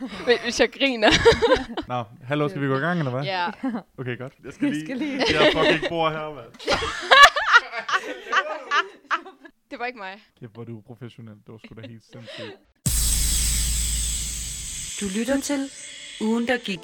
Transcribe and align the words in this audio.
Men 0.00 0.38
Hvis 0.42 0.60
jeg 0.60 0.72
griner. 0.72 1.08
Nå, 1.88 2.04
hallo, 2.24 2.48
skal 2.48 2.60
vi 2.62 2.66
gå 2.66 2.76
i 2.76 2.80
gang, 2.80 2.98
eller 2.98 3.10
hvad? 3.12 3.24
ja. 3.24 3.46
Okay, 3.98 4.18
godt. 4.18 4.32
Jeg 4.44 4.52
skal 4.52 4.68
Vi 4.68 4.74
lige... 4.74 4.86
skal 4.86 4.96
lige- 4.96 5.40
Jeg 5.40 5.52
fucking 5.52 5.88
bor 5.88 6.10
her, 6.10 6.34
mand. 6.34 6.52
Det 9.70 9.78
var 9.78 9.86
ikke 9.86 9.98
mig. 9.98 10.22
Kæft, 10.40 10.52
hvor 10.52 10.62
er 10.62 10.66
du 10.66 10.80
professionel. 10.86 11.34
Det 11.34 11.48
var 11.48 11.58
sgu 11.64 11.74
da 11.82 11.86
helt 11.88 12.02
sindssygt. 12.12 12.56
Du 15.00 15.18
lytter 15.18 15.40
til 15.40 15.70
Ugen, 16.20 16.48
der 16.48 16.56
gik. 16.58 16.78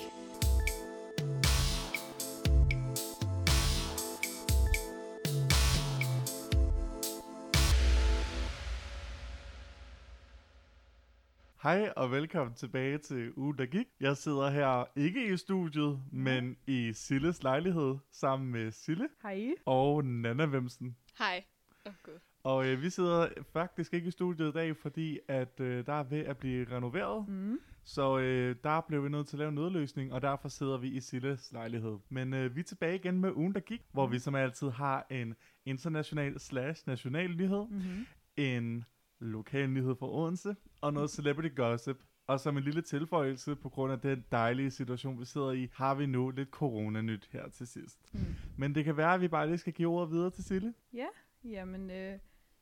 Hej 11.62 11.92
og 11.96 12.10
velkommen 12.10 12.54
tilbage 12.54 12.98
til 12.98 13.32
ugen, 13.36 13.58
der 13.58 13.66
gik. 13.66 13.86
Jeg 14.00 14.16
sidder 14.16 14.50
her 14.50 14.84
ikke 14.96 15.32
i 15.32 15.36
studiet, 15.36 16.00
men 16.12 16.56
i 16.66 16.92
Silles 16.92 17.42
lejlighed 17.42 17.96
sammen 18.10 18.52
med 18.52 18.70
Sille 18.70 19.08
Hej. 19.22 19.54
og 19.66 20.04
Nana 20.04 20.44
Vemsen. 20.44 20.96
Hej. 21.18 21.44
Åh, 21.86 21.92
oh, 22.08 22.14
Og 22.42 22.66
øh, 22.66 22.82
vi 22.82 22.90
sidder 22.90 23.28
faktisk 23.52 23.94
ikke 23.94 24.08
i 24.08 24.10
studiet 24.10 24.48
i 24.48 24.52
dag, 24.52 24.76
fordi 24.76 25.18
at 25.28 25.60
øh, 25.60 25.86
der 25.86 25.92
er 25.92 26.02
ved 26.02 26.18
at 26.20 26.36
blive 26.36 26.66
renoveret. 26.76 27.28
Mm. 27.28 27.58
Så 27.84 28.18
øh, 28.18 28.56
der 28.64 28.80
blev 28.80 29.04
vi 29.04 29.08
nødt 29.08 29.26
til 29.26 29.36
at 29.36 29.38
lave 29.38 29.48
en 29.48 29.54
nødløsning, 29.54 30.12
og 30.12 30.22
derfor 30.22 30.48
sidder 30.48 30.78
vi 30.78 30.88
i 30.88 31.00
Silles 31.00 31.52
lejlighed. 31.52 31.98
Men 32.08 32.34
øh, 32.34 32.54
vi 32.56 32.60
er 32.60 32.64
tilbage 32.64 32.94
igen 32.94 33.20
med 33.20 33.32
ugen, 33.32 33.54
der 33.54 33.60
gik, 33.60 33.82
hvor 33.92 34.06
vi 34.06 34.18
som 34.18 34.34
altid 34.34 34.68
har 34.70 35.06
en 35.10 35.34
international 35.64 36.40
slash 36.40 36.88
national 36.88 37.36
nyhed, 37.36 37.66
Mm-hmm. 37.70 38.06
en 38.36 38.84
lokal 39.20 39.70
nyhed 39.70 39.94
fra 39.96 40.06
Odense, 40.14 40.56
og 40.82 40.92
noget 40.92 41.10
celebrity 41.10 41.54
gossip. 41.56 41.96
Og 42.26 42.40
som 42.40 42.56
en 42.56 42.62
lille 42.62 42.82
tilføjelse 42.82 43.56
på 43.56 43.68
grund 43.68 43.92
af 43.92 44.00
den 44.00 44.24
dejlige 44.32 44.70
situation, 44.70 45.20
vi 45.20 45.24
sidder 45.24 45.50
i, 45.50 45.68
har 45.72 45.94
vi 45.94 46.06
nu 46.06 46.30
lidt 46.30 46.48
corona-nyt 46.50 47.28
her 47.32 47.48
til 47.48 47.66
sidst. 47.66 48.14
Mm. 48.14 48.20
Men 48.58 48.74
det 48.74 48.84
kan 48.84 48.96
være, 48.96 49.14
at 49.14 49.20
vi 49.20 49.28
bare 49.28 49.46
lige 49.46 49.58
skal 49.58 49.72
give 49.72 49.88
ordet 49.88 50.10
videre 50.10 50.30
til 50.30 50.44
Sille. 50.44 50.74
Ja, 50.92 51.06
jamen, 51.44 51.90
øh, 51.90 52.18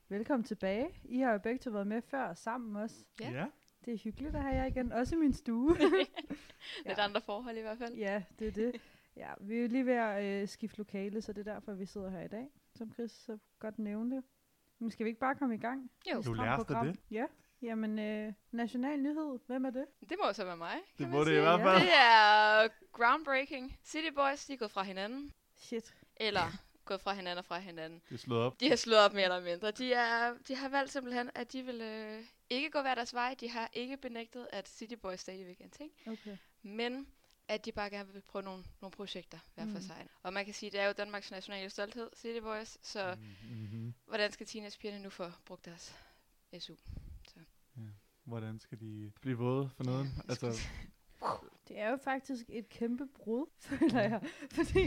velkommen 0.09 0.45
tilbage. 0.45 0.89
I 1.05 1.19
har 1.19 1.33
jo 1.33 1.39
begge 1.39 1.59
to 1.59 1.71
været 1.71 1.87
med 1.87 2.03
før 2.03 2.35
sammen 2.35 2.77
også. 2.77 3.05
Ja. 3.21 3.31
ja. 3.31 3.47
Det 3.85 3.95
er 3.95 3.99
hyggeligt 3.99 4.37
at 4.37 4.43
have 4.43 4.55
jer 4.55 4.65
igen, 4.65 4.93
også 4.93 5.15
i 5.15 5.19
min 5.19 5.33
stue. 5.33 5.77
Lidt 6.87 6.99
andre 6.99 7.21
forhold 7.21 7.57
i 7.57 7.61
hvert 7.61 7.79
fald. 7.79 7.95
ja, 7.95 8.23
det 8.39 8.49
er 8.49 8.53
det. 8.53 8.81
Ja, 9.17 9.31
vi 9.41 9.57
er 9.57 9.63
jo 9.63 9.69
lige 9.69 9.87
ved 9.87 9.93
at 9.93 10.43
øh, 10.43 10.49
skifte 10.49 10.79
lokale, 10.79 11.23
så 11.23 11.33
det 11.33 11.49
er 11.49 11.53
derfor, 11.53 11.73
vi 11.73 11.87
sidder 11.87 12.11
her 12.11 12.21
i 12.21 12.29
dag, 12.29 12.47
som 12.75 12.93
Chris 12.93 13.11
så 13.11 13.39
godt 13.59 13.79
nævnte. 13.79 14.23
Men 14.79 14.91
skal 14.91 15.05
vi 15.05 15.09
ikke 15.09 15.21
bare 15.21 15.35
komme 15.35 15.55
i 15.55 15.59
gang? 15.59 15.91
Jo. 16.15 16.23
Du 16.23 16.33
lærer 16.33 16.83
det. 16.83 17.01
Ja, 17.11 17.25
jamen, 17.63 17.99
øh, 17.99 18.33
national 18.53 18.99
nyhed, 18.99 19.39
hvem 19.47 19.65
er 19.65 19.71
det? 19.71 19.87
Det 20.09 20.17
må 20.21 20.27
jo 20.27 20.33
så 20.33 20.45
være 20.45 20.57
mig, 20.57 20.71
kan 20.73 20.83
Det 20.99 21.01
man 21.09 21.11
må 21.11 21.25
det 21.25 21.31
i 21.31 21.35
sige. 21.35 21.41
hvert 21.41 21.61
fald. 21.61 21.81
Det 21.81 21.93
er 21.95 22.69
groundbreaking. 22.93 23.79
City 23.85 24.09
Boys, 24.15 24.47
de 24.47 24.53
er 24.53 24.57
gået 24.57 24.71
fra 24.71 24.83
hinanden. 24.83 25.33
Shit. 25.57 25.95
Eller 26.17 26.53
gået 26.85 27.01
fra 27.01 27.13
hinanden 27.15 27.39
og 27.39 27.45
fra 27.45 27.59
hinanden. 27.59 28.03
Det 28.09 28.15
er 28.15 28.19
slået 28.19 28.43
op. 28.43 28.61
De 28.61 28.69
har 28.69 28.77
slået 28.77 29.01
op 29.01 29.13
mere 29.13 29.23
eller 29.25 29.41
mindre. 29.41 29.71
De, 29.71 29.93
er, 29.93 30.35
de 30.49 30.55
har 30.57 30.69
valgt 30.69 30.93
simpelthen, 30.93 31.31
at 31.35 31.53
de 31.53 31.63
vil 31.63 31.81
øh, 31.81 32.25
ikke 32.51 32.71
gå 32.71 32.81
hver 32.81 32.95
deres 32.95 33.15
vej. 33.15 33.35
De 33.41 33.51
har 33.51 33.71
ikke 33.73 33.97
benægtet, 33.97 34.49
at 34.53 34.69
City 34.69 34.95
Boys 34.95 35.21
stadigvæk 35.21 35.61
er 35.61 35.65
en 35.65 35.71
ting. 35.71 35.91
Okay. 36.07 36.37
Men 36.63 37.07
at 37.49 37.65
de 37.65 37.73
bare 37.73 37.91
gerne 37.91 38.13
vil 38.13 38.21
prøve 38.23 38.43
nogle, 38.43 38.65
nogle 38.81 38.91
projekter 38.93 39.39
hver 39.55 39.65
for 39.65 39.71
Mm. 39.79 39.81
sig. 39.81 40.07
Og 40.23 40.33
man 40.33 40.45
kan 40.45 40.55
sige, 40.55 40.71
det 40.71 40.81
er 40.81 40.87
jo 40.87 40.93
Danmarks 40.93 41.31
nationale 41.31 41.71
stolthed, 41.71 42.11
City 42.17 42.41
Boys. 42.41 42.79
Så 42.83 43.17
Mm-hmm. 43.43 43.95
hvordan 44.07 44.33
skal 44.33 44.47
teenagepigerne 44.47 45.03
nu 45.03 45.11
få 45.11 45.25
brugt 45.45 45.65
deres 45.65 45.97
SU? 46.59 46.75
Hvordan 48.31 48.59
skal 48.59 48.81
de 48.81 49.13
blive 49.21 49.39
våde 49.39 49.69
for 49.69 49.85
noget? 49.85 50.07
Altså, 50.29 50.47
Det 51.69 51.79
er 51.79 51.91
jo 51.91 51.97
faktisk 51.97 52.45
et 52.49 52.69
kæmpe 52.69 53.07
brud, 53.07 53.47
føler 53.69 54.01
jeg. 54.01 54.21
Fordi, 54.53 54.81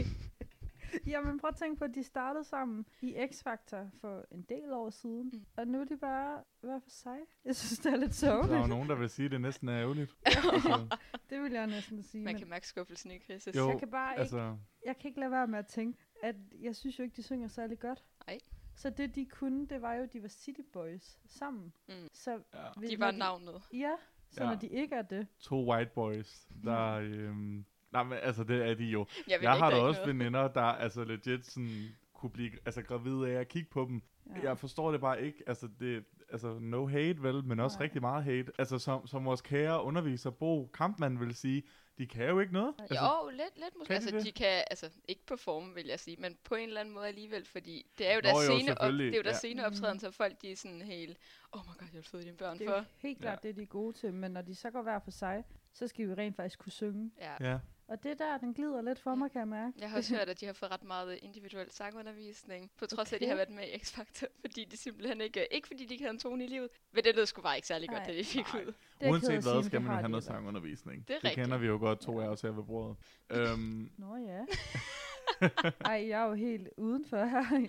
jamen 1.12 1.40
prøv 1.40 1.48
at 1.48 1.56
tænke 1.56 1.78
på, 1.78 1.84
at 1.84 1.94
de 1.94 2.02
startede 2.04 2.44
sammen 2.44 2.86
i 3.02 3.14
X-Factor 3.16 3.84
for 4.00 4.24
en 4.30 4.42
del 4.48 4.72
år 4.72 4.90
siden. 4.90 5.30
Mm. 5.32 5.44
Og 5.56 5.66
nu 5.68 5.80
er 5.80 5.84
de 5.84 5.96
bare 5.96 6.42
hver 6.60 6.78
for 6.78 6.90
sig. 6.90 7.16
Jeg 7.44 7.56
synes, 7.56 7.78
det 7.78 7.92
er 7.92 7.96
lidt 7.96 8.20
der 8.20 8.30
er 8.30 8.36
jo 8.36 8.42
sørgeligt. 8.42 8.68
nogen, 8.68 8.88
der 8.88 8.94
vil 8.94 9.10
sige, 9.10 9.26
at 9.26 9.32
det 9.32 9.40
næsten 9.40 9.68
er 9.68 9.80
ærgerligt. 9.80 10.10
altså, 10.26 10.96
Det 11.30 11.42
vil 11.42 11.52
jeg 11.52 11.66
næsten 11.66 12.02
sige. 12.02 12.24
Man 12.24 12.34
Men 12.34 12.38
kan 12.40 12.48
mærke 12.48 12.66
skuffelsen 12.68 13.10
i 13.10 13.18
Chris. 13.18 13.48
Jo, 13.56 13.68
jeg 13.70 13.78
kan 13.78 13.90
bare 13.90 14.12
ikke, 14.12 14.20
altså, 14.20 14.56
jeg 14.86 14.98
kan 14.98 15.08
ikke 15.08 15.20
lade 15.20 15.30
være 15.30 15.46
med 15.46 15.58
at 15.58 15.66
tænke, 15.66 15.98
at 16.22 16.36
jeg 16.60 16.76
synes 16.76 16.98
jo 16.98 17.02
ikke, 17.04 17.16
de 17.16 17.22
synger 17.22 17.48
særlig 17.48 17.78
godt. 17.78 18.04
Ej. 18.28 18.38
Så 18.74 18.90
det, 18.90 19.14
de 19.14 19.26
kunne, 19.26 19.66
det 19.66 19.82
var 19.82 19.94
jo, 19.94 20.02
at 20.02 20.12
de 20.12 20.22
var 20.22 20.28
City 20.28 20.60
Boys 20.72 21.18
sammen. 21.26 21.72
Mm. 21.88 21.94
Så 22.12 22.30
ja. 22.30 22.38
hvis- 22.76 22.90
De 22.90 22.98
var 23.00 23.10
navnet. 23.10 23.62
Ja, 23.72 23.92
så 24.30 24.42
Ja. 24.44 24.48
når 24.50 24.56
de 24.56 24.66
ikke 24.68 24.94
er 24.94 25.02
det. 25.02 25.26
to 25.40 25.70
white 25.72 25.90
boys, 25.94 26.46
der... 26.64 26.90
Øhm, 26.92 27.64
nej, 27.92 28.02
men 28.02 28.18
altså, 28.22 28.44
det 28.44 28.68
er 28.70 28.74
de 28.74 28.84
jo. 28.84 29.06
Jeg, 29.28 29.38
Jeg 29.42 29.52
har 29.52 29.70
da 29.70 29.76
også 29.76 30.00
noget. 30.00 30.18
veninder, 30.18 30.48
der 30.48 30.62
altså 30.62 31.04
legit 31.04 31.46
sådan 31.46 31.88
kunne 32.12 32.30
blive 32.30 32.50
altså, 32.66 32.82
gravide 32.82 33.30
af 33.30 33.40
at 33.40 33.48
kigge 33.48 33.70
på 33.70 33.84
dem. 33.88 34.02
Ja. 34.26 34.40
Jeg 34.48 34.58
forstår 34.58 34.92
det 34.92 35.00
bare 35.00 35.22
ikke. 35.22 35.42
Altså, 35.46 35.68
det, 35.80 36.04
altså 36.32 36.58
no 36.60 36.86
hate 36.86 37.22
vel, 37.22 37.44
men 37.44 37.60
også 37.60 37.76
Nej. 37.78 37.84
rigtig 37.84 38.00
meget 38.00 38.24
hate. 38.24 38.52
Altså, 38.58 38.78
som, 38.78 39.06
som 39.06 39.24
vores 39.24 39.40
kære 39.40 39.82
underviser 39.84 40.30
Bo 40.30 40.66
Kampmann 40.66 41.20
vil 41.20 41.34
sige, 41.34 41.62
de 41.98 42.06
kan 42.06 42.28
jo 42.28 42.40
ikke 42.40 42.52
noget. 42.52 42.74
Altså, 42.78 42.94
Jo, 42.94 43.30
lidt, 43.30 43.40
lidt 43.56 43.76
måske. 43.78 43.86
kan 43.88 44.00
de 44.02 44.06
Altså, 44.06 44.16
det? 44.16 44.26
de 44.26 44.32
kan, 44.32 44.64
altså, 44.70 44.90
ikke 45.08 45.26
performe, 45.26 45.74
vil 45.74 45.86
jeg 45.86 46.00
sige, 46.00 46.16
men 46.20 46.36
på 46.44 46.54
en 46.54 46.68
eller 46.68 46.80
anden 46.80 46.94
måde 46.94 47.06
alligevel, 47.06 47.44
fordi 47.44 47.86
det 47.98 48.10
er 48.10 48.14
jo 48.14 48.20
Nå, 48.24 48.28
jo, 48.28 48.58
scene, 48.58 48.80
op, 48.80 48.92
det 48.92 49.00
er 49.00 49.16
jo 49.16 49.22
deres 49.22 49.26
ja. 49.26 49.32
sceneoptræden, 49.38 50.00
så 50.00 50.10
folk 50.10 50.42
de 50.42 50.52
er 50.52 50.56
sådan 50.56 50.82
helt, 50.82 51.18
oh 51.52 51.60
my 51.66 51.78
god, 51.78 51.86
jeg 51.92 51.94
vil 51.94 52.02
føde 52.02 52.22
dine 52.22 52.36
børn 52.36 52.58
Det 52.58 52.68
for. 52.68 52.74
er 52.74 52.84
helt 52.98 53.18
klart 53.20 53.42
det, 53.42 53.56
de 53.56 53.62
er 53.62 53.66
gode 53.66 53.92
til. 53.96 54.14
Men 54.14 54.30
når 54.30 54.42
de 54.42 54.54
så 54.54 54.70
går 54.70 54.82
hver 54.82 54.98
for 54.98 55.10
sig, 55.10 55.44
så 55.72 55.88
skal 55.88 56.08
vi 56.08 56.14
rent 56.14 56.36
faktisk 56.36 56.58
kunne 56.58 56.72
synge. 56.72 57.10
Ja. 57.18 57.50
Ja. 57.50 57.58
Og 57.88 58.02
det 58.02 58.18
der, 58.18 58.38
den 58.38 58.54
glider 58.54 58.82
lidt 58.82 58.98
for 58.98 59.14
mig, 59.14 59.30
kan 59.30 59.38
jeg 59.38 59.48
mærke. 59.48 59.72
Jeg 59.78 59.90
har 59.90 59.96
også 59.96 60.16
hørt, 60.16 60.28
at 60.32 60.40
de 60.40 60.46
har 60.46 60.52
fået 60.52 60.72
ret 60.72 60.84
meget 60.84 61.18
individuel 61.22 61.70
sangundervisning, 61.70 62.70
på 62.78 62.86
trods 62.86 63.12
af, 63.12 63.16
at 63.16 63.20
de 63.20 63.24
Okay. 63.24 63.30
har 63.30 63.36
været 63.36 63.50
med 63.50 63.64
i 63.64 63.74
X-Factor, 63.76 64.26
fordi 64.44 64.64
de 64.64 64.76
simpelthen 64.76 65.20
ikke, 65.20 65.46
ikke 65.50 65.66
fordi 65.68 65.84
de 65.84 65.94
ikke 65.94 66.04
havde 66.04 66.14
en 66.14 66.18
tone 66.20 66.44
i 66.44 66.46
livet, 66.46 66.68
men 66.92 67.04
det 67.04 67.16
lød 67.16 67.26
sgu 67.26 67.42
bare 67.42 67.56
ikke 67.56 67.68
særlig 67.68 67.88
godt, 67.88 68.06
det 68.06 68.14
de 68.18 68.24
fik 68.24 68.52
Nej. 68.54 68.62
ud. 68.62 68.72
Det 69.00 69.10
Uanset 69.10 69.42
hvad, 69.42 69.62
skal 69.62 69.80
man 69.82 69.90
jo 69.90 69.96
have 69.98 70.08
noget 70.08 70.24
sangundervisning. 70.24 71.08
Det 71.08 71.16
det 71.22 71.32
kender 71.32 71.58
vi 71.58 71.66
jo 71.66 71.78
godt, 71.78 72.00
to 72.00 72.20
af 72.20 72.26
os 72.28 72.40
her 72.40 72.50
ved 72.50 72.64
bordet. 72.64 72.96
øhm, 73.30 73.90
Nå 73.98 74.16
ja. 74.16 74.40
Ej, 75.90 76.08
jeg 76.08 76.22
er 76.22 76.26
jo 76.28 76.34
helt 76.34 76.68
udenfor 76.76 77.24
her. 77.24 77.68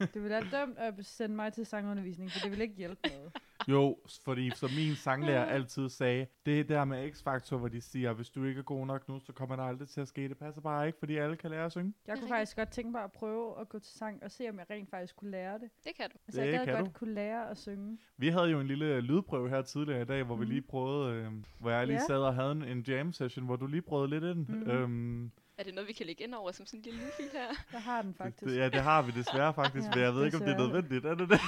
det 0.00 0.22
vil 0.22 0.30
være 0.30 0.46
dømt 0.50 0.78
at 0.78 0.94
sende 1.06 1.36
mig 1.36 1.52
til 1.52 1.66
sangundervisning, 1.66 2.30
for 2.32 2.38
det 2.40 2.50
vil 2.50 2.60
ikke 2.60 2.74
hjælpe 2.74 3.08
noget. 3.08 3.32
Jo, 3.68 3.98
fordi 4.24 4.50
som 4.56 4.70
min 4.76 4.94
sanglærer 4.96 5.44
altid 5.44 5.88
sagde, 5.88 6.26
det 6.46 6.68
der 6.68 6.84
med 6.84 7.10
X-Factor, 7.12 7.56
hvor 7.56 7.68
de 7.68 7.80
siger, 7.80 8.12
hvis 8.12 8.30
du 8.30 8.44
ikke 8.44 8.58
er 8.58 8.62
god 8.62 8.86
nok 8.86 9.08
nu, 9.08 9.20
så 9.20 9.32
kommer 9.32 9.56
der 9.56 9.62
aldrig 9.62 9.88
til 9.88 10.00
at 10.00 10.08
ske. 10.08 10.28
Det 10.28 10.36
passer 10.38 10.60
bare 10.60 10.86
ikke, 10.86 10.98
fordi 10.98 11.16
alle 11.16 11.36
kan 11.36 11.50
lære 11.50 11.64
at 11.64 11.72
synge. 11.72 11.94
Jeg 12.06 12.18
kunne 12.18 12.28
faktisk 12.28 12.56
godt 12.56 12.70
tænke 12.70 12.90
mig 12.90 13.04
at 13.04 13.12
prøve 13.12 13.60
at 13.60 13.68
gå 13.68 13.78
til 13.78 13.98
sang 13.98 14.22
og 14.22 14.30
se, 14.30 14.48
om 14.48 14.58
jeg 14.58 14.66
rent 14.70 14.90
faktisk 14.90 15.16
kunne 15.16 15.30
lære 15.30 15.54
det. 15.58 15.70
Det 15.84 15.92
kan 15.96 16.10
du. 16.10 16.16
Altså, 16.26 16.40
Det 16.40 16.46
jeg 16.46 16.58
gad 16.58 16.66
kan 16.66 16.74
godt 16.74 16.86
du. 16.94 16.98
kunne 16.98 17.14
lære 17.14 17.50
at 17.50 17.58
synge. 17.58 17.98
Vi 18.16 18.28
havde 18.28 18.46
jo 18.50 18.60
en 18.60 18.66
lille 18.66 19.00
lydprøve 19.00 19.48
her 19.48 19.62
tidligere 19.62 20.02
i 20.02 20.04
dag, 20.04 20.22
hvor 20.22 20.34
mm. 20.34 20.40
vi 20.40 20.46
lige 20.46 20.62
prøvede, 20.62 21.14
øh, 21.14 21.26
hvor 21.58 21.70
jeg 21.70 21.86
lige 21.86 21.96
Ja. 22.00 22.06
sad 22.06 22.18
og 22.18 22.34
havde 22.34 22.52
en, 22.52 22.64
en 22.64 22.80
jam 22.88 23.12
session, 23.12 23.44
hvor 23.46 23.56
du 23.56 23.66
lige 23.66 23.82
prøvede 23.82 24.10
lidt 24.10 24.24
ind. 24.24 24.46
Mhm. 24.48 24.70
Øhm, 24.70 25.30
Er 25.58 25.62
det 25.64 25.74
noget, 25.74 25.88
vi 25.88 25.92
kan 25.92 26.06
lægge 26.06 26.24
ind 26.24 26.34
over 26.34 26.52
som 26.52 26.66
sådan 26.66 26.78
en 26.80 26.84
lille 26.84 27.00
lydfil 27.00 27.28
her? 27.32 27.48
Jeg 27.72 27.82
har 27.82 28.02
den 28.02 28.14
faktisk. 28.14 28.44
det, 28.52 28.56
ja, 28.58 28.68
det 28.68 28.80
har 28.80 29.02
vi 29.02 29.10
desværre 29.10 29.54
faktisk, 29.62 29.86
Ja, 29.86 29.94
men 29.94 30.04
jeg 30.04 30.14
ved 30.14 30.24
ikke, 30.24 30.36
om 30.36 30.42
det 30.42 30.52
er 30.52 30.58
nødvendigt. 30.58 31.04
Er 31.04 31.14
det 31.14 31.28
det? 31.28 31.40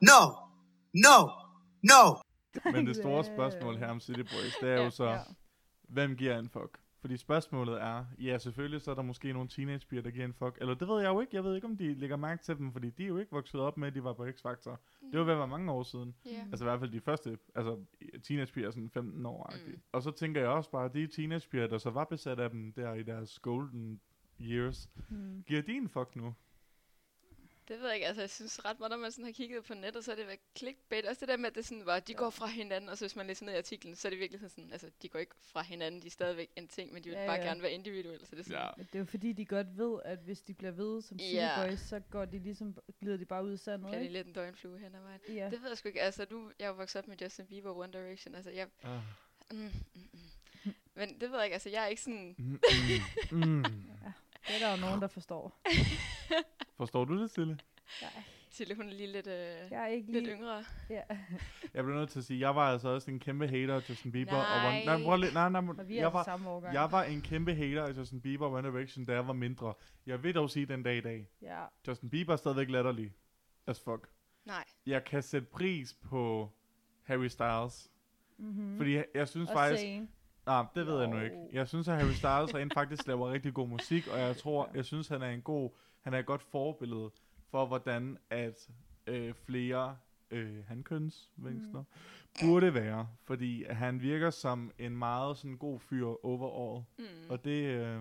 No, 0.00 0.20
no, 0.94 1.18
no. 1.82 2.02
Men 2.72 2.86
det 2.86 2.96
store 2.96 3.24
spørgsmål 3.34 3.76
her 3.76 3.86
om 3.88 4.00
City 4.00 4.20
Boys, 4.20 4.56
det 4.60 4.68
er 4.68 4.74
Ja, 4.74 4.84
jo 4.84 4.90
så, 4.90 5.04
Ja. 5.04 5.18
hvem 5.88 6.16
giver 6.16 6.38
en 6.38 6.48
fuck? 6.48 6.78
Fordi 7.00 7.16
spørgsmålet 7.16 7.82
er, 7.82 8.04
ja 8.20 8.38
selvfølgelig 8.38 8.80
så 8.82 8.90
er 8.90 8.94
der 8.94 9.02
måske 9.02 9.32
nogle 9.32 9.48
teenagepiger, 9.48 10.02
der 10.02 10.10
giver 10.10 10.24
en 10.24 10.34
fuck. 10.34 10.58
Eller 10.60 10.74
det 10.74 10.88
ved 10.88 11.00
jeg 11.00 11.08
jo 11.08 11.20
ikke. 11.20 11.36
Jeg 11.36 11.44
ved 11.44 11.54
ikke, 11.54 11.66
om 11.66 11.76
de 11.76 11.94
lægger 11.94 12.16
mærke 12.16 12.42
til 12.44 12.56
dem, 12.56 12.72
fordi 12.72 12.90
de 12.90 13.02
er 13.04 13.08
jo 13.08 13.16
ikke 13.18 13.32
vokset 13.32 13.60
op 13.60 13.76
med, 13.76 13.88
at 13.88 13.94
de 13.94 14.04
var 14.04 14.12
på 14.12 14.24
X-Factor. 14.26 14.76
Det 15.12 15.18
var 15.18 15.24
ved 15.24 15.32
at 15.32 15.38
være 15.38 15.48
mange 15.48 15.72
år 15.72 15.82
siden. 15.82 16.14
Ja. 16.26 16.30
Altså 16.50 16.64
i 16.64 16.66
hvert 16.68 16.80
fald 16.80 16.90
de 16.90 17.00
første, 17.00 17.38
altså 17.54 17.78
teenagepiger 18.22 18.70
sådan 18.70 18.90
15 18.90 19.26
år 19.26 19.52
Mm. 19.66 19.70
mm. 19.72 19.80
Og 19.92 20.02
så 20.02 20.10
tænker 20.10 20.40
jeg 20.40 20.50
også 20.50 20.70
bare, 20.70 20.84
at 20.84 20.94
de 20.94 21.06
teenagepiger, 21.06 21.66
der 21.66 21.78
så 21.78 21.90
var 21.90 22.04
besat 22.04 22.40
af 22.40 22.50
dem 22.50 22.72
der 22.72 22.94
i 22.94 23.02
deres 23.02 23.38
golden 23.38 24.00
years, 24.40 24.88
Hmm. 25.08 25.42
giver 25.46 25.62
de 25.62 25.72
en 25.72 25.88
fuck 25.88 26.16
nu? 26.16 26.34
Det 27.68 27.80
ved 27.80 27.86
jeg 27.86 27.94
ikke, 27.94 28.06
altså 28.06 28.22
jeg 28.22 28.30
synes 28.30 28.64
ret 28.64 28.78
meget, 28.78 28.90
når 28.90 28.96
man 28.96 29.12
sådan 29.12 29.24
har 29.24 29.32
kigget 29.32 29.64
på 29.64 29.74
nettet, 29.74 30.04
så 30.04 30.12
er 30.12 30.16
det 30.16 30.26
været 30.26 30.38
clickbait. 30.58 31.06
Også 31.06 31.20
det 31.20 31.28
der 31.28 31.36
med, 31.36 31.46
at 31.46 31.54
det 31.54 31.64
sådan 31.66 31.86
var, 31.86 32.00
de 32.00 32.14
går 32.14 32.30
fra 32.30 32.46
hinanden, 32.46 32.90
og 32.90 32.98
så 32.98 33.04
hvis 33.04 33.16
man 33.16 33.26
læser 33.26 33.44
ned 33.46 33.52
i 33.54 33.56
artiklen, 33.56 33.96
så 33.96 34.08
er 34.08 34.10
det 34.10 34.18
virkelig 34.18 34.50
sådan, 34.50 34.72
altså 34.72 34.90
de 35.02 35.08
går 35.08 35.18
ikke 35.18 35.34
fra 35.40 35.62
hinanden, 35.62 36.02
de 36.02 36.06
er 36.06 36.10
stadigvæk 36.10 36.50
en 36.56 36.68
ting, 36.68 36.92
men 36.92 37.04
de 37.04 37.08
vil 37.08 37.18
Ja, 37.18 37.26
bare 37.26 37.36
ja. 37.36 37.44
gerne 37.46 37.62
være 37.62 37.72
individuelle, 37.72 38.26
så 38.26 38.36
det 38.36 38.40
er 38.40 38.44
sådan, 38.44 38.58
Ja. 38.78 38.82
Det 38.82 38.94
er 38.94 38.98
jo 38.98 39.04
fordi, 39.04 39.32
de 39.32 39.44
godt 39.46 39.78
ved, 39.78 40.00
at 40.04 40.18
hvis 40.18 40.40
de 40.42 40.54
bliver 40.54 40.70
ved 40.72 41.02
som 41.02 41.16
Ja. 41.16 41.66
Boys, 41.66 41.80
så 41.80 42.00
går 42.10 42.24
de 42.24 42.38
ligesom, 42.38 42.76
glider 43.00 43.16
de 43.16 43.24
bare 43.24 43.44
ud 43.44 43.52
i 43.54 43.56
sandet, 43.56 43.80
bliver 43.80 43.94
det 43.98 44.02
ikke? 44.02 44.12
lidt 44.12 44.26
en 44.26 44.32
døgnflue 44.32 44.78
hen 44.78 44.94
ad 44.94 45.00
vejen. 45.00 45.20
Ja. 45.28 45.50
Det 45.50 45.62
ved 45.62 45.68
jeg 45.68 45.78
sgu 45.78 45.88
ikke, 45.88 46.02
altså 46.02 46.26
nu, 46.30 46.50
jeg 46.58 46.66
er 46.66 46.72
vokset 46.72 46.98
op 47.02 47.08
med 47.08 47.16
Justin 47.22 47.46
Bieber 47.46 47.76
One 47.76 47.92
Direction, 47.92 48.34
altså 48.34 48.50
jeg, 48.50 48.68
Ah. 48.82 48.90
mm, 49.50 49.58
mm, 49.58 49.70
mm. 49.94 50.72
Men 50.94 51.20
det 51.20 51.30
ved 51.30 51.36
jeg 51.36 51.44
ikke, 51.44 51.54
altså 51.54 51.68
jeg 51.70 51.82
er 51.82 51.86
ikke 51.86 52.02
sådan, 52.02 52.34
Mm, 52.38 52.60
mm, 53.32 53.38
mm. 53.46 53.62
Det 54.48 54.54
er 54.54 54.58
der 54.58 54.70
jo 54.70 54.76
nogen, 54.80 55.00
der 55.00 55.06
forstår. 55.08 55.60
Forstår 56.82 57.04
du 57.04 57.22
det, 57.22 57.30
Sille? 57.30 57.58
Nej. 58.02 58.22
Sille, 58.50 58.74
hun 58.74 58.88
er 58.88 58.92
lige 58.92 59.12
lidt, 59.12 59.26
øh, 59.26 59.32
Jeg 59.70 59.82
er 59.82 59.86
ikke 59.86 60.12
lidt 60.12 60.24
lige... 60.24 60.36
yngre. 60.36 60.64
Ja. 60.90 61.02
Jeg 61.74 61.84
bliver 61.84 61.94
nødt 61.98 62.10
til 62.10 62.18
at 62.18 62.24
sige, 62.24 62.40
jeg 62.40 62.56
var 62.56 62.72
altså 62.72 62.88
også 62.88 63.10
en 63.10 63.20
kæmpe 63.20 63.48
hater 63.48 63.74
af 63.74 63.90
Justin 63.90 64.12
Bieber. 64.12 64.36
Og 64.36 64.42
Nej. 64.42 64.76
One, 64.76 64.84
nej, 64.84 65.04
prøv 65.04 65.16
nej, 65.34 65.48
nej, 65.48 65.74
Og 65.78 65.88
vi 65.88 65.94
er 65.94 65.98
jeg 65.98 66.04
altså 66.06 66.18
var, 66.18 66.24
samme 66.24 66.48
årgang. 66.48 66.74
jeg 66.74 66.92
var 66.92 67.02
en 67.02 67.20
kæmpe 67.22 67.54
hater 67.54 67.84
af 67.84 67.96
Justin 67.96 68.20
Bieber 68.20 68.46
og 68.46 68.52
One 68.52 68.68
Direction, 68.68 69.04
da 69.04 69.12
jeg 69.12 69.26
var 69.26 69.32
mindre. 69.32 69.74
Jeg 70.06 70.22
vil 70.22 70.34
dog 70.34 70.50
sige 70.50 70.66
den 70.66 70.82
dag 70.82 70.96
i 70.96 71.00
dag. 71.00 71.28
Ja. 71.42 71.64
Justin 71.88 72.10
Bieber 72.10 72.32
er 72.32 72.36
stadigvæk 72.36 72.70
latterlig. 72.70 73.12
As 73.66 73.80
fuck. 73.80 74.08
Nej. 74.44 74.64
Jeg 74.86 75.04
kan 75.04 75.22
sætte 75.22 75.48
pris 75.52 75.94
på 75.94 76.52
Harry 77.02 77.28
Styles. 77.28 77.90
Mm-hmm. 78.38 78.76
Fordi 78.76 78.94
jeg, 78.94 79.04
jeg 79.14 79.28
synes 79.28 79.50
og 79.50 79.54
faktisk... 79.54 79.82
Zayn. 79.82 80.06
Nej, 80.46 80.64
det 80.74 80.86
ved 80.86 80.98
jeg 80.98 81.08
nu 81.08 81.20
ikke. 81.20 81.36
Jeg 81.52 81.68
synes, 81.68 81.88
at 81.88 81.96
Harry 81.96 82.12
Styles 82.12 82.54
rent 82.54 82.74
faktisk 82.74 83.06
laver 83.06 83.32
rigtig 83.32 83.54
god 83.54 83.68
musik, 83.68 84.08
og 84.08 84.18
jeg 84.18 84.36
tror, 84.36 84.70
jeg 84.74 84.84
synes, 84.84 85.08
han 85.08 85.22
er 85.22 85.30
en 85.30 85.42
god, 85.42 85.70
han 86.02 86.14
er 86.14 86.18
et 86.18 86.26
godt 86.26 86.42
forbillede 86.42 87.10
for, 87.50 87.66
hvordan 87.66 88.18
at 88.30 88.68
øh, 89.06 89.34
flere 89.34 89.96
øh, 90.30 90.64
hankønsvinkler 90.68 91.80
mm. 91.80 92.46
burde 92.46 92.74
være. 92.74 93.08
Fordi 93.24 93.64
han 93.64 94.00
virker 94.00 94.30
som 94.30 94.72
en 94.78 94.96
meget 94.96 95.36
sådan 95.36 95.56
god 95.56 95.80
fyr 95.80 96.06
overall. 96.24 96.84
Mm. 96.98 97.30
Og 97.30 97.44
det, 97.44 97.64
øh, 97.64 97.96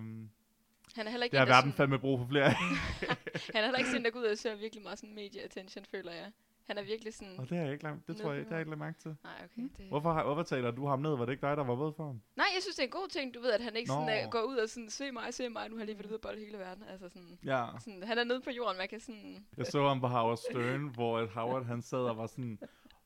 Han 0.96 1.08
er 1.08 1.10
heller 1.10 1.24
ikke 1.24 1.32
det 1.32 1.40
har 1.40 1.46
verden 1.46 1.72
sådan, 1.72 1.74
fandme 1.74 2.00
brug 2.00 2.20
for 2.20 2.28
flere 2.28 2.50
han 3.54 3.62
er 3.62 3.64
heller 3.64 3.78
ikke 3.78 3.90
sådan, 3.90 4.04
der 4.04 4.12
går 4.12 4.20
ud 4.20 4.26
og 4.26 4.38
søger 4.38 4.56
virkelig 4.56 4.84
meget 4.84 5.00
sådan 5.00 5.16
media 5.16 5.44
attention, 5.44 5.86
føler 5.86 6.12
jeg. 6.12 6.32
Han 6.72 6.78
er 6.78 6.84
virkelig 6.94 7.14
sådan... 7.14 7.34
og 7.40 7.50
det 7.50 7.58
har 7.58 7.64
jeg 7.64 7.74
ikke 7.74 7.84
lagt, 7.84 8.08
det 8.08 8.18
tror 8.18 8.32
jeg, 8.32 8.40
det 8.40 8.48
har 8.48 8.56
jeg 8.56 8.62
ikke 8.62 8.72
lagt 8.72 8.80
mærke 8.80 9.00
til. 9.00 9.16
Nej, 9.24 9.34
okay. 9.46 9.70
Det... 9.78 9.86
Hvorfor, 9.90 10.14
har- 10.14 10.24
hvorfor 10.24 10.44
taler 10.44 10.72
du 10.72 10.88
ham 10.88 11.00
ned? 11.00 11.10
Var 11.18 11.26
det 11.26 11.32
ikke 11.32 11.48
dig, 11.48 11.58
der 11.58 11.64
var 11.64 11.76
ved 11.76 11.92
for 11.98 12.06
ham? 12.06 12.22
Nej, 12.36 12.46
jeg 12.56 12.62
synes, 12.62 12.76
det 12.76 12.84
er 12.84 12.88
en 12.88 12.92
god 13.02 13.08
ting, 13.08 13.34
du 13.34 13.40
ved, 13.42 13.52
at 13.52 13.62
han 13.62 13.76
ikke 13.76 13.92
sådan, 13.92 14.20
Nå. 14.22 14.26
uh, 14.28 14.32
går 14.32 14.42
ud 14.42 14.56
og 14.58 14.70
sådan, 14.70 14.90
se 14.90 15.12
mig, 15.12 15.34
se 15.34 15.50
mig, 15.50 15.70
nu 15.70 15.76
har 15.76 15.80
jeg 15.82 15.86
lige 15.86 15.98
været 15.98 16.06
ude 16.08 16.16
og 16.18 16.22
bolle 16.22 16.40
hele 16.46 16.58
verden. 16.58 16.84
Altså 16.92 17.10
sådan, 17.10 17.40
Ja. 17.46 17.66
sådan, 17.80 18.04
han 18.04 18.18
er 18.18 18.24
nede 18.24 18.42
på 18.42 18.50
jorden, 18.50 18.78
man 18.78 18.88
kan 18.90 19.00
sådan... 19.00 19.46
Jeg 19.58 19.66
så 19.66 19.88
ham 19.88 20.00
på 20.02 20.08
Howard 20.08 20.38
Stern, 20.38 20.82
hvor 20.94 21.18
at 21.20 21.30
Howard 21.30 21.66
han 21.66 21.82
sad 21.82 22.00
og 22.00 22.18
var 22.18 22.28
sådan, 22.28 22.60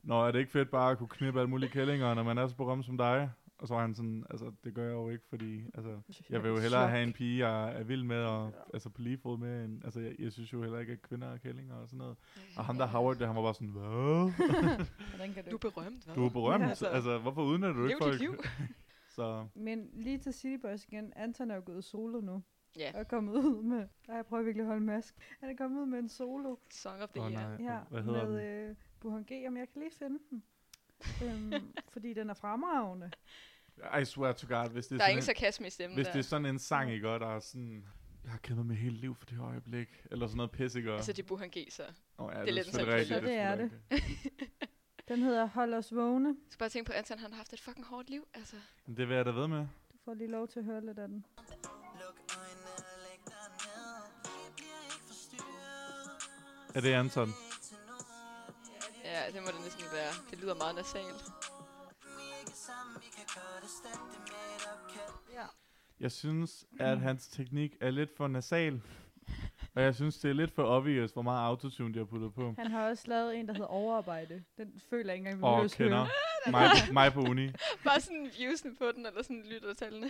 Nå, 0.03 0.27
er 0.27 0.31
det 0.31 0.39
ikke 0.39 0.51
fedt 0.51 0.69
bare 0.71 0.91
at 0.91 0.97
kunne 0.97 1.09
knippe 1.09 1.39
alle 1.39 1.49
mulige 1.49 1.69
kællinger, 1.69 2.13
når 2.13 2.23
man 2.23 2.37
er 2.37 2.47
så 2.47 2.55
berømt 2.55 2.85
som 2.85 2.97
dig? 2.97 3.31
Og 3.65 3.69
så 3.69 3.73
var 3.73 3.81
han 3.81 3.95
sådan, 3.95 4.25
altså, 4.29 4.51
det 4.63 4.73
gør 4.73 4.83
jeg 4.83 4.91
jo 4.93 5.09
ikke, 5.09 5.25
fordi, 5.29 5.63
altså, 5.73 6.01
jeg 6.29 6.43
vil 6.43 6.49
jo 6.49 6.57
hellere 6.59 6.81
Chok. 6.81 6.89
have 6.89 7.03
en 7.03 7.13
pige, 7.13 7.47
jeg 7.47 7.79
er 7.79 7.83
vild 7.83 8.03
med, 8.03 8.17
og 8.17 8.51
altså 8.73 8.89
på 8.89 9.01
lige 9.01 9.17
fod 9.17 9.37
med, 9.37 9.65
en, 9.65 9.81
altså, 9.83 9.99
jeg, 9.99 10.15
jeg 10.19 10.31
synes 10.31 10.53
jo 10.53 10.61
heller 10.61 10.79
ikke, 10.79 10.93
at 10.93 11.01
kvinder 11.01 11.27
er 11.33 11.37
kællinger 11.37 11.75
og 11.75 11.87
sådan 11.87 11.97
noget. 11.97 12.17
Og 12.57 12.65
ham 12.65 12.77
der 12.77 12.85
Howard, 12.87 13.15
der, 13.17 13.27
han 13.27 13.35
var 13.35 13.41
bare 13.41 13.53
sådan, 13.53 13.67
hvad? 13.67 14.31
Hvordan 15.15 15.33
kan 15.33 15.43
Du 15.45 15.51
du... 15.51 15.55
er 15.55 15.71
berømt, 15.71 16.05
hvad? 16.05 16.15
Du 16.15 16.25
er 16.25 16.29
berømt, 16.29 16.63
Ja, 16.63 16.69
altså, 16.69 16.85
altså. 16.85 17.09
altså, 17.11 17.21
hvorfor 17.21 17.43
udnytter 17.43 17.73
du 17.81 17.85
ikke 17.87 17.97
folk? 18.01 18.19
liv. 18.19 18.35
så, 19.15 19.47
Men 19.55 19.89
lige 19.93 20.17
til 20.17 20.33
City 20.33 20.61
Boys 20.61 20.85
igen. 20.85 21.13
Anton 21.15 21.51
er 21.51 21.55
jo 21.55 21.61
gået 21.65 21.83
solo 21.83 22.21
nu. 22.21 22.43
Ja, 22.77 22.91
Og 22.93 22.99
er 22.99 23.03
kommet 23.03 23.33
ud 23.33 23.63
med... 23.63 23.87
Nej, 24.07 24.15
jeg 24.17 24.25
prøver 24.25 24.43
virkelig 24.43 24.61
at 24.63 24.67
holde 24.67 24.85
mask. 24.85 25.15
Han 25.39 25.49
er 25.49 25.55
kommet 25.55 25.81
ud 25.81 25.85
med 25.85 25.99
en 25.99 26.09
solo. 26.09 26.55
Song 26.71 27.01
of 27.01 27.09
the 27.09 27.21
oh, 27.21 27.31
Year. 27.31 27.57
Ja, 27.59 27.79
hvad 27.89 28.03
hedder 28.03 28.27
med 28.29 28.61
den? 28.61 28.69
øh, 28.69 28.75
Buhan 28.99 29.23
G. 29.23 29.31
Om 29.47 29.57
jeg 29.57 29.67
kan 29.73 29.81
lige 29.81 29.91
finde 29.99 30.19
den. 30.29 30.43
øhm, 31.23 31.53
fordi 31.93 32.13
den 32.13 32.29
er 32.29 32.33
fremragende. 32.33 33.11
I 34.01 34.05
swear 34.05 34.31
to 34.33 34.47
God, 34.47 34.69
hvis 34.69 34.87
det 34.87 34.93
er 34.95 34.97
Der 34.97 35.03
er 35.03 35.07
sådan 35.07 35.11
ingen 35.11 35.17
en, 35.21 35.25
sarkasme 35.25 35.67
i 35.67 35.69
stemmen 35.69 35.95
hvis 35.95 36.05
der. 36.07 36.13
det 36.13 36.19
er 36.19 36.23
sådan 36.23 36.45
en 36.45 36.59
sang, 36.59 36.91
ikke, 36.91 37.09
og 37.09 37.19
der 37.19 37.35
er 37.35 37.39
sådan, 37.39 37.85
jeg 38.23 38.31
har 38.31 38.37
kæmpet 38.37 38.65
mit 38.65 38.77
hele 38.77 38.95
liv 38.95 39.15
for 39.15 39.25
det 39.25 39.39
øjeblik, 39.39 39.87
eller 40.11 40.27
sådan 40.27 40.37
noget 40.37 40.51
pis, 40.51 40.75
ikke? 40.75 40.91
Altså, 40.91 41.13
det 41.13 41.23
er 41.23 41.27
Buhan 41.27 41.49
G, 41.49 41.67
så. 41.69 41.83
Oh, 42.17 42.31
ja, 42.35 42.41
det 42.41 42.49
er 42.49 42.53
lidt 42.53 42.65
selvfølge. 42.67 42.91
Ja, 42.91 42.97
det 42.97 43.11
er 43.11 43.57
selvfølgelig 43.57 43.71
Den 45.07 45.19
hedder 45.21 45.45
Hold 45.45 45.73
os 45.73 45.95
vågne. 45.95 46.27
Jeg 46.29 46.35
skal 46.49 46.59
bare 46.59 46.69
tænke 46.69 46.87
på, 46.87 46.91
at 46.93 46.97
Anton 46.97 47.19
han 47.19 47.31
har 47.31 47.37
haft 47.37 47.53
et 47.53 47.61
fucking 47.61 47.85
hårdt 47.85 48.09
liv. 48.09 48.27
Altså, 48.33 48.55
rigtigt. 48.55 48.97
Det 48.97 49.09
vil 49.09 49.15
jeg 49.15 49.25
da 49.25 49.31
ved 49.31 49.47
med. 49.47 49.59
Du 49.91 49.97
får 50.05 50.13
lige 50.13 50.31
lov 50.31 50.47
til 50.47 50.59
at 50.59 50.65
høre 50.65 50.85
lidt 50.85 50.99
af 50.99 51.07
den. 51.07 51.25
Er 56.75 56.81
det 56.81 56.93
Anton? 56.93 57.29
ja, 59.03 59.21
det 59.33 59.41
må 59.41 59.47
det 59.55 59.61
næsten 59.63 59.83
være. 59.93 60.13
Det 60.31 60.39
lyder 60.39 60.55
meget 60.55 60.75
nasalt. 60.75 61.44
Ja. 65.33 65.45
Jeg 65.99 66.11
synes, 66.11 66.65
at 66.79 66.99
hans 66.99 67.27
teknik 67.27 67.75
er 67.81 67.91
lidt 67.91 68.17
for 68.17 68.27
nasal. 68.27 68.81
Og 69.75 69.81
jeg 69.81 69.95
synes, 69.95 70.17
det 70.19 70.29
er 70.29 70.33
lidt 70.33 70.51
for 70.51 70.63
obvious, 70.63 71.11
hvor 71.11 71.21
meget 71.21 71.47
autotune 71.47 71.93
de 71.93 71.97
har 71.99 72.05
puttet 72.05 72.33
på. 72.33 72.53
Han 72.57 72.71
har 72.71 72.89
også 72.89 73.03
lavet 73.07 73.37
en, 73.39 73.47
der 73.47 73.53
hedder 73.53 73.67
Overarbejde. 73.67 74.43
Den 74.57 74.81
føler 74.89 75.13
jeg 75.13 75.17
ikke 75.19 75.29
engang, 75.31 75.39
vi 75.39 75.43
Og 75.43 75.51
behøver 75.55 75.67
kender 75.67 76.07
mig, 76.51 76.93
mig 76.93 77.13
på 77.13 77.19
uni. 77.21 77.47
Bare 77.83 77.99
sådan 78.01 78.29
viewsene 78.37 78.75
på 78.75 78.91
den, 78.95 79.05
eller 79.05 79.23
sådan 79.23 79.43
lyttertallene. 79.45 80.07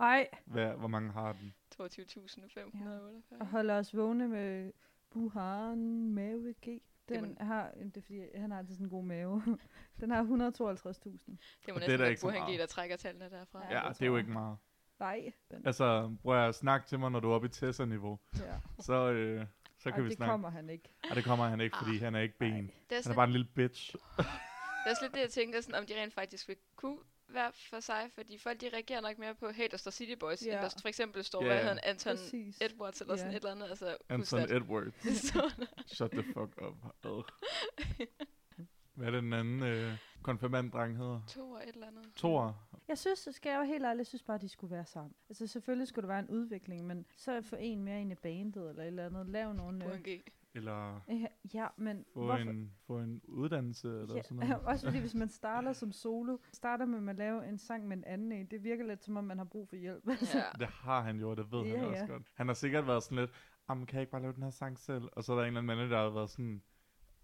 Ej, 0.00 0.28
Hvad, 0.44 0.66
hvor 0.70 0.88
mange 0.88 1.12
har 1.12 1.32
den? 1.32 1.54
22.548. 1.82 3.40
og 3.40 3.46
holder 3.46 3.74
os 3.78 3.96
vågne 3.96 4.28
med 4.28 4.72
Buhan 5.10 6.08
Mave 6.08 6.54
G. 6.66 6.82
Den 7.08 7.36
må- 7.40 7.44
har, 7.44 7.70
det 7.70 7.96
er 7.96 8.00
fordi, 8.02 8.20
han 8.34 8.50
har 8.50 8.58
altid 8.58 8.74
sådan 8.74 8.86
en 8.86 8.90
god 8.90 9.04
mave. 9.04 9.42
Den 10.00 10.10
har 10.10 10.22
152.000. 10.22 10.28
Det 10.28 10.38
må 10.38 10.38
det 11.66 11.74
er 11.74 11.74
næsten 11.74 11.90
da 11.90 11.96
være 11.96 12.08
ikke 12.10 12.20
så 12.20 12.26
Buhan 12.26 12.54
G, 12.54 12.58
der 12.58 12.66
trækker 12.66 12.96
tallene 12.96 13.30
derfra. 13.30 13.64
Ja, 13.70 13.82
Ja, 13.82 13.88
det 13.88 13.98
det 13.98 14.02
er 14.02 14.06
jo 14.06 14.16
ikke 14.16 14.30
meget. 14.30 14.56
Nej. 15.00 15.32
Den, 15.50 15.66
Altså, 15.66 16.16
prøv 16.22 16.48
at 16.48 16.54
snakke 16.54 16.86
til 16.86 16.98
mig, 16.98 17.10
når 17.10 17.20
du 17.20 17.30
er 17.30 17.34
oppe 17.34 17.46
i 17.46 17.50
Tessa-niveau. 17.50 18.18
ja. 18.38 18.54
Så, 18.80 19.10
øh, 19.12 19.46
så 19.78 19.88
Ej, 19.88 19.94
kan 19.94 20.04
vi 20.04 20.08
det 20.08 20.16
snakke. 20.16 20.30
kommer 20.30 20.50
han 20.50 20.70
ikke. 20.70 20.88
Og 21.10 21.16
det 21.16 21.24
kommer 21.24 21.48
han 21.48 21.60
ikke, 21.60 21.76
fordi 21.76 21.96
Ah. 21.96 22.02
han 22.02 22.14
er 22.14 22.20
ikke 22.20 22.38
ben. 22.38 22.52
Ej. 22.52 22.60
Det 22.60 22.66
er, 22.68 22.72
Han 22.90 22.96
er 22.98 23.02
sådan, 23.02 23.16
bare 23.16 23.24
en 23.26 23.32
lille 23.32 23.46
bitch. 23.54 23.92
det 24.18 24.86
er 24.86 24.90
også 24.90 25.02
lidt 25.04 25.14
det, 25.14 25.20
jeg 25.20 25.30
tænker, 25.30 25.60
sådan, 25.60 25.80
om 25.80 25.86
de 25.86 26.00
rent 26.02 26.14
faktisk 26.14 26.48
vil 26.48 26.56
kunne 26.76 26.98
være 27.34 27.52
for 27.52 27.80
sig, 27.80 28.10
fordi 28.14 28.38
folk 28.38 28.60
de 28.60 28.68
reagerer 28.72 29.00
nok 29.00 29.18
mere 29.18 29.34
på, 29.34 29.50
hey, 29.50 29.68
der 29.70 29.76
står 29.76 29.90
City 29.90 30.14
Boys, 30.20 30.46
Ja. 30.46 30.52
end 30.52 30.60
der 30.62 30.80
for 30.80 30.88
eksempel 30.88 31.24
står, 31.24 31.42
Ja, 31.42 31.46
hvad 31.48 31.56
hedder 31.56 31.68
han, 31.68 31.80
Anton 31.82 32.16
Præcis. 32.16 32.58
Edwards, 32.60 33.00
eller 33.00 33.16
sådan 33.16 33.30
Ja. 33.30 33.36
et 33.36 33.40
eller 33.44 33.50
andet. 33.54 33.68
Altså, 33.70 33.96
Anton 34.08 34.40
at- 34.40 34.50
Edwards. 34.50 34.94
det. 35.02 35.68
Shut 35.86 36.10
the 36.10 36.22
fuck 36.22 36.36
up. 36.62 36.76
Ad. 37.04 37.22
Hvad 38.94 39.06
er 39.06 39.10
det 39.10 39.22
den 39.22 39.32
anden 39.32 39.62
øh, 39.62 39.92
konfirmanddreng 40.22 40.96
hedder? 40.96 41.20
To 41.28 41.50
og 41.50 41.62
et 41.62 41.74
eller 41.74 41.86
andet. 41.86 42.04
Thor. 42.16 42.58
Jeg 42.88 42.98
synes, 42.98 43.28
skal 43.32 43.50
jeg 43.50 43.58
jo 43.58 43.62
helt 43.64 43.84
ærligt, 43.84 43.98
jeg 43.98 44.06
synes 44.06 44.22
bare, 44.22 44.38
de 44.38 44.48
skulle 44.48 44.70
være 44.76 44.86
sammen. 44.86 45.14
Altså 45.28 45.46
selvfølgelig 45.46 45.88
skulle 45.88 46.02
der 46.02 46.14
være 46.14 46.18
en 46.18 46.28
udvikling, 46.30 46.86
men 46.86 47.06
så 47.16 47.42
få 47.42 47.56
en 47.58 47.82
mere 47.84 48.00
ind 48.00 48.12
i 48.12 48.14
bandet 48.14 48.68
eller 48.70 48.82
et 48.82 48.86
eller 48.86 49.06
andet. 49.06 49.26
Lav 49.28 49.52
nogle... 49.52 49.84
Øh. 49.84 50.20
Eller 50.54 51.00
ja, 51.54 51.66
men 51.76 52.04
få, 52.14 52.24
hvorfor? 52.24 52.50
en, 52.50 52.72
få 52.86 52.98
en 52.98 53.20
uddannelse 53.24 53.88
eller 53.88 54.16
Ja, 54.16 54.22
sådan 54.22 54.36
noget. 54.36 54.62
også 54.66 54.86
fordi 54.86 54.98
hvis 54.98 55.14
man 55.14 55.28
starter 55.28 55.72
som 55.72 55.92
solo, 55.92 56.38
starter 56.52 56.84
med 56.84 57.08
at 57.08 57.16
lave 57.16 57.48
en 57.48 57.58
sang 57.58 57.88
med 57.88 57.96
en 57.96 58.04
anden 58.04 58.32
en, 58.32 58.46
det 58.46 58.64
virker 58.64 58.86
lidt 58.86 59.04
som 59.04 59.16
om, 59.16 59.24
man 59.24 59.38
har 59.38 59.44
brug 59.44 59.68
for 59.68 59.76
hjælp. 59.76 60.06
Ja. 60.06 60.42
Det 60.58 60.66
har 60.66 61.02
han 61.02 61.16
jo, 61.20 61.34
det 61.34 61.52
ved 61.52 61.62
Ja, 61.62 61.78
han 61.78 61.88
også 61.88 62.04
ja. 62.04 62.06
godt. 62.06 62.22
Han 62.34 62.46
har 62.46 62.54
sikkert 62.54 62.86
været 62.86 63.02
sådan 63.02 63.18
lidt, 63.18 63.30
kan 63.68 63.86
jeg 63.92 64.00
ikke 64.00 64.12
bare 64.12 64.22
lave 64.22 64.32
den 64.32 64.42
her 64.42 64.50
sang 64.50 64.78
selv? 64.78 65.08
Og 65.12 65.24
så 65.24 65.32
er 65.32 65.36
der 65.36 65.42
en 65.42 65.46
eller 65.46 65.60
anden 65.60 65.76
mand, 65.76 65.90
der 65.90 66.02
har 66.02 66.10
været 66.10 66.30
sådan, 66.30 66.62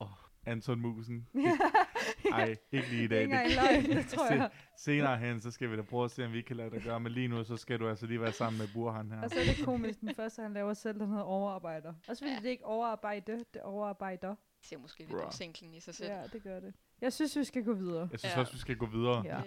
åh, 0.00 0.08
Anton 0.46 0.80
Musen. 0.80 1.28
Ej, 2.32 2.56
ikke 2.72 2.88
lige 2.90 2.98
i 2.98 3.02
det 3.02 3.10
dag. 3.10 3.22
ikke 3.22 3.34
engang 3.36 3.82
Det, 3.82 3.88
løgn, 3.88 3.96
det 3.98 4.06
tror 4.08 4.32
jeg. 4.32 4.50
senere 4.78 5.18
hen, 5.18 5.40
så 5.40 5.50
skal 5.50 5.70
vi 5.70 5.76
da 5.76 5.82
prøve 5.82 6.04
at 6.04 6.10
se, 6.10 6.24
om 6.26 6.32
vi 6.32 6.42
kan 6.42 6.56
lade 6.56 6.70
det 6.70 6.82
gøre. 6.84 7.00
Men 7.00 7.12
lige 7.12 7.28
nu, 7.28 7.44
så 7.44 7.56
skal 7.56 7.80
du 7.80 7.88
altså 7.88 8.06
lige 8.06 8.20
være 8.20 8.32
sammen 8.32 8.58
med 8.58 8.68
Burhan 8.74 9.10
her. 9.12 9.22
Og 9.22 9.30
så 9.30 9.36
er 9.40 9.44
det 9.44 9.64
komisk, 9.64 10.00
den 10.00 10.14
første, 10.14 10.42
han 10.42 10.52
laver 10.52 10.74
selv, 10.74 10.98
den 11.00 11.08
hedder 11.08 11.22
overarbejder. 11.22 11.92
Også 12.08 12.22
fordi 12.22 12.30
Ja. 12.30 12.34
ja. 12.36 12.40
det 12.42 12.48
ikke 12.48 12.64
overarbejde, 12.64 13.32
det 13.32 13.46
er 13.54 13.62
overarbejder. 13.62 14.28
Det 14.28 14.66
siger 14.66 14.78
måske 14.80 14.98
lidt 15.08 15.34
singlen 15.34 15.74
i 15.74 15.80
sig 15.80 15.94
selv. 15.94 16.10
Ja, 16.10 16.22
det 16.32 16.42
gør 16.42 16.60
det. 16.60 16.74
Jeg 17.00 17.12
synes, 17.12 17.36
vi 17.38 17.44
skal 17.44 17.64
gå 17.64 17.72
videre. 17.72 18.08
Jeg 18.12 18.18
synes 18.20 18.34
Ja. 18.34 18.40
også, 18.40 18.52
vi 18.52 18.58
skal 18.58 18.76
gå 18.76 18.86
videre. 18.86 19.22
Ja. 19.26 19.40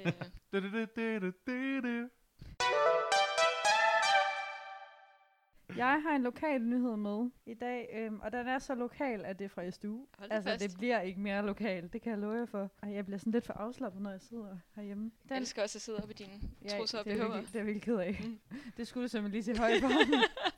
Jeg 5.77 6.01
har 6.07 6.15
en 6.15 6.23
lokal 6.23 6.61
nyhed 6.61 6.95
med 6.97 7.29
i 7.45 7.53
dag, 7.53 7.89
øhm, 7.97 8.19
og 8.19 8.31
den 8.31 8.47
er 8.47 8.59
så 8.59 8.75
lokal, 8.75 9.25
at 9.25 9.39
det 9.39 9.45
er 9.45 9.49
fra 9.49 9.69
SDU. 9.71 10.05
Hold 10.17 10.31
Altså, 10.31 10.49
fast. 10.49 10.63
det 10.63 10.77
bliver 10.77 11.01
ikke 11.01 11.19
mere 11.19 11.45
lokal, 11.45 11.89
det 11.93 12.01
kan 12.01 12.11
jeg 12.11 12.19
love 12.19 12.33
jer 12.33 12.45
for. 12.45 12.71
Ej, 12.83 12.89
jeg 12.93 13.05
bliver 13.05 13.17
sådan 13.17 13.31
lidt 13.33 13.45
for 13.45 13.53
afslappet, 13.53 14.01
når 14.01 14.11
jeg 14.11 14.21
sidder 14.21 14.57
herhjemme. 14.75 15.11
Jeg 15.29 15.37
elsker 15.37 15.61
også 15.63 15.77
at 15.77 15.81
sidde 15.81 15.97
oppe 15.97 16.11
i 16.13 16.13
dine 16.13 16.33
ja, 16.63 16.77
trusser 16.77 16.99
og 16.99 17.05
det, 17.05 17.13
er 17.13 17.17
jeg 17.17 17.25
BH'er. 17.25 17.33
virkelig, 17.33 17.47
det 17.53 17.55
er 17.55 17.59
jeg 17.59 17.65
virkelig 17.67 17.83
ked 17.83 17.95
af. 17.97 18.21
Mm. 18.23 18.39
det 18.77 18.87
skulle 18.87 19.03
du 19.03 19.07
simpelthen 19.07 19.31
lige 19.31 19.43
sige 19.43 19.57
højt 19.57 19.81
for. 19.81 19.89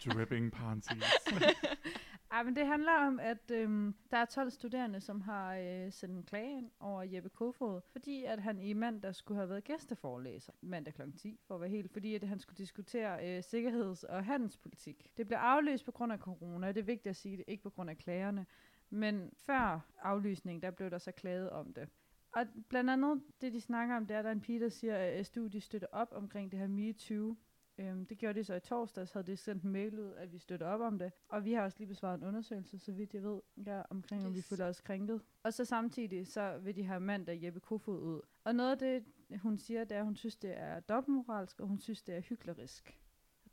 Dripping 0.13 0.51
panties. 0.51 1.03
Ej, 2.33 2.43
men 2.43 2.55
det 2.55 2.67
handler 2.67 2.91
om, 2.91 3.19
at 3.19 3.51
øhm, 3.51 3.95
der 4.11 4.17
er 4.17 4.25
12 4.25 4.49
studerende, 4.49 5.01
som 5.01 5.21
har 5.21 5.55
øh, 5.55 5.91
sendt 5.91 6.15
en 6.15 6.23
klage 6.23 6.57
ind 6.57 6.71
over 6.79 7.03
Jeppe 7.03 7.29
Kofod, 7.29 7.81
fordi 7.91 8.23
at 8.23 8.39
han 8.39 8.61
i 8.61 8.73
mandag 8.73 9.15
skulle 9.15 9.37
have 9.37 9.49
været 9.49 9.63
gæsteforelæser, 9.63 10.53
mandag 10.61 10.93
kl. 10.93 11.01
10 11.17 11.39
for 11.47 11.55
at 11.55 11.61
være 11.61 11.69
helt, 11.69 11.91
fordi 11.91 12.15
at 12.15 12.23
han 12.23 12.39
skulle 12.39 12.57
diskutere 12.57 13.37
øh, 13.37 13.43
sikkerheds- 13.43 14.03
og 14.03 14.25
handelspolitik. 14.25 15.11
Det 15.17 15.27
blev 15.27 15.37
aflyst 15.37 15.85
på 15.85 15.91
grund 15.91 16.13
af 16.13 16.19
corona, 16.19 16.67
det 16.67 16.77
er 16.77 16.83
vigtigt 16.83 17.09
at 17.09 17.15
sige 17.15 17.37
det, 17.37 17.45
ikke 17.47 17.63
på 17.63 17.69
grund 17.69 17.89
af 17.89 17.97
klagerne, 17.97 18.45
men 18.89 19.29
før 19.35 19.79
aflysningen, 20.01 20.61
der 20.61 20.71
blev 20.71 20.89
der 20.89 20.97
så 20.97 21.11
klaget 21.11 21.49
om 21.49 21.73
det. 21.73 21.89
Og 22.35 22.45
blandt 22.69 22.89
andet 22.89 23.23
det, 23.41 23.53
de 23.53 23.61
snakker 23.61 23.95
om, 23.95 24.07
det 24.07 24.13
er, 24.13 24.19
at 24.19 24.23
der 24.23 24.29
er 24.29 24.35
en 24.35 24.41
pige, 24.41 24.59
der 24.59 24.69
siger, 24.69 24.97
at 24.97 25.19
øh, 25.19 25.25
studiet 25.25 25.63
støtter 25.63 25.87
op 25.91 26.09
omkring 26.11 26.51
det 26.51 26.59
her 26.59 26.67
MeToo, 26.67 27.35
Øhm, 27.83 28.05
det 28.05 28.17
gjorde 28.17 28.39
de 28.39 28.43
så 28.43 28.53
i 28.55 28.59
torsdags, 28.59 29.11
havde 29.11 29.27
de 29.27 29.37
sendt 29.37 29.63
en 29.63 29.71
mail 29.71 29.99
ud, 29.99 30.13
at 30.13 30.33
vi 30.33 30.37
støtter 30.37 30.67
op 30.67 30.81
om 30.81 30.99
det. 30.99 31.11
Og 31.29 31.45
vi 31.45 31.53
har 31.53 31.61
også 31.63 31.77
lige 31.79 31.87
besvaret 31.87 32.17
en 32.21 32.27
undersøgelse, 32.27 32.79
så 32.79 32.91
vidt 32.91 33.13
jeg 33.13 33.23
ved, 33.23 33.41
ja, 33.65 33.81
omkring, 33.89 34.25
om 34.25 34.33
vi 34.33 34.37
Yes. 34.39 34.49
føler 34.49 34.65
os 34.65 34.81
krænket. 34.81 35.21
Og 35.43 35.53
så 35.53 35.65
samtidig, 35.65 36.27
så 36.27 36.57
vil 36.57 36.75
de 36.75 36.83
have 36.83 36.99
mandag 36.99 37.43
Jeppe 37.43 37.59
Kofod 37.59 37.99
ud. 38.01 38.21
Og 38.43 38.55
noget 38.55 38.71
af 38.71 38.77
det, 38.77 39.05
hun 39.41 39.57
siger, 39.57 39.83
det 39.83 39.95
er, 39.95 39.99
at 39.99 40.05
hun 40.05 40.15
synes, 40.15 40.35
det 40.35 40.57
er 40.59 40.79
dobbeltmoralsk, 40.79 41.59
og 41.59 41.67
hun 41.67 41.79
synes, 41.79 42.01
det 42.03 42.15
er 42.15 42.21
hyklerisk. 42.21 42.99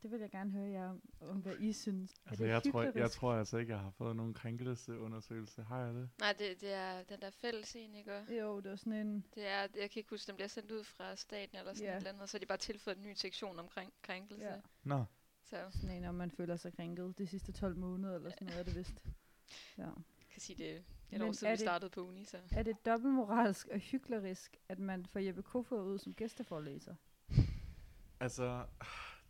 Det 0.03 0.11
vil 0.11 0.19
jeg 0.19 0.29
gerne 0.31 0.51
høre 0.51 0.69
jer 0.69 0.89
om, 0.89 1.01
om 1.21 1.37
hvad 1.37 1.55
I 1.59 1.73
synes. 1.73 2.11
Er 2.11 2.29
Altså, 2.29 2.43
det 2.43 2.49
jeg 2.49 2.63
tror, 2.71 2.83
jeg 2.99 3.11
tror 3.11 3.33
altså 3.33 3.57
ikke, 3.57 3.71
jeg 3.73 3.79
har 3.81 3.89
fået 3.89 4.15
nogen 4.15 4.33
krænkelseundersøgelse. 4.33 5.63
Har 5.63 5.79
jeg 5.85 5.93
det? 5.93 6.09
Nej, 6.19 6.33
det, 6.39 6.61
det 6.61 6.73
er 6.73 7.03
den 7.03 7.21
der 7.21 7.29
fælles 7.29 7.75
en, 7.75 7.95
ikke? 7.95 8.39
Jo, 8.41 8.59
det 8.59 8.69
var 8.71 8.75
sådan 8.77 8.93
en... 8.93 9.25
Det 9.35 9.47
er, 9.47 9.59
jeg 9.59 9.69
kan 9.91 9.91
ikke 9.95 10.09
huske, 10.09 10.27
den 10.27 10.35
bliver 10.35 10.47
sendt 10.47 10.71
ud 10.71 10.83
fra 10.83 11.15
staten 11.15 11.57
eller 11.57 11.73
sådan 11.73 11.85
yeah. 11.87 11.95
et 11.95 11.97
eller 11.99 12.13
andet, 12.13 12.29
så 12.29 12.37
har 12.37 12.39
de 12.39 12.45
bare 12.45 12.57
tilføjet 12.57 12.97
en 12.97 13.03
ny 13.03 13.13
sektion 13.13 13.59
omkring 13.59 13.93
krænkelse. 14.01 14.45
Ja. 14.45 14.51
Yeah. 14.51 14.61
Nå, 14.83 15.05
Så 15.45 15.57
jeg 15.57 15.67
Sådan 15.73 15.89
en, 15.97 16.05
om 16.05 16.15
man 16.15 16.31
føler 16.31 16.55
sig 16.55 16.73
krænket 16.73 17.17
de 17.17 17.27
sidste 17.27 17.51
12 17.51 17.75
måneder, 17.77 18.15
eller 18.15 18.29
sådan 18.29 18.47
noget 18.47 18.59
er 18.59 18.63
det 18.63 18.75
vist. 18.75 19.05
Ja. 19.77 19.89
kan 20.31 20.41
sige, 20.41 20.57
det 20.57 20.71
er 20.71 20.75
et 20.77 20.83
Men 21.11 21.21
år 21.21 21.31
siden, 21.31 21.47
er 21.47 21.51
vi 21.51 21.57
det- 21.57 21.59
startede 21.65 21.89
på 21.89 22.01
uni, 22.07 22.23
så... 22.25 22.37
Er 22.51 22.63
det 22.63 22.85
dobbeltmoralsk 22.85 23.67
og 23.67 23.79
hyklerisk, 23.79 24.57
at 24.69 24.79
man 24.79 25.05
får 25.05 25.19
Jeppe 25.19 25.41
Kofod 25.43 25.83
ud 25.85 25.99
som 25.99 26.13
gæsteforelæser? 26.13 26.95
altså, 28.19 28.65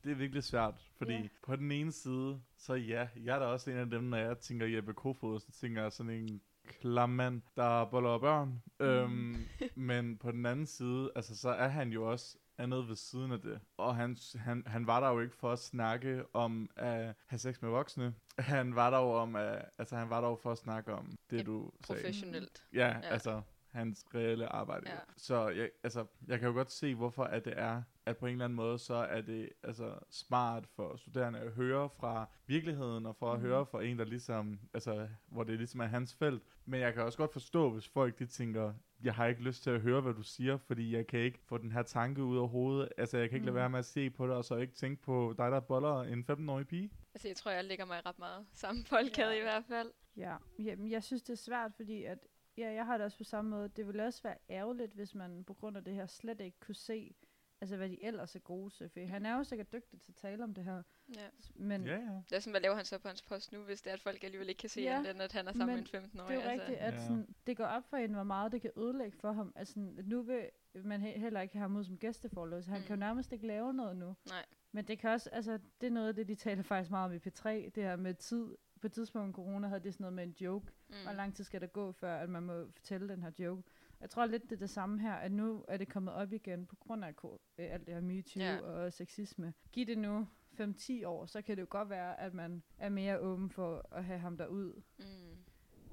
det 0.03 0.12
er 0.12 0.15
virkelig 0.15 0.43
svært, 0.43 0.74
fordi 0.98 1.13
Ja. 1.13 1.27
på 1.43 1.55
den 1.55 1.72
ene 1.72 1.91
side, 1.91 2.41
så 2.58 2.74
ja, 2.74 3.08
jeg 3.24 3.36
er 3.36 3.39
da 3.39 3.46
også 3.46 3.72
en 3.72 3.77
af 3.77 3.89
dem, 3.89 4.03
når 4.03 4.17
jeg 4.17 4.38
tænker 4.39 4.65
Jeppe 4.65 4.93
Kofod, 4.93 5.39
så 5.39 5.51
tænker 5.51 5.81
jeg 5.81 5.91
sådan 5.91 6.10
en 6.12 6.41
klam 6.67 7.10
mand, 7.10 7.41
der 7.55 7.86
boller 7.86 8.17
børn. 8.20 8.63
Mm. 8.79 8.86
Øhm, 8.86 9.36
men 9.75 10.17
på 10.17 10.31
den 10.31 10.46
anden 10.46 10.65
side, 10.65 11.12
altså, 11.15 11.38
så 11.38 11.50
er 11.50 11.67
han 11.67 11.89
jo 11.93 12.12
også 12.12 12.38
andet 12.58 12.88
ved 12.88 12.96
siden 12.96 13.31
af 13.31 13.39
det. 13.41 13.60
Og 13.77 13.96
han, 13.96 14.17
han, 14.36 14.63
han 14.67 14.88
var 14.88 15.00
der 15.00 15.10
jo 15.10 15.20
ikke 15.20 15.36
for 15.36 15.51
at 15.51 15.60
snakke 15.60 16.24
om 16.36 16.70
at 16.75 17.15
have 17.27 17.39
sex 17.39 17.62
med 17.62 17.70
voksne. 17.70 18.13
Han 18.39 18.75
var 18.75 18.89
der 18.89 18.98
jo 18.98 19.12
om 19.12 19.36
at, 19.36 19.65
altså 19.77 19.96
han 19.96 20.10
var 20.10 20.22
der 20.22 20.27
jo 20.27 20.36
for 20.36 20.51
at 20.51 20.58
snakke 20.58 20.93
om 20.93 21.15
det, 21.29 21.39
Et 21.39 21.46
du 21.46 21.72
sagde. 21.86 22.01
Professionelt. 22.01 22.63
Ja, 22.74 22.79
Ja. 22.79 22.88
ja, 22.88 23.00
altså 23.01 23.41
hans 23.72 24.05
reelle 24.15 24.48
arbejde. 24.48 24.89
Ja. 24.89 24.93
Ja. 24.96 25.00
Så 25.17 25.50
jeg, 25.50 25.70
altså, 25.84 26.05
jeg 26.27 26.39
kan 26.39 26.48
jo 26.48 26.53
godt 26.53 26.72
se, 26.72 26.96
hvorfor 26.96 27.24
at 27.24 27.46
det 27.46 27.53
er, 27.58 27.81
at 28.05 28.17
på 28.17 28.25
en 28.25 28.31
eller 28.31 28.46
anden 28.46 28.55
måde, 28.55 28.77
så 28.79 28.93
er 28.93 29.22
det 29.22 29.50
altså, 29.63 30.00
smart 30.10 30.67
for 30.67 30.96
studerende 30.96 31.39
at 31.39 31.51
høre 31.51 31.89
fra 31.89 32.29
virkeligheden, 32.48 33.05
og 33.05 33.15
for 33.15 33.31
at 33.34 33.39
Mhm. 33.39 33.48
høre 33.48 33.65
fra 33.65 33.84
en, 33.84 34.00
der 34.00 34.05
ligesom, 34.05 34.60
altså, 34.74 35.08
hvor 35.27 35.43
det 35.43 35.58
ligesom 35.58 35.79
er 35.79 35.86
hans 35.86 36.15
felt. 36.15 36.43
Men 36.65 36.79
jeg 36.79 36.93
kan 36.93 37.03
også 37.03 37.17
godt 37.17 37.34
forstå, 37.34 37.70
hvis 37.70 37.88
folk 37.88 38.20
de 38.20 38.25
tænker, 38.25 38.74
jeg 39.03 39.13
har 39.13 39.25
ikke 39.25 39.41
lyst 39.41 39.63
til 39.63 39.70
at 39.70 39.81
høre, 39.81 40.01
hvad 40.01 40.13
du 40.13 40.24
siger, 40.24 40.58
fordi 40.58 40.96
jeg 40.96 41.08
kan 41.08 41.20
ikke 41.20 41.39
få 41.46 41.58
den 41.58 41.72
her 41.72 41.84
tanke 41.84 42.24
ud 42.24 42.38
af 42.38 42.50
hovedet. 42.50 42.89
Altså, 42.98 43.17
jeg 43.17 43.29
kan 43.29 43.36
ikke 43.36 43.41
Mhm. 43.43 43.46
lade 43.46 43.55
være 43.55 43.70
med 43.70 43.79
at 43.79 43.86
se 43.86 44.10
på 44.10 44.27
det, 44.27 44.36
og 44.36 44.46
så 44.46 44.55
ikke 44.55 44.74
tænke 44.74 45.01
på 45.01 45.34
dig, 45.38 45.51
der 45.51 45.60
boller 45.60 46.01
en 46.01 46.24
15-årig 46.24 46.67
pige. 46.67 46.91
Altså, 47.13 47.27
jeg 47.27 47.38
tror, 47.38 47.51
jeg 47.51 47.65
lægger 47.65 47.86
mig 47.86 48.05
ret 48.05 48.20
meget 48.20 48.46
samme 48.53 48.84
boldkæde 48.89 49.31
Ja. 49.34 49.39
i 49.39 49.41
hvert 49.41 49.65
fald. 49.65 49.91
Ja, 50.17 50.38
jamen, 50.60 50.91
jeg 50.91 51.03
synes, 51.03 51.22
det 51.24 51.34
er 51.34 51.38
svært, 51.38 51.72
fordi 51.75 52.03
at, 52.03 52.17
ja, 52.58 52.72
jeg 52.74 52.86
har 52.86 52.98
det 52.98 53.05
også 53.05 53.17
på 53.17 53.24
samme 53.24 53.51
måde. 53.51 53.70
Det 53.70 53.88
ville 53.88 54.05
også 54.05 54.24
være 54.24 54.38
ærgerligt, 54.50 54.93
hvis 54.93 55.15
man 55.15 55.43
på 55.43 55.53
grund 55.53 55.77
af 55.77 55.84
det 55.84 55.93
her 55.93 56.05
slet 56.05 56.41
ikke 56.41 56.60
kunne 56.60 56.75
se, 56.75 57.13
altså 57.62 57.77
hvad 57.77 57.89
de 57.89 58.03
ellers 58.03 58.36
er 58.36 58.39
gode 58.39 58.70
til. 58.70 58.89
For 58.89 59.00
han 59.08 59.25
er 59.25 59.38
jo 59.38 59.44
sikkert 59.44 59.74
dygtig 59.74 60.01
til 60.01 60.12
at 60.12 60.15
tale 60.15 60.44
om 60.44 60.53
det 60.53 60.63
her. 60.63 60.84
Ja. 61.15 61.27
Men 61.56 61.84
Ja, 61.86 61.96
ja. 61.96 62.22
Det 62.30 62.36
er 62.36 62.39
sådan, 62.39 62.51
hvad 62.51 62.62
laver 62.62 62.75
han 62.75 62.86
så 62.86 62.98
på 62.98 63.08
hans 63.08 63.22
post 63.22 63.51
nu, 63.51 63.60
hvis 63.60 63.82
det 63.82 63.89
er, 63.89 63.94
at 63.94 64.01
folk 64.01 64.24
alligevel 64.24 64.50
ikke 64.50 64.60
kan 64.60 64.70
se 64.70 64.82
Ja, 64.82 64.98
andet, 65.08 65.22
at 65.22 65.32
han 65.32 65.48
er 65.48 65.51
sammen 65.53 65.75
men 65.75 65.88
med 65.94 66.01
en 66.03 66.10
15-årig? 66.10 66.36
det 66.38 66.46
er 66.46 66.50
altså. 66.50 66.63
rigtigt, 66.63 66.80
at 66.80 66.94
Ja. 66.94 67.00
sådan, 67.01 67.36
det 67.48 67.58
går 67.58 67.65
op 67.65 67.84
for 67.89 67.98
en, 67.98 68.13
hvor 68.13 68.24
meget 68.24 68.51
det 68.51 68.62
kan 68.62 68.72
ødelægge 68.77 69.18
for 69.18 69.32
ham. 69.32 69.53
Altså, 69.56 69.80
nu 70.03 70.22
vil 70.22 70.50
man 70.84 71.01
he- 71.03 71.20
heller 71.20 71.41
ikke 71.41 71.53
have 71.53 71.62
ham 71.62 71.75
ud 71.75 71.84
som 71.84 71.98
gæsteforløs. 71.98 72.65
Han 72.65 72.77
mm. 72.77 72.82
kan 72.86 72.89
jo 72.89 72.96
Mm. 72.96 73.00
nærmest 73.00 73.32
ikke 73.32 73.48
lave 73.48 73.74
noget 73.74 73.98
nu. 73.98 74.15
Nej. 74.30 74.46
Men 74.72 74.86
det 74.88 75.00
kan 75.00 75.10
også, 75.10 75.30
altså, 75.30 75.60
det 75.82 75.88
er 75.88 75.91
noget 75.91 76.08
af 76.08 76.15
det, 76.15 76.27
de 76.27 76.36
taler 76.36 76.63
faktisk 76.63 76.91
meget 76.91 77.06
om 77.10 77.13
i 77.13 77.18
P3, 77.30 77.50
det 77.50 77.84
her 77.84 77.96
med 77.96 78.13
tid. 78.13 78.56
På 78.82 78.88
et 78.88 78.94
tidspunkt 78.94 79.36
corona 79.36 79.68
havde 79.68 79.84
det 79.84 79.94
sådan 79.94 80.03
noget 80.03 80.13
med 80.13 80.24
en 80.24 80.36
joke. 80.41 80.72
Mm. 80.89 80.96
Hvor 81.03 81.13
lang 81.13 81.36
tid 81.36 81.44
skal 81.44 81.62
der 81.62 81.68
gå, 81.68 81.91
før 81.91 82.15
at 82.18 82.30
man 82.30 82.44
må 82.44 82.72
fortælle 82.72 83.10
den 83.10 83.24
her 83.24 83.32
joke? 83.39 83.63
Jeg 84.01 84.10
tror 84.10 84.25
lidt, 84.25 84.43
det 84.43 84.51
er 84.51 84.55
det 84.60 84.70
samme 84.70 85.00
her, 85.01 85.13
at 85.13 85.31
nu 85.31 85.65
er 85.67 85.77
det 85.77 85.88
kommet 85.89 86.13
op 86.13 86.34
igen 86.34 86.65
på 86.65 86.75
grund 86.75 87.05
af 87.05 87.13
øh, 87.58 87.74
alt 87.74 87.86
det 87.88 87.93
her 87.93 88.01
MeToo 88.01 88.41
Ja. 88.43 88.60
og 88.62 88.93
sexisme. 88.93 89.53
Giv 89.72 89.86
det 89.86 89.98
nu 89.98 90.27
5-10 90.62 91.05
år, 91.05 91.25
så 91.25 91.41
kan 91.41 91.55
det 91.58 91.62
jo 91.62 91.67
godt 91.70 91.89
være, 91.89 92.20
at 92.20 92.34
man 92.34 92.63
er 92.77 92.89
mere 92.89 93.20
åben 93.20 93.50
for 93.50 93.86
at 93.91 94.05
have 94.05 94.20
ham 94.20 94.38
derud. 94.38 94.81
Mm. 95.00 95.05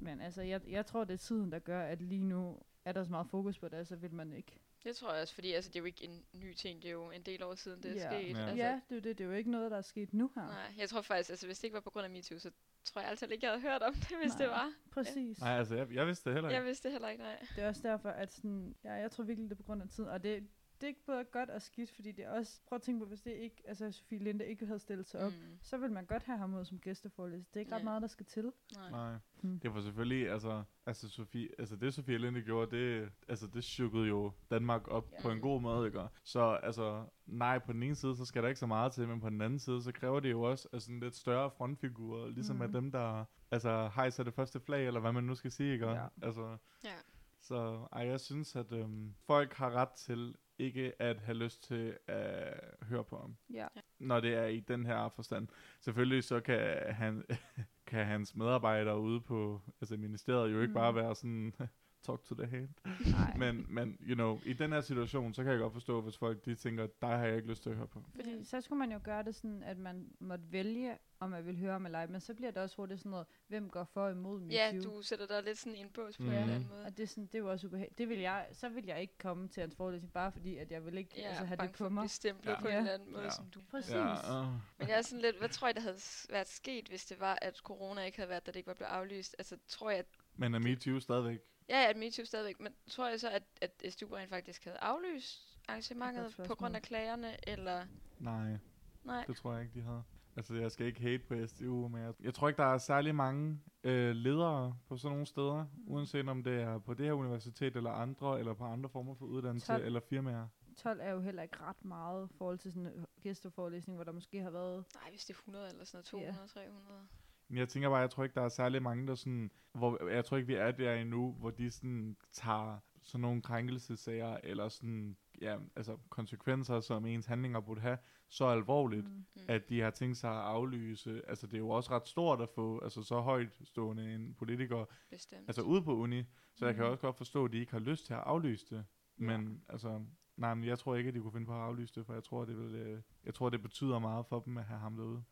Men 0.01 0.21
altså, 0.21 0.43
jeg, 0.43 0.61
jeg 0.69 0.87
tror, 0.87 1.05
det 1.05 1.15
er 1.15 1.19
tiden, 1.19 1.53
der 1.53 1.59
gør, 1.59 1.83
at 1.83 2.03
lige 2.03 2.25
nu 2.25 2.59
er 2.85 2.93
der 2.93 3.05
så 3.05 3.11
meget 3.11 3.27
fokus 3.27 3.59
på 3.59 3.69
det, 3.69 3.87
så 3.87 3.97
vil 3.97 4.13
man 4.13 4.33
ikke. 4.33 4.61
Det 4.85 4.97
tror 4.97 5.13
jeg 5.13 5.23
også, 5.23 5.35
fordi 5.35 5.53
altså, 5.53 5.69
det 5.71 5.77
er 5.77 5.81
jo 5.81 5.87
ikke 5.87 6.05
en 6.05 6.25
ny 6.33 6.55
ting, 6.55 6.83
det 6.83 6.89
er 6.89 6.93
jo 6.93 7.11
en 7.11 7.23
del 7.23 7.43
år 7.43 7.55
siden, 7.55 7.83
det 7.83 7.91
er 7.91 7.95
Ja. 7.95 8.11
sket. 8.21 8.37
Ja. 8.37 8.41
Altså, 8.43 8.57
Ja, 8.57 8.73
det 8.89 8.91
er 8.91 8.95
jo 8.95 9.01
det. 9.01 9.19
Det 9.19 9.21
er 9.25 9.29
jo 9.29 9.35
ikke 9.35 9.51
noget, 9.51 9.71
der 9.71 9.77
er 9.77 9.83
sket 9.83 10.15
nu 10.15 10.31
her. 10.35 10.43
Nej, 10.47 10.75
jeg 10.79 10.89
tror 10.89 11.01
faktisk, 11.01 11.31
altså 11.31 11.47
hvis 11.47 11.59
det 11.59 11.65
ikke 11.65 11.75
var 11.75 11.81
på 11.81 11.91
grund 11.91 12.05
af 12.05 12.11
MeToo, 12.11 12.39
så 12.39 12.51
tror 12.85 13.01
jeg 13.01 13.11
altid 13.11 13.31
ikke, 13.31 13.47
jeg 13.47 13.53
havde 13.53 13.63
hørt 13.73 13.83
om 13.83 13.95
det, 13.95 14.17
hvis 14.23 14.33
Nej. 14.33 14.39
det 14.39 14.49
var. 14.49 14.73
Præcis. 14.91 15.41
Nej, 15.41 15.59
altså, 15.59 15.75
jeg, 15.75 15.93
jeg 15.95 16.07
vidste 16.07 16.25
det 16.31 16.35
heller 16.37 16.49
ikke. 16.51 16.57
Jeg 16.59 16.67
vidste 16.67 16.89
det 16.89 16.93
heller 16.93 17.09
ikke, 17.09 17.23
nej. 17.23 17.47
Det 17.57 17.65
er 17.65 17.69
også 17.69 17.83
derfor, 17.83 18.09
at 18.09 18.33
sådan, 18.33 18.75
ja, 18.85 18.93
jeg 18.93 19.11
tror 19.11 19.25
virkelig, 19.25 19.51
det 19.51 19.55
er 19.55 19.57
på 19.57 19.63
grund 19.63 19.83
af 19.83 19.89
tiden. 19.89 20.11
Og 20.11 20.23
det, 20.23 20.49
det 20.81 20.85
er 20.85 20.89
ikke 20.89 21.05
både 21.07 21.25
godt 21.25 21.51
og 21.51 21.63
skidt, 21.63 21.91
fordi 21.91 22.13
det 22.13 22.25
er 22.25 22.31
også... 22.31 22.61
Prøv 22.69 22.77
at 22.77 22.83
tænke 22.83 22.99
på, 23.01 23.07
hvis 23.09 23.21
det 23.21 23.31
ikke... 23.31 23.63
Altså, 23.65 23.93
Sofie 23.93 24.19
Linde 24.19 24.47
ikke 24.47 24.67
havde 24.67 24.79
stillet 24.79 25.07
sig 25.07 25.21
op, 25.21 25.33
Mm. 25.33 25.59
så 25.63 25.77
vil 25.79 25.93
man 25.93 26.07
godt 26.07 26.23
have 26.23 26.39
ham 26.39 26.55
ud 26.55 26.65
som 26.65 26.79
gæsteforelæser. 26.79 27.45
Det 27.55 27.57
er 27.57 27.61
ikke 27.61 27.73
ret 27.75 27.79
Ja. 27.79 27.85
meget, 27.85 28.03
der 28.03 28.09
skal 28.09 28.27
til. 28.27 28.53
Nej. 28.77 28.91
Nej. 28.91 29.17
Hmm. 29.43 29.61
Det 29.61 29.75
var 29.75 29.81
selvfølgelig, 29.81 30.31
altså, 30.31 30.63
altså, 30.87 31.09
Sofie, 31.09 31.49
altså 31.59 31.77
det 31.77 31.95
Sofie 31.95 32.19
Linde 32.19 32.43
gjorde, 32.43 32.77
det, 32.77 33.11
altså, 33.29 33.47
det 33.47 33.65
chukkede 33.65 34.07
jo 34.07 34.33
Danmark 34.51 34.89
op 34.89 35.11
Ja. 35.13 35.23
på 35.23 35.31
en 35.31 35.41
god 35.41 35.61
måde, 35.61 35.87
ikke? 35.87 36.03
Så 36.25 36.41
altså, 36.63 37.05
nej, 37.27 37.59
på 37.59 37.73
den 37.73 37.83
ene 37.83 37.95
side, 37.95 38.17
så 38.17 38.25
skal 38.25 38.43
der 38.43 38.49
ikke 38.49 38.61
så 38.61 38.67
meget 38.67 38.93
til, 38.93 39.09
men 39.09 39.21
på 39.21 39.29
den 39.31 39.41
anden 39.41 39.59
side, 39.59 39.83
så 39.83 39.93
kræver 39.93 40.21
det 40.21 40.31
jo 40.31 40.43
også 40.43 40.69
altså, 40.73 40.93
en 40.93 41.01
lidt 41.01 41.15
større 41.17 41.51
frontfigur, 41.51 42.29
ligesom 42.29 42.57
mm. 42.57 42.63
af 42.63 42.69
dem, 42.73 42.91
der 42.93 43.25
altså, 43.51 43.91
hejser 43.95 44.25
det 44.25 44.35
første 44.35 44.61
flag, 44.61 44.87
eller 44.87 45.01
hvad 45.01 45.13
man 45.13 45.25
nu 45.25 45.35
skal 45.35 45.51
sige, 45.53 45.73
ikke? 45.73 45.87
Ja. 45.89 46.07
Altså, 46.23 46.57
Ja. 46.85 46.95
så 47.41 47.87
ej, 47.93 48.07
jeg 48.07 48.21
synes, 48.21 48.57
at 48.57 48.73
øhm, 48.73 49.15
folk 49.27 49.53
har 49.55 49.71
ret 49.71 49.91
til 49.91 50.35
ikke 50.59 51.03
at 51.03 51.19
have 51.21 51.37
lyst 51.39 51.63
til 51.65 51.99
at 52.07 52.61
høre 52.83 53.05
på 53.05 53.17
ham 53.19 53.37
Ja. 53.55 53.67
når 53.99 54.21
det 54.21 54.35
er 54.35 54.45
i 54.47 54.61
den 54.61 54.87
her 54.87 55.09
forstand. 55.09 55.49
Selvfølgelig 55.81 56.25
så 56.25 56.41
kan, 56.41 56.77
han, 56.95 57.25
kan 57.87 58.07
hans 58.07 58.35
medarbejdere 58.37 58.99
ude 59.01 59.21
på 59.21 59.61
altså 59.81 59.97
ministeriet 59.97 60.53
jo 60.53 60.61
ikke 60.61 60.69
Mm. 60.71 60.75
bare 60.75 60.95
være 60.95 61.15
sådan, 61.15 61.55
talk 62.03 62.25
to 62.25 62.35
the 62.35 62.47
hand. 62.47 62.69
Nej. 63.13 63.37
Men, 63.37 63.67
men, 63.69 63.99
you 64.03 64.15
know, 64.15 64.41
i 64.45 64.53
den 64.53 64.73
her 64.73 64.81
situation, 64.81 65.35
så 65.35 65.43
kan 65.43 65.53
jeg 65.53 65.61
godt 65.61 65.73
forstå, 65.73 66.01
hvis 66.01 66.17
folk 66.19 66.45
de 66.45 66.55
tænker, 66.55 66.87
dig 67.03 67.09
har 67.19 67.27
jeg 67.27 67.37
ikke 67.37 67.49
lyst 67.49 67.63
til 67.63 67.71
at 67.71 67.77
høre 67.77 67.87
på. 67.87 68.03
Fordi 68.15 68.45
så 68.45 68.61
skulle 68.61 68.79
man 68.79 68.93
jo 68.93 69.01
gøre 69.05 69.23
det 69.23 69.35
sådan, 69.35 69.63
at 69.63 69.79
man 69.79 70.09
måtte 70.21 70.45
vælge, 70.53 70.99
om 71.21 71.31
man 71.31 71.47
vil 71.47 71.59
høre 71.59 71.73
ham 71.73 71.85
eller 71.87 71.99
ej. 71.99 72.07
Men 72.07 72.21
så 72.21 72.35
bliver 72.35 72.51
det 72.51 72.63
også 72.63 72.77
hurtigt 72.77 73.01
sådan 73.01 73.11
noget, 73.11 73.27
hvem 73.49 73.71
går 73.71 73.85
for 73.85 74.09
imod 74.09 74.41
MeToo. 74.41 74.53
Ja, 74.57 74.73
du 74.85 75.03
sætter 75.03 75.27
dig 75.27 75.43
lidt 75.43 75.59
sådan 75.59 75.75
en 75.79 75.89
bås 75.95 76.17
på 76.17 76.23
Mhm. 76.23 76.33
en 76.33 76.39
eller 76.39 76.55
anden 76.55 76.69
måde. 76.69 76.85
Og 76.85 76.97
det 76.97 77.03
er, 77.03 77.07
sådan, 77.07 77.27
det 77.27 77.35
er 77.35 77.39
jo 77.39 77.51
også 77.51 77.67
ubehageligt. 77.67 77.99
Det 77.99 78.09
vil 78.09 78.19
jeg, 78.19 78.47
så 78.53 78.69
vil 78.69 78.85
jeg 78.87 79.01
ikke 79.01 79.19
komme 79.19 79.49
til 79.49 79.61
hans 79.61 79.77
forelæsning, 79.77 80.13
bare 80.13 80.33
fordi, 80.33 80.57
at 80.57 80.71
jeg 80.71 80.85
vil 80.85 80.99
ikke 80.99 81.11
Ja, 81.17 81.29
altså, 81.29 81.45
have 81.45 81.57
det 81.57 81.73
på 81.73 81.89
mig. 81.89 82.09
Ja. 82.25 82.61
på 82.61 82.69
en 82.69 82.75
eller 82.77 82.93
anden 82.95 83.13
måde, 83.13 83.25
Ja. 83.25 83.31
som 83.31 83.51
du. 83.55 83.61
Præcis. 83.71 83.93
Ja, 83.95 84.41
uh, 84.41 84.47
Men 84.79 84.89
jeg 84.89 84.99
er 84.99 85.03
sådan 85.03 85.23
lidt, 85.23 85.39
hvad 85.39 85.49
tror 85.49 85.69
jeg, 85.69 85.75
der 85.75 85.81
havde 85.81 85.97
været 86.31 86.49
sket, 86.49 86.89
hvis 86.89 87.07
det 87.07 87.21
var, 87.21 87.39
at 87.43 87.57
corona 87.57 88.03
ikke 88.03 88.19
havde 88.19 88.29
været, 88.31 88.47
da 88.47 88.51
det 88.51 88.57
ikke 88.57 88.67
var 88.67 88.75
blevet 88.75 88.91
aflyst? 88.91 89.37
Altså, 89.39 89.57
tror 89.69 89.91
jeg, 89.91 89.99
at, 89.99 90.07
men 90.37 90.55
er 90.55 90.59
MeToo 90.59 91.01
stadigvæk? 91.01 91.39
Ja, 91.69 91.91
at 91.91 91.97
MeToo 91.97 92.25
stadigvæk, 92.25 92.61
men 92.61 92.73
tror 92.91 93.09
jeg 93.09 93.21
så, 93.21 93.31
at, 93.31 93.43
at 93.61 93.93
SDU 93.93 94.07
rent 94.15 94.31
faktisk 94.31 94.65
havde 94.65 94.79
aflyst 94.79 95.59
arrangementet 95.69 96.35
på 96.47 96.55
grund 96.55 96.77
af 96.77 96.83
klagerne, 96.83 97.49
eller 97.49 97.87
Nej, 98.19 98.59
nej? 99.05 99.25
det 99.27 99.37
tror 99.37 99.53
jeg 99.53 99.63
ikke, 99.63 99.75
de 99.75 99.83
havde. 99.85 100.03
Altså, 100.37 100.55
jeg 100.55 100.73
skal 100.73 100.87
ikke 100.87 101.01
hate 101.01 101.19
på 101.19 101.47
SDU, 101.47 101.89
men 101.89 102.03
jeg, 102.03 102.13
jeg 102.21 102.35
tror 102.35 102.49
ikke, 102.49 102.59
der 102.59 102.75
er 102.75 102.79
særlig 102.79 103.15
mange 103.15 103.61
øh, 103.85 104.11
ledere 104.15 104.77
på 104.89 104.97
sådan 104.97 105.13
nogle 105.13 105.27
steder, 105.27 105.65
Mm. 105.65 105.93
uanset 105.93 106.29
om 106.29 106.43
det 106.45 106.61
er 106.61 106.79
på 106.79 106.95
det 106.95 107.07
her 107.07 107.13
universitet 107.13 107.77
eller 107.77 107.91
andre, 107.91 108.39
eller 108.39 108.55
på 108.55 108.65
andre 108.65 108.89
former 108.89 109.15
for 109.15 109.27
uddannelse 109.27 109.67
Tolv. 109.67 109.85
eller 109.85 110.01
firmaer. 110.01 110.47
12 110.77 111.01
er 111.03 111.11
jo 111.11 111.21
heller 111.21 111.43
ikke 111.43 111.57
ret 111.61 111.85
meget 111.85 112.31
i 112.31 112.37
forhold 112.39 112.59
til 112.59 112.73
sådan 112.73 112.87
en 112.87 113.07
gæsteforelæsning, 113.23 113.97
hvor 113.97 114.05
der 114.05 114.13
måske 114.13 114.41
har 114.43 114.51
været... 114.51 114.85
Nej, 114.95 115.11
hvis 115.11 115.25
det 115.25 115.35
er 115.35 115.39
100 115.39 115.69
eller 115.69 115.85
sådan 115.85 116.05
noget, 116.13 116.27
Ja. 116.27 116.33
200, 116.33 116.49
300. 116.49 117.09
Men 117.49 117.59
jeg 117.59 117.69
tænker 117.69 117.89
bare, 117.89 117.99
jeg 117.99 118.11
tror 118.11 118.23
ikke, 118.25 118.35
der 118.35 118.43
er 118.43 118.49
særlig 118.49 118.83
mange, 118.83 119.07
der 119.07 119.15
sådan... 119.15 119.51
Hvor, 119.73 120.09
jeg 120.09 120.25
tror 120.25 120.37
ikke, 120.37 120.47
vi 120.47 120.55
er 120.55 120.71
der 120.71 120.95
endnu, 120.95 121.33
hvor 121.33 121.51
de 121.51 121.71
sådan 121.71 122.17
tager 122.33 122.79
sådan 123.03 123.21
nogle 123.23 123.43
krænkelsesager, 123.43 124.39
eller 124.45 124.69
sådan, 124.69 125.17
ja, 125.41 125.57
altså 125.77 125.97
konsekvenser, 126.09 126.81
som 126.81 127.07
ens 127.07 127.27
handlinger 127.27 127.61
burde 127.61 127.81
have, 127.81 127.99
så 128.29 128.45
alvorligt, 128.47 129.05
mm. 129.09 129.15
Mm. 129.37 129.43
at 129.49 129.69
de 129.69 129.81
har 129.81 129.91
tænkt 129.91 130.17
sig 130.17 130.31
at 130.31 130.37
aflyse. 130.37 131.23
Altså, 131.29 131.47
det 131.47 131.55
er 131.55 131.59
jo 131.59 131.69
også 131.69 131.91
ret 131.91 132.09
stort 132.09 132.41
at 132.41 132.49
få 132.55 132.81
altså, 132.83 133.03
så 133.03 133.21
højt 133.21 133.59
stående 133.65 134.15
en 134.15 134.35
politiker, 134.35 134.85
Bestemt. 135.11 135.49
altså 135.49 135.63
ude 135.63 135.83
på 135.83 135.95
uni, 135.97 136.23
så 136.55 136.67
jeg 136.67 136.75
kan 136.75 136.85
Mhm. 136.85 136.91
også 136.91 137.01
godt 137.01 137.17
forstå, 137.17 137.45
at 137.45 137.53
de 137.53 137.59
ikke 137.59 137.73
har 137.73 137.79
lyst 137.81 138.07
til 138.07 138.13
at 138.15 138.21
aflyse 138.21 138.67
det. 138.71 138.85
Men 139.17 139.63
altså, 139.69 140.05
nej, 140.37 140.55
men 140.55 140.65
jeg 140.65 140.79
tror 140.79 140.95
ikke, 140.97 141.09
at 141.09 141.15
de 141.15 141.21
kunne 141.21 141.33
finde 141.33 141.47
på 141.47 141.53
at 141.55 141.61
aflyse 141.61 141.95
det, 141.95 142.07
for 142.07 142.13
jeg 142.15 142.25
tror, 142.25 142.45
det 142.45 142.57
vil, 142.59 142.75
øh, 142.75 143.03
jeg 143.25 143.35
tror, 143.35 143.51
det 143.51 143.63
betyder 143.63 143.99
meget 143.99 144.27
for 144.27 144.41
dem 144.41 144.57
at 144.57 144.65
have 144.65 144.81
ham 144.81 144.97
derude. 144.97 145.25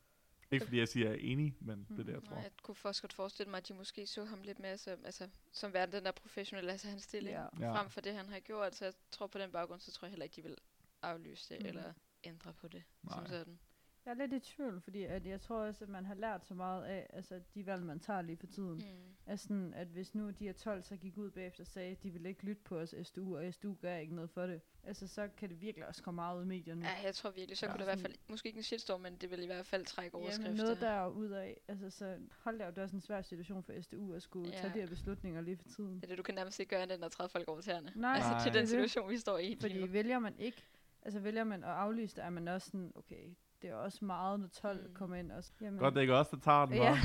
Ikke 0.50 0.64
fordi 0.64 0.78
jeg 0.78 0.88
siger, 0.88 1.06
at 1.10 1.12
jeg 1.12 1.20
er 1.26 1.32
enig, 1.32 1.56
men 1.60 1.86
det 1.90 1.98
er 2.00 2.04
det, 2.04 2.12
jeg 2.12 2.22
tror. 2.22 2.34
Nej, 2.34 2.42
jeg 2.42 2.50
kunne 2.62 2.74
først 2.74 3.00
godt 3.02 3.12
forestille 3.12 3.50
mig, 3.50 3.56
at 3.58 3.68
de 3.68 3.74
måske 3.74 4.06
så 4.06 4.24
ham 4.24 4.42
lidt 4.42 4.58
mere 4.58 4.78
som, 4.78 5.04
altså, 5.04 5.28
som 5.52 5.72
værende 5.72 5.96
den 5.96 6.04
der 6.04 6.12
professionelle, 6.12 6.72
altså 6.72 6.88
hans 6.88 7.02
stilling, 7.02 7.36
Ja. 7.60 7.72
frem 7.72 7.90
for 7.90 8.00
det, 8.00 8.14
han 8.14 8.28
har 8.28 8.40
gjort. 8.40 8.74
Så 8.74 8.84
jeg 8.84 8.94
tror 9.10 9.26
på 9.26 9.38
den 9.38 9.52
baggrund, 9.52 9.80
så 9.80 9.92
tror 9.92 10.06
jeg 10.06 10.10
heller 10.10 10.24
ikke, 10.24 10.36
de 10.36 10.42
vil 10.42 10.56
aflyse 11.02 11.54
det, 11.54 11.62
mm. 11.62 11.68
eller 11.68 11.92
ændre 12.24 12.52
på 12.52 12.68
det, 12.68 12.82
som 13.10 13.18
Nej. 13.22 13.28
sådan. 13.28 13.58
Jeg 14.06 14.12
er 14.12 14.26
lidt 14.26 14.32
i 14.32 14.40
tvivl, 14.40 14.80
fordi 14.80 15.02
at 15.04 15.26
jeg 15.26 15.40
tror 15.40 15.56
også, 15.56 15.84
at 15.84 15.90
man 15.90 16.04
har 16.06 16.14
lært 16.14 16.46
så 16.46 16.54
meget 16.54 16.84
af 16.84 17.06
altså, 17.12 17.40
de 17.54 17.66
valg, 17.66 17.82
man 17.82 18.00
tager 18.00 18.22
lige 18.22 18.36
for 18.36 18.46
tiden. 18.46 18.74
Mm. 18.76 19.14
Altså, 19.26 19.46
sådan, 19.46 19.74
at 19.74 19.86
hvis 19.86 20.14
nu 20.14 20.30
de 20.30 20.44
her 20.44 20.52
12 20.52 20.82
så 20.82 20.96
gik 20.96 21.16
ud 21.18 21.30
bagefter 21.30 21.62
og 21.62 21.66
sagde, 21.66 21.90
at 21.90 22.02
de 22.02 22.10
ville 22.10 22.28
ikke 22.28 22.44
lytte 22.44 22.62
på 22.64 22.78
os 22.78 22.94
SDU, 23.02 23.36
og 23.36 23.54
SDU 23.54 23.74
gør 23.74 23.96
ikke 23.96 24.14
noget 24.14 24.30
for 24.30 24.46
det, 24.46 24.60
altså 24.84 25.06
så 25.08 25.28
kan 25.36 25.48
det 25.48 25.60
virkelig 25.60 25.86
også 25.86 26.02
komme 26.02 26.16
meget 26.16 26.38
ud 26.38 26.42
i 26.42 26.46
medierne. 26.46 26.86
Ja, 26.86 26.92
jeg 27.04 27.14
tror 27.14 27.30
virkelig, 27.30 27.58
så 27.58 27.66
Ja. 27.66 27.72
kunne 27.72 27.78
det 27.78 27.84
i 27.84 27.90
hvert 27.90 28.00
fald, 28.00 28.14
måske 28.28 28.46
ikke 28.46 28.56
en 28.56 28.62
shitstorm, 28.62 29.00
men 29.00 29.16
det 29.16 29.30
vil 29.30 29.42
i 29.42 29.46
hvert 29.46 29.66
fald 29.66 29.84
trække 29.86 30.14
overskrifter. 30.14 30.48
men 30.52 30.56
noget 30.56 30.80
der 30.80 31.06
ud 31.08 31.28
af, 31.30 31.60
altså 31.68 31.90
så 31.90 32.18
hold 32.38 32.58
da 32.58 32.66
op, 32.68 32.74
det 32.74 32.78
er 32.78 32.82
også 32.82 32.96
en 32.96 33.00
svær 33.02 33.22
situation 33.22 33.62
for 33.62 33.82
SDU 33.82 34.14
at 34.14 34.22
skulle 34.22 34.50
Ja. 34.50 34.56
tage 34.60 34.74
de 34.74 34.78
her 34.80 34.86
beslutninger 34.86 35.40
lige 35.40 35.56
for 35.56 35.68
tiden. 35.68 35.94
Det 35.94 36.02
er 36.04 36.08
det, 36.08 36.18
du 36.18 36.22
kan 36.22 36.34
nærmest 36.34 36.60
ikke 36.60 36.70
gøre, 36.70 36.82
end 36.82 37.04
at 37.04 37.12
træde 37.12 37.28
folk 37.28 37.48
over 37.48 37.60
tæerne. 37.60 37.92
Nej, 37.94 38.12
altså 38.14 38.30
Nej. 38.30 38.40
til 38.42 38.48
er 38.48 38.52
den 38.52 38.66
situation, 38.66 39.10
vi 39.10 39.16
står 39.18 39.38
i. 39.38 39.56
Fordi 39.60 39.92
vælger 39.92 40.18
man 40.18 40.38
ikke, 40.38 40.62
altså 41.02 41.20
vælger 41.20 41.44
man 41.44 41.64
at 41.64 41.70
aflyse 41.70 42.16
det, 42.16 42.24
er 42.24 42.30
man 42.30 42.48
også 42.48 42.66
sådan, 42.66 42.92
okay, 42.94 43.34
det 43.62 43.70
er 43.70 43.74
også 43.74 44.04
meget, 44.04 44.40
når 44.40 44.48
12 44.48 44.88
Mm. 44.88 44.94
kommer 44.94 45.16
ind. 45.16 45.32
Også. 45.32 45.52
Jamen, 45.60 45.78
Godt, 45.78 45.94
det 45.94 45.98
er 45.98 46.02
ikke 46.02 46.14
os, 46.14 46.28
der 46.28 46.36
tager 46.38 46.66
den, 46.66 46.74
Ja. 46.74 46.96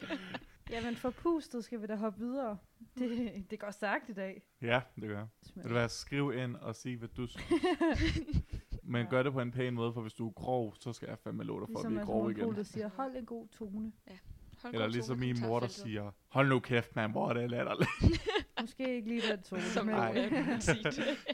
Jamen 0.70 0.96
for 0.96 1.10
pustet 1.10 1.64
skal 1.64 1.82
vi 1.82 1.86
da 1.86 1.94
hoppe 1.96 2.18
videre. 2.20 2.58
Det, 2.98 3.32
det 3.50 3.60
går 3.60 3.70
stærkt 3.70 4.08
i 4.08 4.12
dag. 4.12 4.42
ja, 4.62 4.80
det 4.96 5.08
gør 5.08 5.18
jeg. 5.18 5.26
Vil 5.54 5.64
du 5.64 5.74
være, 5.74 5.88
skriv 5.88 6.32
ind 6.36 6.56
og 6.56 6.74
sige, 6.74 6.96
hvad 6.96 7.08
du 7.08 7.26
synes. 7.26 7.44
Men 8.82 9.02
Ja. 9.02 9.08
gør 9.10 9.22
det 9.22 9.32
på 9.32 9.40
en 9.40 9.50
pæn 9.52 9.74
måde, 9.74 9.92
for 9.92 10.00
hvis 10.00 10.14
du 10.14 10.28
er 10.28 10.32
grov, 10.32 10.74
så 10.80 10.92
skal 10.92 11.08
jeg 11.08 11.18
fandme 11.18 11.44
love 11.44 11.60
dig 11.60 11.68
for 11.72 11.78
at 11.78 11.84
Ligesom 11.84 11.90
blive 11.90 11.96
Mads 11.98 12.06
grov 12.06 12.30
igen. 12.30 12.40
Monopolet 12.40 12.66
siger, 12.66 12.88
hold 12.96 13.16
en 13.16 13.26
god 13.26 13.48
tone. 13.48 13.92
Hold 14.62 14.74
Eller 14.74 14.86
god 14.86 14.92
ligesom 14.92 15.16
tone 15.16 15.26
min 15.26 15.40
mor, 15.40 15.60
der 15.60 15.66
siger, 15.66 16.10
hold 16.28 16.48
nu 16.48 16.60
kæft, 16.60 16.96
man, 16.96 17.10
hvor 17.10 17.28
er 17.30 17.34
det 17.34 17.50
latterligt. 17.50 17.90
Måske 18.60 18.94
ikke 18.96 19.08
lige 19.08 19.22
den 19.32 19.42
tone. 19.42 19.62
Som 19.62 19.86
men- 19.86 19.94
Nej. 19.94 20.10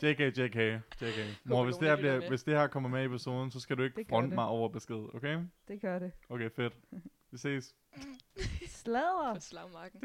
JK, 0.03 0.21
JK, 0.39 0.57
JK. 1.03 1.41
Mor, 1.45 1.65
hvis 1.65 1.77
det, 1.77 1.89
her 1.89 1.97
bliver, 1.97 2.21
med. 2.21 2.29
hvis 2.29 2.43
det 2.43 2.55
her 2.55 2.67
kommer 2.67 2.89
med 2.89 3.03
i 3.03 3.07
episoden, 3.07 3.51
så 3.51 3.61
skal 3.61 3.77
du 3.79 3.83
ikke 3.83 4.07
fronte 4.09 4.35
mig 4.35 4.45
over 4.47 4.69
besked, 4.69 5.15
okay? 5.15 5.39
Det 5.69 5.81
gør 5.81 5.99
det. 5.99 6.13
Okay, 6.29 6.51
fedt. 6.57 6.73
Vi 7.31 7.39
ses. 7.39 7.75
Sladder. 8.69 9.35
På 9.35 9.41
slagmarken. 9.41 10.01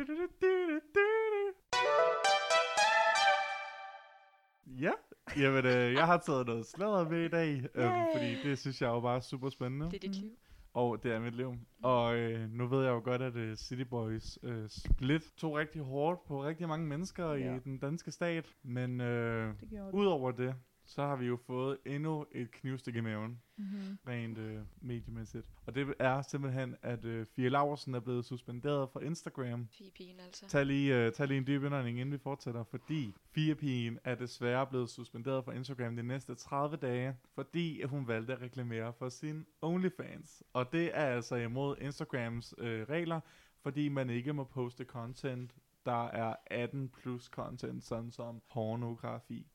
Ja, 4.80 4.92
jamen, 5.38 5.66
øh, 5.66 5.94
jeg 5.94 6.06
har 6.06 6.18
taget 6.18 6.48
noget 6.48 6.66
sladder 6.66 7.10
med 7.10 7.26
i 7.26 7.28
dag, 7.28 7.48
Yay! 7.78 8.14
fordi 8.16 8.50
det 8.50 8.60
synes 8.60 8.82
jeg 8.82 8.88
jo 8.88 9.00
bare 9.00 9.16
er 9.16 9.20
super 9.20 9.50
spændende. 9.50 9.86
Det 9.86 9.94
er 9.96 10.00
dit 10.00 10.16
liv. 10.16 10.32
Og 10.76 11.04
det 11.04 11.12
er 11.14 11.20
mit 11.20 11.36
liv. 11.36 11.54
Og 11.84 12.16
øh, 12.16 12.50
nu 12.50 12.68
ved 12.68 12.84
jeg 12.84 12.92
jo 12.92 13.02
godt, 13.04 13.22
at 13.22 13.36
uh, 13.36 13.54
City 13.56 13.82
Boys 13.90 14.40
øh, 14.44 14.70
split 14.70 15.24
tog 15.38 15.56
rigtig 15.58 15.82
hårdt 15.82 16.26
på 16.28 16.44
rigtig 16.46 16.68
mange 16.68 16.88
mennesker 16.88 17.34
Ja. 17.34 17.56
i 17.56 17.60
den 17.60 17.78
danske 17.80 18.12
stat. 18.12 18.56
Men 18.64 19.02
øh, 19.02 19.54
udover 19.94 20.32
det, 20.32 20.56
så 20.86 21.02
har 21.02 21.16
vi 21.16 21.26
jo 21.26 21.38
fået 21.48 21.78
endnu 21.86 22.26
et 22.32 22.52
knivstik 22.52 22.96
i 22.96 23.02
maven, 23.02 23.42
Mm-hmm. 23.58 23.98
rent 24.08 24.38
øh, 24.38 24.62
mediemæssigt. 24.82 25.46
Og 25.66 25.76
det 25.76 25.94
er 26.00 26.22
simpelthen, 26.22 26.76
at 26.82 27.06
øh, 27.06 27.26
Fie 27.26 27.50
Laursen 27.50 27.96
er 27.96 28.00
blevet 28.00 28.26
suspenderet 28.26 28.90
fra 28.90 29.00
Instagram. 29.00 29.68
Figepigen 29.72 30.20
altså. 30.20 30.48
Tag 30.48 30.66
lige, 30.66 31.08
uh, 31.08 31.14
tag 31.14 31.28
lige 31.28 31.38
en 31.38 31.48
dyb 31.48 31.64
indånding, 31.64 32.00
inden 32.00 32.14
vi 32.14 32.18
fortsætter, 32.18 32.64
fordi 32.64 33.14
Fie-pigen 33.32 34.00
er 34.04 34.16
desværre 34.16 34.68
blevet 34.68 34.90
suspenderet 34.90 35.46
fra 35.46 35.52
Instagram 35.52 35.96
de 35.96 36.04
næste 36.04 36.36
30 36.36 36.78
dage, 36.78 37.18
fordi 37.36 37.84
hun 37.84 38.08
valgte 38.08 38.34
at 38.34 38.42
reklamere 38.42 38.94
for 38.94 39.10
sin 39.10 39.46
OnlyFans. 39.62 40.44
Og 40.54 40.72
det 40.72 40.92
er 40.94 41.06
altså 41.06 41.36
imod 41.36 41.76
Instagrams 41.82 42.54
øh, 42.58 42.84
regler, 42.90 43.20
fordi 43.62 43.90
man 43.90 44.10
ikke 44.10 44.34
må 44.34 44.44
poste 44.44 44.84
content, 44.84 45.56
der 45.86 46.08
er 46.08 46.36
18 46.48 46.90
plus 46.90 47.24
content, 47.24 47.84
sådan 47.84 48.12
som 48.12 48.42
pornografi. 48.54 49.48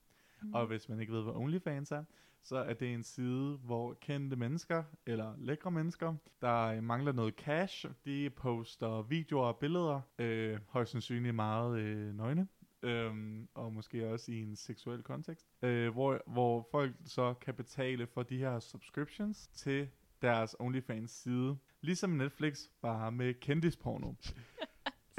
Mm. 0.42 0.54
Og 0.54 0.66
hvis 0.66 0.88
man 0.88 1.00
ikke 1.00 1.12
ved, 1.12 1.22
hvad 1.22 1.34
OnlyFans 1.34 1.92
er, 1.92 2.04
så 2.42 2.56
er 2.56 2.74
det 2.74 2.94
en 2.94 3.02
side, 3.02 3.58
hvor 3.64 3.94
kendte 4.00 4.36
mennesker, 4.36 4.82
eller 5.06 5.34
lækre 5.38 5.70
mennesker, 5.70 6.14
der 6.40 6.62
øh, 6.62 6.82
mangler 6.82 7.12
noget 7.12 7.34
cash, 7.34 7.86
de 8.04 8.30
poster 8.30 9.02
videoer 9.02 9.46
og 9.46 9.56
billeder, 9.56 10.00
øh, 10.18 10.58
højst 10.68 10.92
sandsynligt 10.92 11.34
meget 11.34 11.78
øh, 11.78 12.14
nøgne, 12.16 12.48
øhm, 12.82 13.48
og 13.54 13.72
måske 13.72 14.08
også 14.08 14.32
i 14.32 14.42
en 14.42 14.56
seksuel 14.56 15.02
kontekst, 15.02 15.46
øh, 15.62 15.92
hvor, 15.92 16.22
hvor 16.26 16.68
folk 16.70 16.94
så 17.04 17.34
kan 17.34 17.54
betale 17.54 18.06
for 18.06 18.22
de 18.22 18.38
her 18.38 18.60
subscriptions 18.60 19.46
til 19.46 19.88
deres 20.22 20.56
OnlyFans 20.58 21.10
side. 21.10 21.56
Ligesom 21.80 22.10
Netflix, 22.10 22.68
bare 22.82 23.12
med 23.12 23.34
kendisporno. 23.34 24.12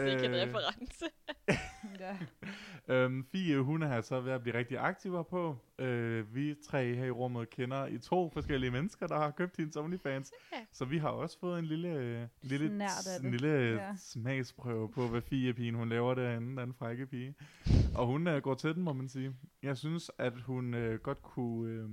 Sikke 0.10 0.26
en 0.26 0.34
Øh, 0.34 0.42
reference. 0.42 1.06
Ja. 2.00 2.18
Øhm, 2.88 3.26
Fie, 3.32 3.60
hun 3.60 3.84
er 3.84 4.02
så 4.02 4.22
ved 4.22 4.32
at 4.32 4.42
blive 4.42 4.58
rigtig 4.58 4.78
aktiv 4.78 5.16
herpå. 5.16 5.58
Øh, 5.80 6.36
vi 6.36 6.56
tre 6.70 6.96
her 6.96 7.06
i 7.06 7.12
rummet 7.12 7.50
kender 7.50 7.86
i 7.88 7.98
to 7.98 8.30
forskellige 8.30 8.72
mennesker, 8.72 9.08
der 9.08 9.18
har 9.18 9.32
købt 9.32 9.58
hendes 9.58 9.76
OnlyFans. 9.76 10.32
Ja. 10.54 10.58
Så 10.72 10.86
vi 10.86 10.98
har 10.98 11.10
også 11.10 11.40
fået 11.40 11.60
en 11.60 11.66
lille, 11.66 12.30
lille, 12.42 12.70
det. 12.80 13.32
lille 13.32 13.48
Ja. 13.48 13.74
ja. 13.88 13.94
smagsprøve 13.98 14.90
på, 14.92 15.08
hvad 15.08 15.22
Fie-pigen 15.22 15.76
hun 15.76 15.90
laver 15.90 16.14
derinde, 16.14 16.62
den 16.62 16.74
frække 16.74 17.06
pige. 17.08 17.36
Og 17.96 18.06
hun 18.08 18.28
øh, 18.28 18.42
går 18.42 18.54
til 18.54 18.76
den, 18.76 18.84
må 18.84 18.94
man 18.94 19.10
sige. 19.10 19.36
Jeg 19.64 19.78
synes, 19.78 20.12
at 20.18 20.42
hun 20.42 20.74
øh, 20.74 21.00
godt 21.00 21.22
kunne... 21.22 21.72
Øh, 21.72 21.90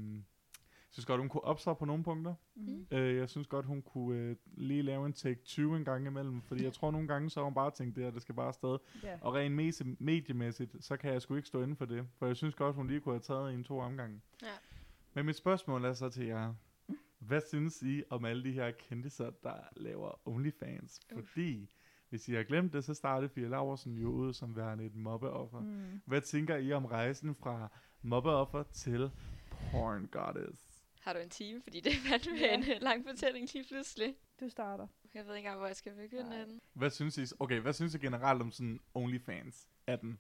jeg 0.89 0.93
synes 0.93 1.07
godt, 1.07 1.21
hun 1.21 1.29
kunne 1.29 1.45
opsige 1.45 1.75
på 1.75 1.85
nogle 1.85 2.05
punkter. 2.05 2.35
Mm. 2.55 2.87
Øh, 2.91 3.17
jeg 3.17 3.29
synes 3.29 3.47
godt, 3.47 3.67
hun 3.67 3.83
kunne 3.83 4.19
øh, 4.19 4.37
lige 4.47 4.83
lave 4.83 5.07
en 5.07 5.13
take 5.13 5.41
20 5.45 5.77
en 5.77 5.85
gang 5.85 6.07
imellem, 6.07 6.43
fordi 6.43 6.65
jeg 6.65 6.73
tror 6.73 6.91
nogle 6.91 7.09
gange, 7.09 7.31
så 7.31 7.41
har 7.41 7.45
hun 7.45 7.55
bare 7.55 7.71
tænkt 7.71 7.97
det 7.97 8.05
her, 8.05 8.11
det 8.11 8.23
skal 8.23 8.35
bare 8.35 8.47
afsted. 8.49 8.79
Ja. 9.03 9.19
Og 9.21 9.35
rent 9.35 9.55
mese- 9.61 9.97
mediemæssigt, 9.99 10.77
så 10.85 10.97
kan 10.97 11.13
jeg 11.13 11.23
sgu 11.23 11.35
ikke 11.35 11.49
stå 11.49 11.63
inden 11.63 11.77
for 11.77 11.85
det. 11.85 12.07
For 12.19 12.27
jeg 12.27 12.37
synes 12.37 12.55
godt, 12.55 12.77
hun 12.77 12.87
lige 12.87 13.01
kunne 13.01 13.15
have 13.15 13.21
taget 13.21 13.55
en 13.55 13.65
to 13.65 13.79
omgange. 13.79 14.21
Ja. 14.43 14.47
Men 15.15 15.27
mit 15.27 15.37
spørgsmål 15.37 15.85
er 15.85 15.93
så 15.93 16.09
til 16.09 16.27
jer. 16.27 16.55
Hvad 17.19 17.41
synes 17.49 17.83
I 17.83 18.03
om 18.11 18.25
alle 18.25 18.45
de 18.45 18.53
her 18.53 18.71
kendtiser, 18.71 19.31
der 19.43 19.55
laver 19.77 20.29
OnlyFans? 20.29 21.01
Uff. 21.17 21.29
Fordi, 21.29 21.69
hvis 22.09 22.29
I 22.29 22.33
har 22.35 22.43
glemt 22.43 22.73
det, 22.73 22.85
så 22.85 22.95
startede 22.95 23.29
Fia 23.29 23.49
Laversen 23.49 23.99
jo 23.99 24.09
ud 24.11 24.33
som 24.33 24.57
værende 24.57 24.85
et 24.85 24.95
mobbeoffer. 24.95 25.61
Mm. 25.61 25.67
Mm. 25.67 26.01
Hvad 26.05 26.21
tænker 26.21 26.57
I 26.57 26.73
om 26.73 26.85
rejsen 26.85 27.35
fra 27.35 27.69
mobbeoffer 28.03 28.63
til 28.63 29.11
porn 29.71 30.07
goddess? 30.13 30.68
Har 31.01 31.13
du 31.13 31.19
en 31.19 31.31
time? 31.31 31.63
Fordi 31.63 31.81
det 31.81 31.93
er 31.93 31.97
fandme 32.09 32.39
Ja. 32.39 32.55
en 32.55 32.63
øh, 32.63 32.81
lang 32.81 33.05
fortælling 33.09 33.49
lige 33.55 33.65
pludselig. 33.65 34.17
Du 34.41 34.49
starter. 34.49 34.87
Jeg 35.15 35.27
ved 35.27 35.35
ikke 35.35 35.39
engang, 35.47 35.59
hvor 35.59 35.67
jeg 35.67 35.77
skal 35.77 35.95
begynde 35.95 36.29
Nej. 36.29 36.45
den. 36.45 36.61
Hvad 36.73 36.91
synes 36.91 37.19
I, 37.19 37.35
okay, 37.41 37.61
hvad 37.61 37.73
synes 37.73 37.95
I 37.95 37.99
generelt 37.99 38.43
om 38.43 38.53
sådan 38.53 38.81
OnlyFans 38.95 39.69
af 39.87 39.99
den? 39.99 40.19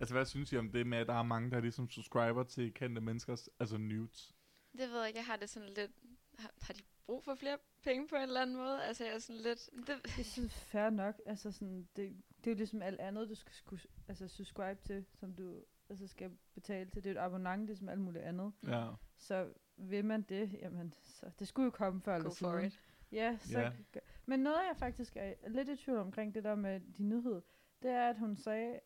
Altså, 0.00 0.14
hvad 0.14 0.24
synes 0.26 0.52
I 0.52 0.56
om 0.56 0.72
det 0.72 0.86
med, 0.86 0.98
at 0.98 1.06
der 1.06 1.14
er 1.14 1.22
mange, 1.22 1.50
der 1.50 1.60
ligesom 1.60 1.90
subscriber 1.90 2.42
til 2.44 2.74
kendte 2.74 3.00
menneskers, 3.00 3.48
altså 3.60 3.76
nudes? 3.78 4.34
Det 4.72 4.90
ved 4.90 4.98
jeg 4.98 5.08
ikke. 5.08 5.18
Jeg 5.18 5.26
har 5.26 5.36
det 5.36 5.50
sådan 5.50 5.68
lidt... 5.68 5.90
Har, 6.38 6.50
har 6.62 6.74
de 6.74 6.80
brug 7.06 7.24
for 7.24 7.34
flere 7.34 7.58
penge 7.82 8.08
på 8.08 8.14
en 8.16 8.22
eller 8.22 8.42
anden 8.42 8.56
måde? 8.56 8.84
Altså, 8.84 9.04
jeg 9.04 9.14
er 9.14 9.18
sådan 9.18 9.40
lidt... 9.42 9.70
Det, 9.86 10.16
Jeg 10.18 10.26
synes, 10.26 10.54
fair 10.54 10.90
nok. 10.90 11.14
Altså 11.26 11.52
sådan, 11.52 11.88
det, 11.96 12.16
det 12.38 12.46
er 12.46 12.50
jo 12.50 12.56
ligesom 12.56 12.82
alt 12.82 13.00
andet, 13.00 13.28
du 13.28 13.34
skal 13.34 13.52
skulle, 13.54 13.82
altså, 14.08 14.28
subscribe 14.28 14.80
til, 14.82 15.04
som 15.14 15.34
du 15.34 15.64
altså, 15.90 16.06
skal 16.06 16.30
betale 16.54 16.90
til. 16.90 17.04
Det 17.04 17.16
er 17.16 17.20
et 17.20 17.24
abonnement, 17.24 17.66
ligesom 17.66 17.88
alt 17.88 18.00
muligt 18.00 18.24
andet. 18.24 18.52
Ja. 18.66 18.90
Så 19.16 19.52
vil 19.76 20.04
man 20.04 20.22
det, 20.22 20.52
jamen, 20.52 20.92
så 20.92 21.30
det 21.38 21.48
skulle 21.48 21.64
jo 21.64 21.70
komme 21.70 22.00
før 22.00 22.16
eller 22.16 22.30
siden. 22.30 22.64
it. 22.64 22.80
Ja, 23.12 23.36
så 23.40 23.60
Ja. 23.60 23.72
gør- 23.92 24.00
Men 24.26 24.40
noget, 24.40 24.56
jeg 24.68 24.76
faktisk 24.76 25.16
er 25.16 25.34
lidt 25.48 25.68
i 25.68 25.76
tvivl 25.76 25.98
omkring 25.98 26.34
det 26.34 26.44
der 26.44 26.54
med 26.54 26.80
de 26.80 27.02
nyhed, 27.02 27.42
det 27.82 27.90
er, 27.90 28.08
at 28.08 28.18
hun 28.18 28.36
sagde, 28.36 28.80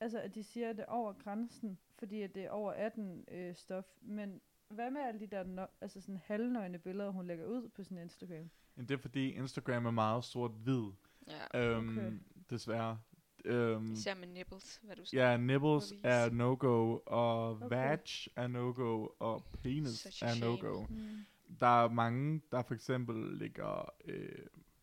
altså, 0.00 0.20
at 0.20 0.34
de 0.34 0.44
siger, 0.44 0.70
at 0.70 0.76
det 0.76 0.82
er 0.82 0.92
over 0.92 1.12
grænsen, 1.12 1.78
fordi 1.98 2.22
at 2.22 2.34
det 2.34 2.44
er 2.44 2.50
over 2.50 2.72
18 2.72 3.24
øh, 3.30 3.54
stof. 3.54 3.84
Men 4.00 4.40
hvad 4.68 4.90
med 4.90 5.00
alle 5.00 5.20
de 5.20 5.26
der 5.26 5.44
no- 5.66 5.76
altså 5.80 6.00
sådan 6.00 6.16
halvnøgne 6.24 6.78
billeder, 6.78 7.10
hun 7.10 7.26
lægger 7.26 7.46
ud 7.46 7.68
på 7.68 7.82
sin 7.84 7.98
Instagram? 7.98 8.50
Men 8.74 8.88
det 8.88 8.94
er 8.94 8.98
fordi 8.98 9.30
Instagram 9.30 9.86
er 9.86 9.90
meget 9.90 10.24
sort-hvid. 10.24 10.90
Ja. 11.54 11.60
Øhm, 11.76 11.98
Okay. 11.98 12.12
Desværre. 12.50 12.98
Øhm, 13.44 13.92
Især 13.92 14.14
med 14.14 14.26
nibbles, 14.28 14.80
hvad 14.84 14.96
du 14.96 15.04
skal. 15.04 15.18
ja, 15.18 15.36
nipples 15.36 15.92
er 16.04 16.30
no-go, 16.30 16.98
og 17.06 17.50
Okay. 17.50 17.68
vag 17.68 17.98
er 18.36 18.46
no-go, 18.46 19.06
og 19.18 19.44
penis 19.62 20.22
er 20.22 20.40
no-go. 20.44 20.86
Mm. 20.88 20.96
Der 21.60 21.84
er 21.84 21.88
mange, 21.88 22.40
der 22.52 22.62
for 22.62 22.74
eksempel 22.74 23.38
lægger 23.38 23.92
øh, 24.04 24.28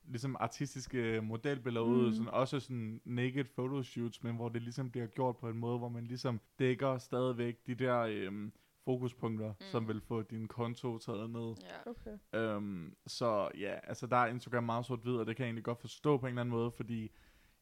ligesom 0.03 0.35
artistiske 0.39 1.21
modelbilleder 1.23 1.85
mm. 1.85 1.91
ud, 1.91 2.13
sådan, 2.13 2.27
også 2.27 2.59
sådan 2.59 3.01
naked 3.05 3.43
photoshoots, 3.43 4.23
men 4.23 4.35
hvor 4.35 4.49
det 4.49 4.61
ligesom 4.61 4.91
bliver 4.91 5.07
gjort 5.07 5.37
på 5.37 5.49
en 5.49 5.57
måde, 5.57 5.77
hvor 5.77 5.89
man 5.89 6.03
ligesom 6.03 6.39
dækker 6.59 6.97
stadigvæk 6.97 7.67
de 7.67 7.75
der 7.75 7.99
øh, 7.99 8.51
fokuspunkter, 8.85 9.47
mm. 9.49 9.65
som 9.71 9.87
vil 9.87 10.01
få 10.01 10.21
din 10.21 10.47
konto 10.47 10.97
taget 10.97 11.29
ned. 11.29 11.55
Ja. 11.61 11.91
Okay. 11.91 12.39
Øhm, 12.55 12.95
så 13.07 13.49
ja, 13.59 13.73
altså 13.83 14.07
der 14.07 14.17
er 14.17 14.27
Instagram 14.27 14.63
meget 14.63 14.85
sort-hvid, 14.85 15.13
og 15.15 15.25
det 15.27 15.35
kan 15.35 15.43
jeg 15.43 15.47
egentlig 15.47 15.63
godt 15.63 15.81
forstå 15.81 16.17
på 16.17 16.25
en 16.25 16.29
eller 16.29 16.41
anden 16.41 16.51
måde, 16.55 16.71
fordi 16.71 17.11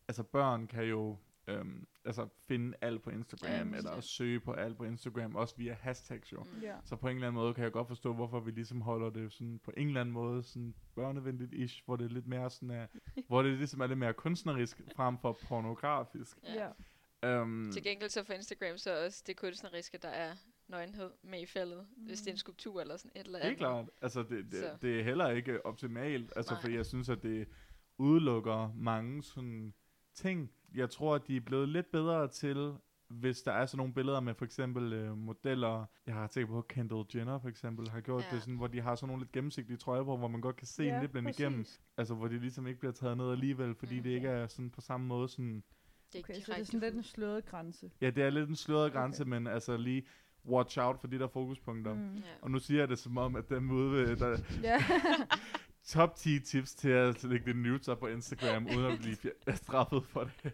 altså 0.08 0.24
børn 0.24 0.68
kan 0.68 0.84
jo 0.84 1.18
øhm, 1.48 1.88
altså 2.06 2.28
finde 2.48 2.78
alt 2.82 3.02
på 3.02 3.10
Instagram, 3.10 3.50
Ja, 3.52 3.60
eller 3.78 3.78
bestemt. 3.96 4.04
søge 4.04 4.40
på 4.40 4.52
alt 4.54 4.78
på 4.78 4.84
Instagram, 4.84 5.36
også 5.36 5.56
via 5.58 5.74
hashtags 5.74 6.34
jo. 6.34 6.44
Mm. 6.44 6.62
Ja. 6.62 6.76
Så 6.86 6.96
på 6.96 7.08
en 7.08 7.16
eller 7.16 7.28
anden 7.28 7.42
måde 7.42 7.54
kan 7.54 7.64
jeg 7.64 7.72
godt 7.72 7.88
forstå, 7.88 8.14
hvorfor 8.14 8.40
vi 8.40 8.52
ligesom 8.52 8.82
holder 8.82 9.10
det 9.10 9.34
sådan 9.34 9.60
på 9.64 9.72
en 9.78 9.88
eller 9.88 10.02
anden 10.02 10.14
måde 10.14 10.44
sådan 10.44 10.76
børnevenligt 10.96 11.54
ish, 11.54 11.82
hvor 11.86 11.96
det 11.96 12.06
er 12.06 12.10
lidt 12.10 12.28
mere 12.28 12.50
sådan 12.50 12.72
er, 12.72 12.88
hvor 13.28 13.42
det 13.42 13.58
ligesom 13.58 13.82
er 13.82 13.88
lidt 13.88 14.00
mere 14.00 14.14
kunstnerisk 14.14 14.82
frem 14.96 15.18
for 15.18 15.38
pornografisk. 15.48 16.38
Ja. 16.44 16.70
ja. 17.24 17.30
Øhm, 17.30 17.72
Til 17.72 17.84
gengæld 17.84 18.10
så 18.10 18.24
for 18.24 18.34
Instagram 18.34 18.78
så 18.78 18.92
er 18.92 19.06
også 19.06 19.24
det 19.28 19.38
kunstneriske, 19.38 19.98
der 19.98 20.10
er 20.10 20.36
nøgenhed 20.68 21.12
med 21.24 21.42
i 21.42 21.46
faldet, 21.46 21.88
mm. 21.98 22.04
hvis 22.06 22.20
det 22.20 22.28
er 22.28 22.32
en 22.32 22.38
skulptur 22.38 22.82
eller 22.82 22.98
sådan 22.98 23.12
et 23.16 23.26
eller 23.26 23.40
andet. 23.40 23.48
Helt 23.50 23.58
klart. 23.60 23.90
Altså, 24.02 24.24
det, 24.24 24.46
det, 24.52 24.60
Så. 24.60 24.78
det 24.82 25.00
er 25.00 25.04
heller 25.04 25.30
ikke 25.30 25.66
optimalt, 25.66 26.34
altså, 26.36 26.54
Nej. 26.54 26.62
for 26.62 26.70
jeg 26.70 26.86
synes, 26.86 27.10
at 27.10 27.24
det 27.24 27.48
udelukker 27.98 28.74
mange 28.76 29.24
sådan 29.24 29.74
ting. 30.18 30.52
Jeg 30.76 30.90
tror, 30.90 31.16
at 31.16 31.28
de 31.28 31.36
er 31.38 31.42
blevet 31.42 31.70
lidt 31.70 31.92
bedre 31.92 32.28
til, 32.28 32.74
hvis 33.08 33.42
der 33.42 33.52
er 33.52 33.66
sådan 33.66 33.78
nogle 33.78 33.94
billeder 33.94 34.20
med 34.20 34.34
for 34.34 34.46
eksempel 34.46 34.94
øh, 34.94 35.18
modeller. 35.18 35.86
Jeg 36.08 36.14
har 36.16 36.28
tænkt 36.28 36.50
på, 36.50 36.62
Kendall 36.62 37.06
Jenner 37.16 37.40
for 37.40 37.50
eksempel 37.50 37.90
har 37.90 38.02
gjort 38.02 38.24
Ja. 38.32 38.36
det 38.36 38.42
sådan, 38.42 38.56
hvor 38.56 38.68
de 38.68 38.82
har 38.82 38.96
sådan 38.96 39.08
nogle 39.08 39.24
lidt 39.24 39.32
gennemsigtige 39.32 39.78
trøjer 39.78 40.04
på, 40.04 40.18
hvor 40.18 40.28
man 40.28 40.42
godt 40.42 40.56
kan 40.56 40.68
se 40.68 40.84
ja, 40.84 41.00
lidt 41.02 41.12
blænde 41.12 41.30
igennem. 41.40 41.66
Altså, 41.98 42.14
hvor 42.16 42.28
de 42.28 42.40
ligesom 42.40 42.68
ikke 42.68 42.80
bliver 42.80 42.94
taget 42.94 43.18
ned 43.18 43.32
alligevel, 43.32 43.76
fordi 43.76 43.98
Mm. 43.98 44.04
det 44.04 44.10
ikke 44.10 44.28
er 44.28 44.48
sådan 44.48 44.70
på 44.70 44.82
samme 44.82 45.08
måde 45.08 45.30
sådan... 45.30 45.64
Det 46.14 46.20
er 46.20 46.24
Okay, 46.24 46.34
så 46.42 46.52
det 46.54 46.60
er 46.60 46.64
sådan 46.64 46.80
lidt 46.80 46.96
en 46.96 47.04
sløret 47.04 47.46
grænse. 47.46 47.92
Ja, 48.02 48.10
det 48.10 48.24
er 48.24 48.30
lidt 48.30 48.50
en 48.50 48.56
sløret 48.56 48.92
grænse, 48.94 49.22
Okay. 49.24 49.30
men 49.30 49.48
altså 49.48 49.78
lige 49.78 50.04
watch 50.46 50.80
out 50.80 51.00
for 51.00 51.08
de 51.08 51.20
der 51.20 51.28
fokuspunkter. 51.28 51.94
Mm. 51.94 52.16
Ja. 52.16 52.22
Og 52.42 52.52
nu 52.52 52.60
siger 52.60 52.80
jeg 52.82 52.90
det 52.90 53.00
som 53.00 53.18
om, 53.18 53.36
at 53.36 53.50
dem 53.50 53.72
ude 53.72 53.92
ved, 53.92 54.16
der, 54.16 54.38
Ja. 54.64 54.78
top 55.88 56.16
10 56.16 56.40
tips 56.40 56.76
til 56.76 56.90
at 56.90 57.24
lægge 57.24 57.46
det 57.46 57.56
nudes 57.56 57.88
op 57.88 58.00
på 58.00 58.08
Instagram, 58.08 58.66
uden 58.78 58.86
at 58.92 59.00
blive 59.00 59.16
straffet 59.56 60.06
for 60.06 60.30
det. 60.44 60.52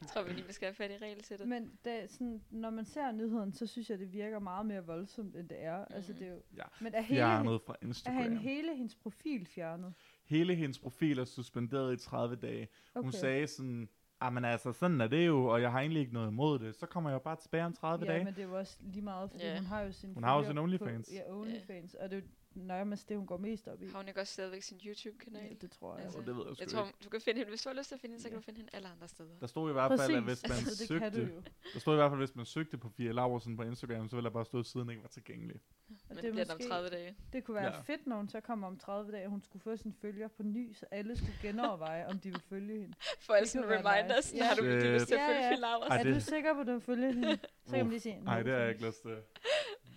Jeg 0.00 0.08
tror, 0.08 0.22
vi 0.22 0.32
lige 0.32 0.44
vil 0.44 0.54
skal 0.54 0.66
have 0.66 0.74
fat 0.74 0.90
i 0.90 1.04
regelsættet. 1.04 1.48
Men 1.48 1.70
det, 1.84 2.10
sådan, 2.10 2.40
når 2.50 2.70
man 2.70 2.84
ser 2.84 3.12
nyheden, 3.12 3.52
så 3.52 3.66
synes 3.66 3.90
jeg, 3.90 3.98
det 3.98 4.12
virker 4.12 4.38
meget 4.38 4.66
mere 4.66 4.86
voldsomt, 4.86 5.36
end 5.36 5.48
det 5.48 5.64
er. 5.64 5.78
Mm. 5.78 5.94
Altså, 5.94 6.12
det 6.12 6.22
er 6.22 6.30
jo, 6.30 6.42
Ja, 6.56 6.62
men 6.80 6.94
er 6.94 7.00
hele, 7.00 7.18
Fjernet 7.18 7.60
fra 7.66 7.72
er 7.72 7.76
han 7.80 7.88
Instagram. 7.88 8.36
hele 8.36 8.76
hendes 8.76 8.94
profil 8.94 9.46
fjernet? 9.46 9.94
Hele 10.24 10.54
hendes 10.54 10.78
profil 10.78 11.18
er 11.18 11.24
suspenderet 11.24 11.92
i 11.94 12.04
30 12.04 12.36
dage. 12.36 12.68
Okay. 12.94 13.04
Hun 13.04 13.12
sagde 13.12 13.46
sådan, 13.46 13.88
ah, 14.20 14.32
men 14.32 14.44
altså, 14.44 14.72
sådan 14.72 15.00
er 15.00 15.08
det 15.08 15.26
jo, 15.26 15.44
og 15.44 15.62
jeg 15.62 15.72
har 15.72 15.80
egentlig 15.80 16.00
ikke 16.00 16.12
noget 16.14 16.30
imod 16.30 16.58
det. 16.58 16.76
Så 16.76 16.86
kommer 16.86 17.10
jeg 17.10 17.14
jo 17.14 17.22
bare 17.22 17.36
tilbage 17.36 17.64
om 17.64 17.72
30 17.72 18.04
ja, 18.06 18.12
dage. 18.12 18.24
men 18.24 18.34
det 18.34 18.42
er 18.42 18.46
jo 18.48 18.58
også 18.58 18.76
lige 18.80 19.02
meget, 19.02 19.30
fordi 19.30 19.44
Ja. 19.44 19.56
hun 19.56 19.66
har 19.66 19.80
jo 19.80 19.92
sin 19.92 20.14
Hun 20.14 20.22
har 20.24 20.36
jo 20.38 20.44
sin 20.44 20.58
OnlyFans. 20.58 21.08
På, 21.08 21.14
ja, 21.14 21.32
OnlyFans, 21.34 21.94
og 21.94 22.10
det 22.10 22.18
er 22.18 22.22
nærmest 22.54 23.08
det, 23.08 23.16
hun 23.16 23.26
går 23.26 23.36
mest 23.36 23.68
op 23.68 23.82
i. 23.82 23.86
Har 23.86 23.98
hun 23.98 24.08
ikke 24.08 24.20
også 24.20 24.32
stadigvæk 24.32 24.62
sin 24.62 24.80
YouTube-kanal? 24.86 25.42
Ja, 25.48 25.54
det 25.60 25.70
tror 25.70 25.94
jeg. 25.96 26.04
Altså, 26.04 26.18
Og 26.18 26.26
det 26.26 26.36
ved 26.36 26.44
jeg 26.46 26.56
sgu 26.56 26.62
Jeg 26.62 26.68
tror, 26.68 26.86
ikke. 26.86 26.98
du 27.04 27.08
kan 27.08 27.20
finde 27.20 27.38
hende, 27.38 27.50
hvis 27.50 27.62
du 27.62 27.68
har 27.68 27.76
lyst 27.76 27.88
til 27.88 27.94
at 27.94 28.00
finde 28.00 28.12
hende, 28.12 28.22
så 28.22 28.28
kan 28.28 28.34
Ja. 28.36 28.40
du 28.40 28.44
finde 28.44 28.58
hende 28.60 28.70
alle 28.72 28.88
andre 28.88 29.08
steder. 29.08 29.30
Der 29.40 29.46
stod 29.46 29.70
i 29.70 29.72
hvert 29.72 29.90
fald, 30.00 30.14
at 30.16 30.22
hvis 30.22 30.42
man 30.42 30.52
altså, 30.52 30.70
det 30.82 31.00
kan 31.00 31.12
du 31.12 31.16
søgte, 31.18 31.34
jo. 31.34 31.42
der 31.74 31.80
stod 31.80 31.94
i 31.94 31.96
hvert 31.96 32.10
fald, 32.10 32.20
hvis 32.20 32.36
man 32.36 32.46
søgte 32.46 32.78
på 32.78 32.88
Fie 32.88 33.12
Laversen 33.12 33.56
på 33.56 33.62
Instagram, 33.62 34.08
så 34.08 34.16
ville 34.16 34.24
der 34.28 34.34
bare 34.34 34.44
stå, 34.44 34.58
at 34.58 34.66
siden 34.66 34.90
ikke 34.90 35.02
var 35.02 35.08
tilgængelig. 35.08 35.56
Og 35.90 35.94
Men 36.08 36.16
det, 36.16 36.22
det 36.24 36.28
er 36.28 36.32
bliver 36.32 36.44
om 36.52 36.56
måske, 36.58 36.68
30 36.68 36.88
dage. 36.88 37.16
det 37.32 37.44
kunne 37.44 37.54
være 37.54 37.64
Ja. 37.74 37.80
fedt, 37.80 38.06
når 38.06 38.16
hun 38.16 38.28
så 38.28 38.40
kommer 38.40 38.66
om 38.66 38.76
30 38.78 39.12
dage, 39.12 39.24
og 39.24 39.30
hun 39.30 39.42
skulle 39.42 39.62
få 39.62 39.76
sin 39.76 39.94
følger 40.00 40.28
på 40.28 40.42
ny, 40.42 40.74
så 40.74 40.86
alle 40.90 41.16
skulle 41.16 41.34
genoverveje, 41.42 42.06
om 42.06 42.18
de 42.18 42.28
vil 42.30 42.42
følge 42.48 42.80
hende. 42.80 42.94
For 43.26 43.32
alle 43.32 43.44
Det 43.44 43.50
sådan 43.50 43.62
kunne 43.68 43.84
være 43.84 43.98
reminders, 44.00 44.32
nice. 44.32 44.36
ja. 44.36 44.42
Ja. 44.44 44.48
har 44.48 44.54
du 44.56 44.62
lyst 44.94 45.06
til 45.06 45.14
at 45.14 45.20
Ja, 45.20 45.28
følge 45.28 45.40
ja. 45.44 45.48
Phil 45.50 45.58
Lauers? 45.60 45.88
Ej, 45.90 45.96
er 45.98 46.14
du 46.14 46.20
sikker 46.20 46.54
på, 46.54 46.60
at 46.60 46.66
du 46.66 46.72
vil 46.72 46.80
følge 46.80 47.12
hende? 47.12 47.38
Så 47.66 47.70
kan 47.76 47.84
man 47.84 47.88
lige 47.90 48.00
sige, 48.00 48.20
Nej, 48.24 48.42
det 48.42 48.52
har 48.52 48.60
jeg 48.60 48.68
ikke 48.70 48.86
lyst 48.86 49.02
til. 49.02 49.16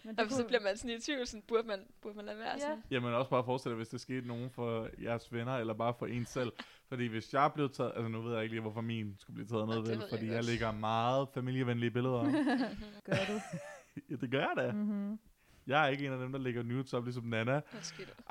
Men 0.06 0.20
Og 0.20 0.26
så 0.30 0.36
kunne- 0.36 0.48
bliver 0.48 0.62
man 0.62 0.78
sådan 0.78 0.98
i 0.98 1.00
tvivl, 1.00 1.28
sådan, 1.28 1.44
burde 1.48 1.68
man, 1.68 1.80
burde 2.02 2.16
man 2.16 2.26
lade 2.26 2.38
være 2.38 2.52
Ja. 2.54 2.60
sådan? 2.60 2.84
Jamen 2.92 3.14
også 3.14 3.30
bare 3.30 3.44
forestille 3.44 3.72
dig, 3.74 3.78
hvis 3.78 3.90
det 3.90 4.02
skete 4.02 4.28
nogen 4.28 4.50
for 4.50 4.90
jeres 5.04 5.34
venner, 5.34 5.58
eller 5.58 5.74
bare 5.74 5.94
for 6.00 6.06
en 6.06 6.26
selv. 6.26 6.52
Fordi 6.90 7.08
hvis 7.08 7.34
jeg 7.34 7.52
blev 7.56 7.70
taget, 7.70 7.92
altså 7.96 8.08
nu 8.08 8.22
ved 8.22 8.34
jeg 8.34 8.44
ikke 8.44 8.54
lige, 8.56 8.62
hvorfor 8.62 8.82
min 8.82 9.16
skulle 9.20 9.36
blive 9.36 9.48
taget 9.48 9.68
ned, 9.68 9.76
det 9.76 9.84
vel, 9.88 9.92
ved 9.92 10.00
jeg 10.02 10.10
fordi 10.10 10.26
jeg, 10.26 10.36
godt. 10.36 10.46
lægger 10.46 10.72
meget 10.72 11.30
familievenlige 11.34 11.92
billeder. 11.92 12.24
Gør 13.06 13.14
du? 13.28 13.40
ja, 14.10 14.16
det 14.16 14.32
gør 14.32 14.40
jeg 14.40 14.54
da. 14.58 14.72
Mm-hmm. 14.72 15.20
Jeg 15.68 15.84
er 15.84 15.88
ikke 15.88 16.06
en 16.06 16.12
af 16.12 16.20
dem, 16.20 16.32
der 16.32 16.40
lægger 16.40 16.64
nudes 16.64 16.94
op, 16.94 17.04
ligesom 17.04 17.24
Nana. 17.24 17.62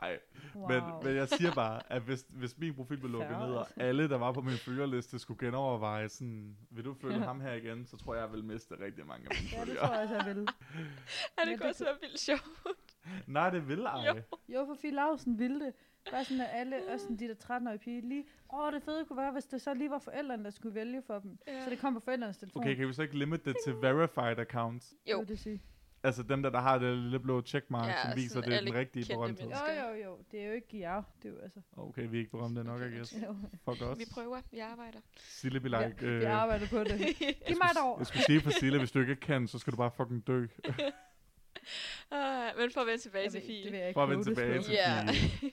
Ej, 0.02 0.18
Wow. 0.54 0.68
men, 0.68 0.82
men 1.04 1.16
jeg 1.16 1.28
siger 1.28 1.54
bare, 1.54 1.92
at 1.92 2.02
hvis, 2.02 2.26
hvis 2.30 2.58
min 2.58 2.74
profil 2.74 2.96
blev 2.98 3.10
lukket 3.10 3.30
ned, 3.38 3.54
og 3.54 3.66
alle, 3.76 4.08
der 4.08 4.16
var 4.18 4.32
på 4.32 4.40
min 4.40 4.54
følgerliste, 4.56 5.18
skulle 5.18 5.46
genoverveje 5.46 6.08
sådan, 6.08 6.56
vil 6.70 6.84
du 6.84 6.94
følge 6.94 7.18
ham 7.18 7.40
her 7.40 7.52
igen, 7.52 7.86
så 7.86 7.96
tror 7.96 8.14
jeg, 8.14 8.22
jeg 8.22 8.32
vil 8.32 8.44
miste 8.44 8.74
rigtig 8.84 9.06
mange 9.06 9.26
af 9.30 9.36
mine 9.42 9.50
Ja, 9.52 9.60
det 9.60 9.66
følgere. 9.68 9.86
tror 9.86 9.94
jeg 9.94 10.02
også, 10.02 10.14
jeg 10.14 10.36
vil. 10.36 10.48
Ja, 11.38 11.50
det 11.50 11.60
kunne 11.60 11.68
også 11.70 11.84
være 11.84 11.96
vildt 12.00 12.20
sjovt. 12.20 12.42
Nej, 13.26 13.50
det 13.50 13.68
vil 13.68 13.80
ej. 13.80 14.06
Jo. 14.06 14.22
Jo, 14.48 14.64
for 14.66 14.74
Fie 14.80 14.90
Lausen 14.90 15.38
ville 15.38 15.60
det. 15.60 15.74
Bare 16.10 16.24
sådan, 16.24 16.40
at 16.40 16.48
alle, 16.52 16.76
også 16.92 17.04
sådan 17.04 17.16
de 17.16 17.28
der 17.28 17.34
13-årige 17.34 17.78
piger, 17.78 18.02
lige, 18.02 18.24
åh, 18.54 18.72
det 18.72 18.82
fede 18.82 19.04
kunne 19.04 19.16
være, 19.16 19.32
hvis 19.32 19.44
det 19.44 19.62
så 19.62 19.74
lige 19.74 19.90
var 19.90 19.98
forældrene, 19.98 20.44
der 20.44 20.50
skulle 20.50 20.74
vælge 20.74 21.02
for 21.06 21.18
dem. 21.18 21.38
Ja. 21.46 21.64
Så 21.64 21.70
det 21.70 21.78
kom 21.78 21.94
på 21.94 22.00
forældrenes 22.00 22.36
telefon. 22.36 22.62
Okay, 22.62 22.74
kan 22.74 22.88
vi 22.88 22.92
så 22.92 23.02
ikke 23.02 23.18
limit 23.18 23.44
det 23.44 23.56
til 23.64 23.72
verified 23.82 24.38
accounts? 24.38 24.94
Jo. 25.10 25.18
Vil 25.18 25.28
det 25.28 25.38
sige. 25.38 25.62
Altså 26.04 26.22
dem 26.22 26.42
der, 26.42 26.50
der 26.50 26.60
har 26.60 26.78
det 26.78 26.98
lille 26.98 27.20
blå 27.20 27.42
checkmark, 27.42 27.88
Ja, 27.88 28.02
som 28.02 28.16
viser, 28.16 28.40
det 28.40 28.54
er 28.54 28.60
den 28.60 28.74
rigtige 28.74 29.06
berømthed. 29.14 29.48
Jo, 29.50 29.56
jo, 29.88 30.04
jo. 30.04 30.18
Det 30.30 30.40
er 30.40 30.46
jo 30.46 30.52
ikke 30.52 30.80
jer. 30.80 31.02
Det 31.22 31.28
er 31.28 31.32
jo 31.32 31.38
altså... 31.42 31.60
Okay, 31.76 32.08
vi 32.08 32.16
er 32.16 32.20
ikke 32.20 32.30
berømte 32.30 32.64
nok, 32.64 32.80
I 32.80 32.84
Okay. 32.84 32.96
guess. 32.96 33.14
Fuck 33.64 33.82
os. 33.82 33.98
Vi 33.98 34.04
prøver, 34.12 34.40
vi 34.50 34.58
arbejder. 34.58 34.98
Sille 35.18 35.60
be 35.60 35.68
Ja, 35.68 35.86
like, 35.88 36.00
vi 36.06 36.12
øh, 36.12 36.30
arbejder 36.42 36.66
på 36.68 36.78
det. 36.84 37.00
jeg 37.00 37.14
Giv 37.46 37.56
mig 37.62 37.70
et 37.72 37.78
år. 37.82 37.98
Jeg 37.98 38.06
skulle 38.06 38.24
sige 38.24 38.40
for 38.40 38.50
Sille, 38.50 38.78
hvis 38.78 38.90
du 38.92 39.00
ikke 39.00 39.16
kan, 39.16 39.48
så 39.48 39.58
skal 39.58 39.70
du 39.72 39.76
bare 39.76 39.90
fucking 39.96 40.26
dø. 40.26 40.38
Uh, 40.38 40.46
men 42.58 42.70
for 42.74 42.80
at 42.80 42.86
vende 42.86 43.02
tilbage 43.02 43.24
Jeg 43.24 43.32
til 43.32 43.42
Fie. 43.46 43.78
jeg 43.84 43.94
For 43.94 44.02
at 44.02 44.08
vende 44.10 44.24
tilbage 44.24 44.62
til 44.62 44.72
Ja. 44.72 45.06
Fie. 45.10 45.50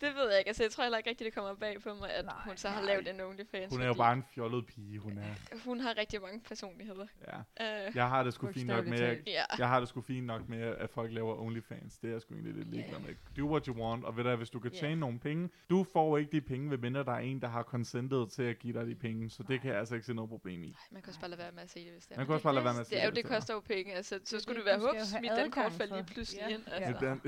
Det 0.00 0.14
ved 0.14 0.30
jeg 0.30 0.38
ikke. 0.38 0.48
Altså, 0.48 0.62
jeg 0.62 0.70
tror 0.70 0.84
heller 0.84 0.98
ikke 0.98 1.10
rigtigt, 1.10 1.26
det 1.26 1.34
kommer 1.34 1.54
bag 1.54 1.82
på 1.82 1.94
mig, 1.94 2.10
at 2.12 2.24
Nej, 2.24 2.34
hun 2.46 2.56
så 2.56 2.68
har 2.68 2.80
nej. 2.80 2.86
lavet 2.90 3.08
en 3.08 3.20
OnlyFans. 3.20 3.72
Hun 3.72 3.82
er 3.82 3.86
jo 3.86 3.94
bare 3.94 4.12
en 4.12 4.24
fjollet 4.34 4.66
pige, 4.66 4.98
hun 4.98 5.18
er. 5.18 5.34
Hun 5.68 5.80
har 5.80 5.98
rigtig 5.98 6.20
mange 6.20 6.40
personligheder. 6.40 7.06
Ja. 7.28 7.88
Uh, 7.88 7.96
Jeg 7.96 8.08
har 8.08 8.22
det 8.22 8.34
sgu 8.34 8.52
fint 8.52 8.66
nok 8.66 8.84
med, 8.84 8.90
Bogstaveligt 8.92 9.26
ja. 9.28 9.42
jeg 9.58 9.68
har 9.68 9.80
det 9.80 9.88
sgu 9.88 10.00
fint 10.00 10.26
nok 10.26 10.48
med, 10.48 10.62
at 10.62 10.90
folk 10.90 11.12
laver 11.12 11.40
OnlyFans. 11.40 11.98
Det 11.98 12.08
er 12.08 12.12
jeg 12.12 12.20
sgu 12.22 12.34
egentlig 12.34 12.54
lidt 12.54 12.68
ligeglad 12.70 12.98
med. 13.00 13.14
Do 13.36 13.50
what 13.50 13.66
you 13.66 13.74
want, 13.74 14.04
og 14.04 14.16
ved 14.16 14.24
du, 14.24 14.36
hvis 14.36 14.50
du 14.50 14.60
kan 14.60 14.70
tjene 14.70 15.00
nogle 15.00 15.18
penge, 15.18 15.48
du 15.70 15.84
får 15.92 16.18
ikke 16.18 16.32
de 16.32 16.40
penge, 16.40 16.70
ved 16.70 16.78
mindre 16.78 17.04
der 17.04 17.12
er 17.12 17.18
en, 17.18 17.40
der 17.42 17.48
har 17.48 17.62
consentet 17.62 18.30
til 18.32 18.42
at 18.42 18.58
give 18.58 18.78
dig 18.80 18.86
de 18.86 18.94
penge. 18.94 19.30
Så 19.30 19.42
det 19.42 19.60
kan 19.60 19.70
jeg 19.70 19.78
altså 19.78 19.94
ikke 19.94 20.06
se 20.06 20.14
noget 20.14 20.28
problem 20.28 20.62
i. 20.64 20.66
Ej, 20.68 20.74
man 20.90 21.02
kan 21.02 21.08
også 21.08 21.20
bare 21.20 21.30
lade 21.30 21.40
være 21.40 21.52
med 21.52 21.62
at 21.62 21.70
se 21.70 21.84
det, 21.84 21.92
hvis 21.92 22.06
det 22.06 22.12
er. 22.14 22.16
Man 22.18 22.26
kan 22.26 22.34
også 22.34 22.42
bare 22.44 22.54
lade 22.54 22.64
være 22.64 22.74
med 22.74 22.80
at 22.80 22.86
se 22.86 22.94
Det 22.94 23.02
det, 23.02 23.16
det 23.16 23.24
det 23.24 23.30
er. 23.30 23.34
koster 23.34 23.54
jo 23.54 23.60
penge. 23.60 23.92
Altså, 23.94 24.20
så 24.24 24.40
skulle 24.40 24.58
det, 24.58 24.66
være, 24.66 24.78
du 24.78 24.86
jo 24.86 24.92
hups, 24.98 25.14
mit 25.20 25.30
dankort 25.30 25.72
faldt 25.72 25.92
lige 25.92 26.04
pludselig 26.04 26.50
ind. 26.50 26.62
Altså. 26.66 27.20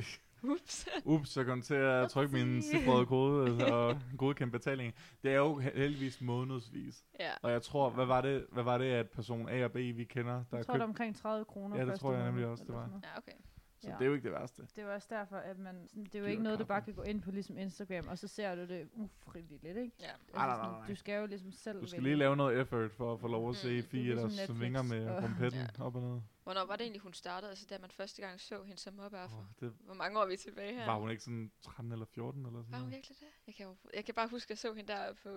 Ups. 0.52 0.88
Ups, 1.04 1.36
jeg 1.36 1.44
kom 1.46 1.62
til 1.62 1.74
at 1.74 2.10
trykke 2.10 2.34
min 2.34 2.62
cifrede 2.62 3.06
kode 3.06 3.50
altså, 3.50 3.66
og 3.66 3.98
godkendt 4.18 4.52
betaling. 4.52 4.94
Det 5.22 5.30
er 5.32 5.36
jo 5.36 5.58
heldigvis 5.58 6.20
månedsvis. 6.20 7.04
Ja. 7.20 7.30
Og 7.42 7.50
jeg 7.52 7.62
tror, 7.62 7.90
hvad 7.90 8.06
var 8.06 8.20
det, 8.20 8.46
hvad 8.52 8.62
var 8.64 8.78
det 8.78 8.84
at 8.86 9.10
person 9.10 9.48
A 9.48 9.64
og 9.64 9.72
B, 9.72 9.74
vi 9.76 10.04
kender, 10.04 10.32
der 10.50 10.56
Jeg 10.56 10.66
tror, 10.66 10.74
det 10.74 10.80
er 10.80 10.86
købt? 10.86 10.88
omkring 10.90 11.16
30 11.16 11.44
kroner. 11.44 11.76
Ja, 11.78 11.84
det 11.86 12.00
tror 12.00 12.12
jeg 12.14 12.24
nemlig 12.26 12.46
også, 12.46 12.64
det 12.64 12.74
var. 12.74 13.00
Ja, 13.04 13.18
okay. 13.18 13.32
Så 13.80 13.88
Ja. 13.88 13.94
det 13.94 14.00
er 14.02 14.06
jo 14.06 14.14
ikke 14.14 14.24
det 14.24 14.32
værste. 14.32 14.62
Det 14.62 14.78
er 14.78 14.82
jo 14.86 14.92
også 14.94 15.08
derfor, 15.10 15.36
at 15.36 15.58
man, 15.58 15.88
det 16.04 16.14
er 16.14 16.18
jo 16.18 16.24
ikke 16.24 16.42
noget, 16.42 16.58
du 16.58 16.64
bare 16.64 16.80
kan 16.82 16.94
gå 16.94 17.02
ind 17.02 17.22
på 17.22 17.30
ligesom 17.30 17.58
Instagram, 17.58 18.08
og 18.08 18.18
så 18.18 18.28
ser 18.28 18.54
du 18.54 18.60
det 18.60 18.88
ufrivilligt, 18.94 19.64
ikke? 19.76 19.92
Ja. 20.00 20.06
Nej, 20.06 20.06
Altså 20.06 20.16
nej, 20.34 20.56
sådan, 20.56 20.70
nej. 20.70 20.88
Du 20.88 20.94
skal 20.94 21.20
jo 21.20 21.26
ligesom 21.26 21.52
selv 21.52 21.80
Du 21.80 21.86
skal 21.86 22.02
lige 22.02 22.16
lave 22.16 22.36
noget 22.36 22.60
effort 22.60 22.90
for 22.92 23.12
at 23.12 23.20
få 23.20 23.28
lov 23.28 23.48
at 23.50 23.56
se 23.56 23.70
Mm. 23.70 23.78
Er 23.78 23.82
Fie, 23.82 24.16
der 24.16 24.26
ligesom 24.26 24.56
svinger 24.56 24.82
med 24.82 25.06
Og- 25.08 25.22
rumpetten 25.22 25.60
Ja. 25.78 25.84
op 25.84 25.94
og 25.96 26.02
ned. 26.02 26.20
Hvornår 26.46 26.64
var 26.64 26.76
det 26.76 26.80
egentlig, 26.84 27.00
hun 27.02 27.12
startede? 27.12 27.50
Altså, 27.50 27.66
da 27.70 27.78
man 27.78 27.90
første 27.90 28.22
gang 28.22 28.40
så 28.40 28.62
hende 28.62 28.80
som 28.80 28.94
mobbeaffer. 28.94 29.38
Oh, 29.38 29.44
det 29.60 29.74
Hvor 29.80 29.94
mange 29.94 30.18
år 30.18 30.22
er 30.22 30.26
vi 30.26 30.36
tilbage 30.36 30.74
her? 30.74 30.86
var 30.86 30.98
hun 30.98 31.10
ikke 31.10 31.22
sådan 31.22 31.50
13 31.62 31.92
eller 31.92 32.06
14 32.06 32.46
eller 32.46 32.62
sådan 32.62 32.72
Var 32.72 32.78
hun 32.78 32.82
noget? 32.82 32.94
virkelig 32.94 33.16
det? 33.20 33.26
Jeg 33.46 33.54
kan, 33.54 33.66
overhovedet- 33.66 33.96
jeg 33.96 34.04
kan 34.04 34.14
bare 34.14 34.28
huske, 34.28 34.46
at 34.46 34.50
jeg 34.50 34.58
så 34.58 34.72
hende 34.74 34.92
der 34.92 35.12
på... 35.22 35.28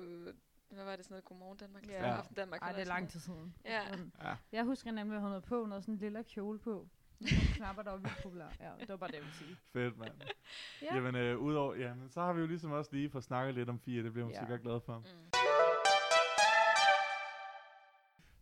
Hvad 0.76 0.84
var 0.86 0.96
det 0.96 1.06
sådan 1.06 1.14
noget? 1.14 1.26
Godmorgen 1.26 1.58
Danmark? 1.58 1.88
Ja. 1.88 1.96
Eller 1.96 2.14
Aften 2.14 2.36
Danmark? 2.36 2.62
Ej, 2.62 2.72
det 2.72 2.82
er 2.82 2.86
lang 2.86 3.10
tid 3.10 3.20
siden. 3.20 3.56
Ja. 3.66 3.88
Sådan. 3.90 4.12
Ja. 4.24 4.36
Jeg 4.52 4.64
husker 4.64 4.92
nemlig, 4.92 5.16
at 5.16 5.22
hun 5.22 5.30
havde 5.32 5.42
på 5.42 5.66
noget 5.66 5.84
sådan 5.84 5.94
en 5.96 6.00
lille 6.00 6.24
kjole 6.24 6.60
på. 6.60 6.88
Nogle 7.20 7.38
knapper, 7.58 7.84
der 7.84 7.92
var 7.92 7.98
vildt 7.98 8.20
populære. 8.24 8.52
Ja, 8.60 8.72
det 8.80 8.90
var 8.90 8.98
bare 8.98 9.08
det, 9.08 9.14
jeg 9.16 9.22
ville 9.24 9.36
sige. 9.38 9.58
Fedt, 9.74 9.98
mand. 9.98 10.12
Ja. 10.82 10.96
Jamen, 10.96 11.16
øh, 11.16 11.38
udover, 11.40 11.76
ja, 11.76 11.94
men 11.94 12.10
så 12.10 12.22
har 12.22 12.34
vi 12.34 12.42
jo 12.42 12.48
ligesom 12.48 12.72
også 12.72 12.90
lige 12.94 13.10
fået 13.10 13.24
snakket 13.24 13.56
lidt 13.56 13.70
om 13.70 13.80
Fie, 13.80 14.04
det 14.04 14.12
bliver 14.14 14.26
hun 14.26 14.34
Ja. 14.34 14.40
sikkert 14.40 14.62
glad 14.62 14.80
for. 14.86 14.98
Mm. 14.98 15.06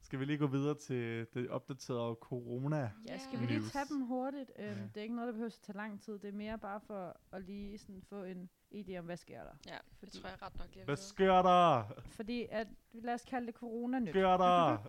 Skal 0.08 0.20
vi 0.20 0.26
lige 0.26 0.38
gå 0.38 0.48
videre 0.48 0.76
til 0.76 1.28
det 1.34 1.50
opdaterede 1.50 2.16
corona? 2.22 2.92
Ja, 3.08 3.18
skal 3.18 3.40
vi 3.40 3.46
lige 3.46 3.60
News. 3.60 3.72
tage 3.72 3.86
dem 3.90 4.02
hurtigt? 4.02 4.52
Øhm, 4.60 4.68
Ja. 4.68 4.74
Det 4.84 4.98
er 4.98 5.02
ikke 5.02 5.16
noget, 5.16 5.28
der 5.28 5.32
behøver 5.34 5.48
at 5.50 5.60
tage 5.62 5.78
lang 5.78 6.02
tid. 6.02 6.14
Det 6.20 6.28
er 6.28 6.32
mere 6.32 6.58
bare 6.58 6.80
for 6.82 7.18
at 7.32 7.42
lige 7.44 7.78
sådan 7.78 8.02
få 8.10 8.24
en 8.24 8.50
idé 8.76 8.98
om, 8.98 9.06
hvad 9.06 9.18
sker 9.18 9.44
der. 9.44 9.52
Ja, 9.68 9.72
det 9.72 9.82
Fordi, 10.00 10.12
tror 10.22 10.30
jeg 10.30 10.42
ret 10.42 10.58
nok 10.60 10.68
lige. 10.74 10.86
Hvad 10.86 10.96
sker 10.96 11.42
der? 11.42 11.84
fordi 12.10 12.46
at, 12.52 12.68
lad 12.94 13.14
os 13.14 13.24
kalde 13.26 13.48
det 13.48 13.56
corona-nyt. 13.56 14.10
Sker 14.10 14.38
der? 14.38 14.78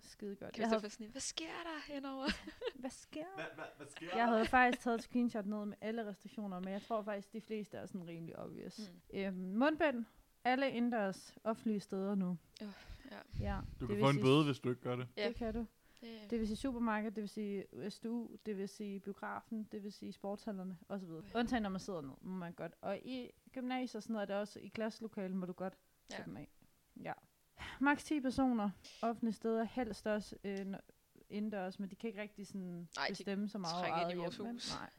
Skide 0.00 0.36
godt. 0.36 0.58
Jeg 0.58 0.68
havde, 0.68 0.90
sådan, 0.90 1.10
hvad 1.10 1.20
sker 1.20 1.44
der 1.64 1.92
henover? 1.94 2.26
hvad 2.80 2.90
sker 2.90 3.24
Hvad, 3.34 3.44
hvad, 3.54 3.64
hvad 3.76 3.86
sker 3.86 4.16
Jeg 4.16 4.26
havde 4.28 4.46
faktisk 4.46 4.80
taget 4.82 4.94
et 4.98 5.02
screenshot 5.02 5.46
ned 5.46 5.64
med 5.64 5.76
alle 5.80 6.06
restriktioner, 6.06 6.60
men 6.60 6.68
jeg 6.72 6.82
tror 6.82 7.02
faktisk, 7.02 7.32
de 7.32 7.40
fleste 7.40 7.76
er 7.76 7.86
sådan 7.86 8.06
rimelig 8.06 8.38
obvious. 8.38 8.78
Mm. 9.12 9.18
Øhm, 9.18 9.34
mundbind. 9.36 10.04
Alle 10.44 10.70
indendørs 10.70 11.34
offentlige 11.44 11.80
steder 11.80 12.14
nu. 12.14 12.38
Øh, 12.62 12.68
ja. 13.12 13.54
ja. 13.54 13.60
Du 13.80 13.86
det 13.86 13.96
kan 13.96 14.04
få 14.04 14.10
en 14.10 14.20
bøde, 14.20 14.44
hvis 14.44 14.58
du 14.58 14.68
ikke 14.70 14.80
gør 14.82 14.96
det. 14.96 15.08
Ja. 15.16 15.28
Det 15.28 15.36
kan 15.36 15.54
du. 15.54 15.66
Det, 16.00 16.30
Det 16.30 16.38
vil 16.38 16.46
sige 16.46 16.56
supermarked, 16.56 17.10
det 17.10 17.20
vil 17.20 17.28
sige 17.28 17.64
SDU, 17.90 18.30
det 18.46 18.56
vil 18.58 18.68
sige 18.68 19.00
biografen, 19.00 19.68
det 19.72 19.82
vil 19.82 19.92
sige 19.92 20.12
sportshallerne 20.12 20.78
osv. 20.88 21.08
Undtagen 21.34 21.62
når 21.62 21.70
man 21.70 21.80
sidder 21.80 22.00
ned, 22.00 22.10
må 22.20 22.36
man 22.36 22.52
godt. 22.52 22.72
Og 22.80 22.98
i 22.98 23.30
gymnasier 23.52 23.98
og 23.98 24.02
sådan 24.02 24.12
noget 24.14 24.22
er 24.30 24.34
det 24.34 24.36
også, 24.40 24.58
i 24.60 24.68
klasselokalet 24.68 25.36
må 25.36 25.46
du 25.46 25.52
godt 25.52 25.74
tage 26.08 26.20
Ja. 26.22 26.26
dem 26.26 26.36
af. 26.36 26.48
Ja. 27.02 27.12
Max 27.80 28.04
10 28.04 28.20
personer, 28.20 28.70
offentlige 29.02 29.32
steder, 29.34 29.64
helst 29.64 30.06
også 30.06 30.36
øh, 30.44 30.66
indendørs, 31.30 31.78
men 31.78 31.90
de 31.90 31.94
kan 31.96 32.08
ikke 32.08 32.20
rigtig 32.22 32.46
sådan 32.46 32.88
de 32.94 33.00
bestemme 33.08 33.48
så 33.48 33.58
meget 33.58 33.76
over 33.76 33.86
i 33.86 33.90
eget 34.02 34.18
vores 34.18 34.36
hjem, 34.36 34.46
hus. 34.50 34.74
Nej. 34.80 34.90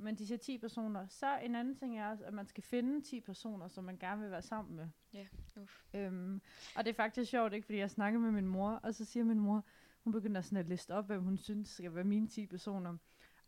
Men 0.00 0.14
de 0.14 0.26
siger 0.26 0.38
10 0.38 0.58
personer. 0.58 1.06
Så 1.08 1.38
en 1.42 1.54
anden 1.54 1.74
ting 1.76 1.98
er 1.98 2.10
også, 2.10 2.24
at 2.24 2.32
man 2.34 2.46
skal 2.46 2.62
finde 2.62 3.00
10 3.02 3.20
personer, 3.20 3.68
som 3.68 3.84
man 3.84 3.96
gerne 3.98 4.22
vil 4.22 4.30
være 4.30 4.42
sammen 4.42 4.76
med. 4.76 4.88
Ja, 5.12 5.26
uff. 5.56 5.82
Øhm, 5.94 6.40
og 6.76 6.84
det 6.84 6.90
er 6.90 6.94
faktisk 6.94 7.30
sjovt, 7.30 7.52
ikke? 7.52 7.64
Fordi 7.64 7.78
jeg 7.78 7.90
snakker 7.90 8.20
med 8.20 8.30
min 8.30 8.46
mor, 8.46 8.70
og 8.82 8.94
så 8.94 9.04
siger 9.04 9.24
min 9.24 9.40
mor, 9.40 9.64
hun 10.04 10.12
begynder 10.12 10.40
sådan 10.40 10.58
at 10.58 10.68
liste 10.68 10.94
op, 10.94 11.06
hvem 11.06 11.22
hun 11.22 11.38
synes 11.38 11.68
skal 11.68 11.94
være 11.94 12.04
mine 12.04 12.28
10 12.28 12.46
personer. 12.46 12.96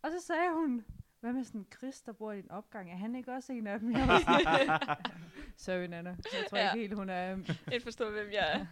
Og 0.03 0.11
så 0.11 0.27
sagde 0.27 0.53
hun, 0.55 0.85
hvad 1.21 1.33
med 1.33 1.45
sådan 1.45 1.67
Chris, 1.77 2.03
der 2.03 2.13
bor 2.13 2.33
i 2.33 2.37
din 2.41 2.51
opgang? 2.51 2.91
Er 2.93 2.97
han 2.97 3.15
ikke 3.15 3.33
også 3.33 3.53
en 3.53 3.67
af 3.67 3.81
dem? 3.81 3.93
Jeg 3.93 4.09
var 4.09 4.19
sådan, 4.19 4.97
Sorry, 5.57 5.87
Nana. 5.87 6.11
Jeg 6.11 6.45
tror 6.51 6.59
Ja. 6.59 6.73
ikke 6.73 6.81
helt, 6.81 6.95
hun 6.95 7.09
er... 7.11 7.37
Ikke 7.73 7.83
forstå, 7.85 8.11
hvem 8.11 8.27
jeg 8.33 8.53
er. 8.61 8.67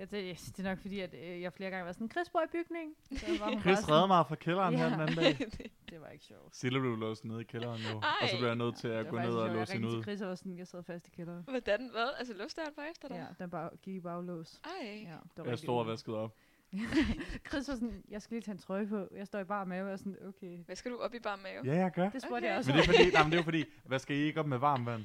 Ja, 0.00 0.04
det, 0.04 0.12
det 0.56 0.58
er 0.58 0.62
nok 0.62 0.78
fordi, 0.78 1.00
at 1.00 1.14
øh, 1.14 1.40
jeg 1.40 1.52
flere 1.52 1.70
gange 1.70 1.86
var 1.86 1.92
sådan, 1.92 2.10
Chris 2.10 2.28
bor 2.28 2.42
i 2.42 2.46
bygningen. 2.52 2.94
Så 3.18 3.26
var 3.26 3.44
hun 3.46 3.54
bare 3.54 3.60
Chris 3.62 3.78
sådan, 3.78 3.94
redde 3.94 4.06
mig 4.06 4.26
fra 4.26 4.34
kælderen 4.34 4.74
her 4.74 4.84
Ja. 4.84 4.90
den 4.92 5.00
anden 5.00 5.16
dag. 5.16 5.38
Det 5.90 6.00
var 6.00 6.08
ikke 6.08 6.24
sjovt. 6.24 6.56
Sille 6.56 6.80
blev 6.80 6.96
låst 6.96 7.24
nede 7.24 7.40
i 7.40 7.44
kælderen 7.44 7.80
jo. 7.92 7.96
Og 7.96 8.02
så 8.28 8.34
Ej. 8.34 8.38
blev 8.38 8.46
jeg 8.48 8.56
nødt 8.56 8.76
til 8.76 8.88
at 8.88 9.08
gå 9.08 9.18
ned 9.18 9.28
og 9.34 9.48
låse 9.48 9.58
Jeg 9.58 9.66
hende 9.80 9.88
ud. 9.88 9.92
til 9.94 10.02
Chris 10.02 10.20
og 10.20 10.28
var 10.28 10.34
sådan, 10.34 10.58
jeg 10.58 10.66
sad 10.66 10.82
fast 10.82 11.08
i 11.08 11.10
kælderen. 11.10 11.44
Hvordan? 11.48 11.88
Hvad? 11.92 12.08
Altså, 12.18 12.34
låste 12.34 12.60
han 12.64 12.72
bare 12.76 12.90
efter 12.90 13.08
dig? 13.08 13.16
Ja, 13.16 13.44
den 13.44 13.50
bare 13.50 13.70
gik 13.82 13.94
i 13.94 14.00
baglås. 14.00 14.60
Ej. 14.64 15.02
Ja, 15.04 15.10
det 15.36 15.44
var 15.44 15.44
Jeg 15.44 15.58
stod 15.58 15.78
og 15.78 15.86
vaskede 15.86 16.16
op. 16.16 16.34
Chris 17.48 17.68
var 17.68 17.74
sådan, 17.74 18.02
jeg 18.08 18.22
skal 18.22 18.34
lige 18.34 18.42
tage 18.42 18.52
en 18.52 18.58
trøje 18.58 18.86
på. 18.86 19.08
Jeg 19.16 19.26
står 19.26 19.38
i 19.38 19.44
bare 19.44 19.66
mave, 19.66 19.82
og 19.82 19.86
jeg 19.86 19.92
er 19.92 19.96
sådan, 19.96 20.16
okay. 20.28 20.58
Hvad 20.66 20.76
skal 20.76 20.90
du 20.90 20.98
op 20.98 21.14
i 21.14 21.18
bare 21.18 21.36
mave? 21.36 21.74
Ja, 21.74 21.80
jeg 21.80 21.90
gør. 21.92 22.10
Det 22.10 22.22
spurgte 22.22 22.36
Okay. 22.36 22.48
jeg 22.48 22.56
også 22.58 22.70
Men 22.70 22.78
det 22.78 22.88
er 22.88 22.92
fordi, 22.92 23.10
nej, 23.10 23.22
men 23.22 23.32
det 23.32 23.36
er 23.38 23.40
jo 23.40 23.44
fordi, 23.44 23.64
hvad 23.84 23.98
skal 23.98 24.16
I 24.16 24.18
ikke 24.20 24.40
op 24.40 24.46
med 24.46 24.58
varmt 24.58 24.86
vand? 24.86 25.04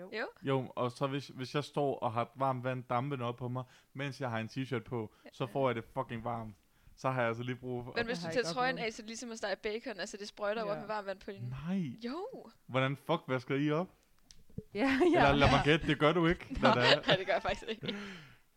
Jo. 0.00 0.10
Jo. 0.12 0.26
Jo, 0.42 0.72
og 0.76 0.92
så 0.92 1.06
hvis, 1.06 1.28
hvis 1.28 1.54
jeg 1.54 1.64
står 1.64 1.98
og 1.98 2.12
har 2.12 2.32
varmt 2.36 2.64
vand 2.64 2.84
dampende 2.90 3.24
op 3.24 3.36
på 3.36 3.48
mig, 3.48 3.64
mens 3.94 4.20
jeg 4.20 4.30
har 4.30 4.38
en 4.38 4.48
t-shirt 4.52 4.82
på, 4.84 5.12
så 5.32 5.46
får 5.46 5.68
jeg 5.68 5.74
det 5.76 5.84
fucking 5.94 6.24
varmt. 6.24 6.54
Så 6.96 7.10
har 7.10 7.20
jeg 7.20 7.28
altså 7.28 7.42
lige 7.42 7.56
brug 7.56 7.84
for... 7.84 7.92
Men 7.96 8.06
hvis 8.06 8.18
du 8.18 8.24
tager 8.32 8.52
trøjen 8.52 8.78
af, 8.78 8.92
så 8.92 9.02
er 9.02 9.02
det 9.02 9.08
ligesom 9.08 9.30
at 9.30 9.38
stege 9.38 9.56
bacon. 9.56 10.00
Altså, 10.00 10.16
det 10.16 10.28
sprøjter 10.28 10.62
Ja. 10.64 10.70
op 10.72 10.78
med 10.78 10.86
varmt 10.86 11.06
vand 11.06 11.18
på 11.20 11.30
din... 11.30 11.42
Nej, 11.68 11.82
Jo. 12.04 12.26
hvordan 12.66 12.96
fuck 12.96 13.22
vasker 13.28 13.54
I 13.54 13.70
op? 13.70 13.88
Ja, 14.74 15.00
Ja. 15.12 15.18
Eller 15.18 15.32
lad 15.32 15.50
mig 15.50 15.60
gætte, 15.64 15.86
det 15.86 15.98
gør 15.98 16.12
du 16.12 16.26
ikke. 16.26 16.46
Nå, 16.62 16.68
nej, 16.68 17.16
det 17.18 17.26
gør 17.26 17.32
jeg 17.32 17.42
faktisk 17.42 17.64
ikke. 17.68 17.94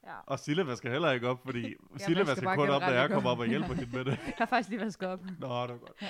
Ja. 0.07 0.17
Og 0.25 0.39
Sille 0.39 0.67
vasker 0.67 0.91
heller 0.91 1.11
ikke 1.11 1.27
op, 1.29 1.39
fordi 1.45 1.73
Sille 2.05 2.27
vasker 2.27 2.55
kun 2.55 2.69
op, 2.69 2.81
da 2.81 2.99
jeg 3.01 3.09
kommer 3.09 3.29
op. 3.29 3.39
og 3.39 3.45
hjælper 3.47 3.73
hende 3.73 3.95
med 3.97 4.05
det. 4.05 4.11
Jeg 4.27 4.33
har 4.37 4.45
faktisk 4.45 4.69
lige 4.69 4.79
vasket 4.79 5.07
op. 5.09 5.19
Nå, 5.25 5.31
det 5.31 5.41
var 5.49 5.77
godt. 5.77 6.01
Ja. 6.01 6.07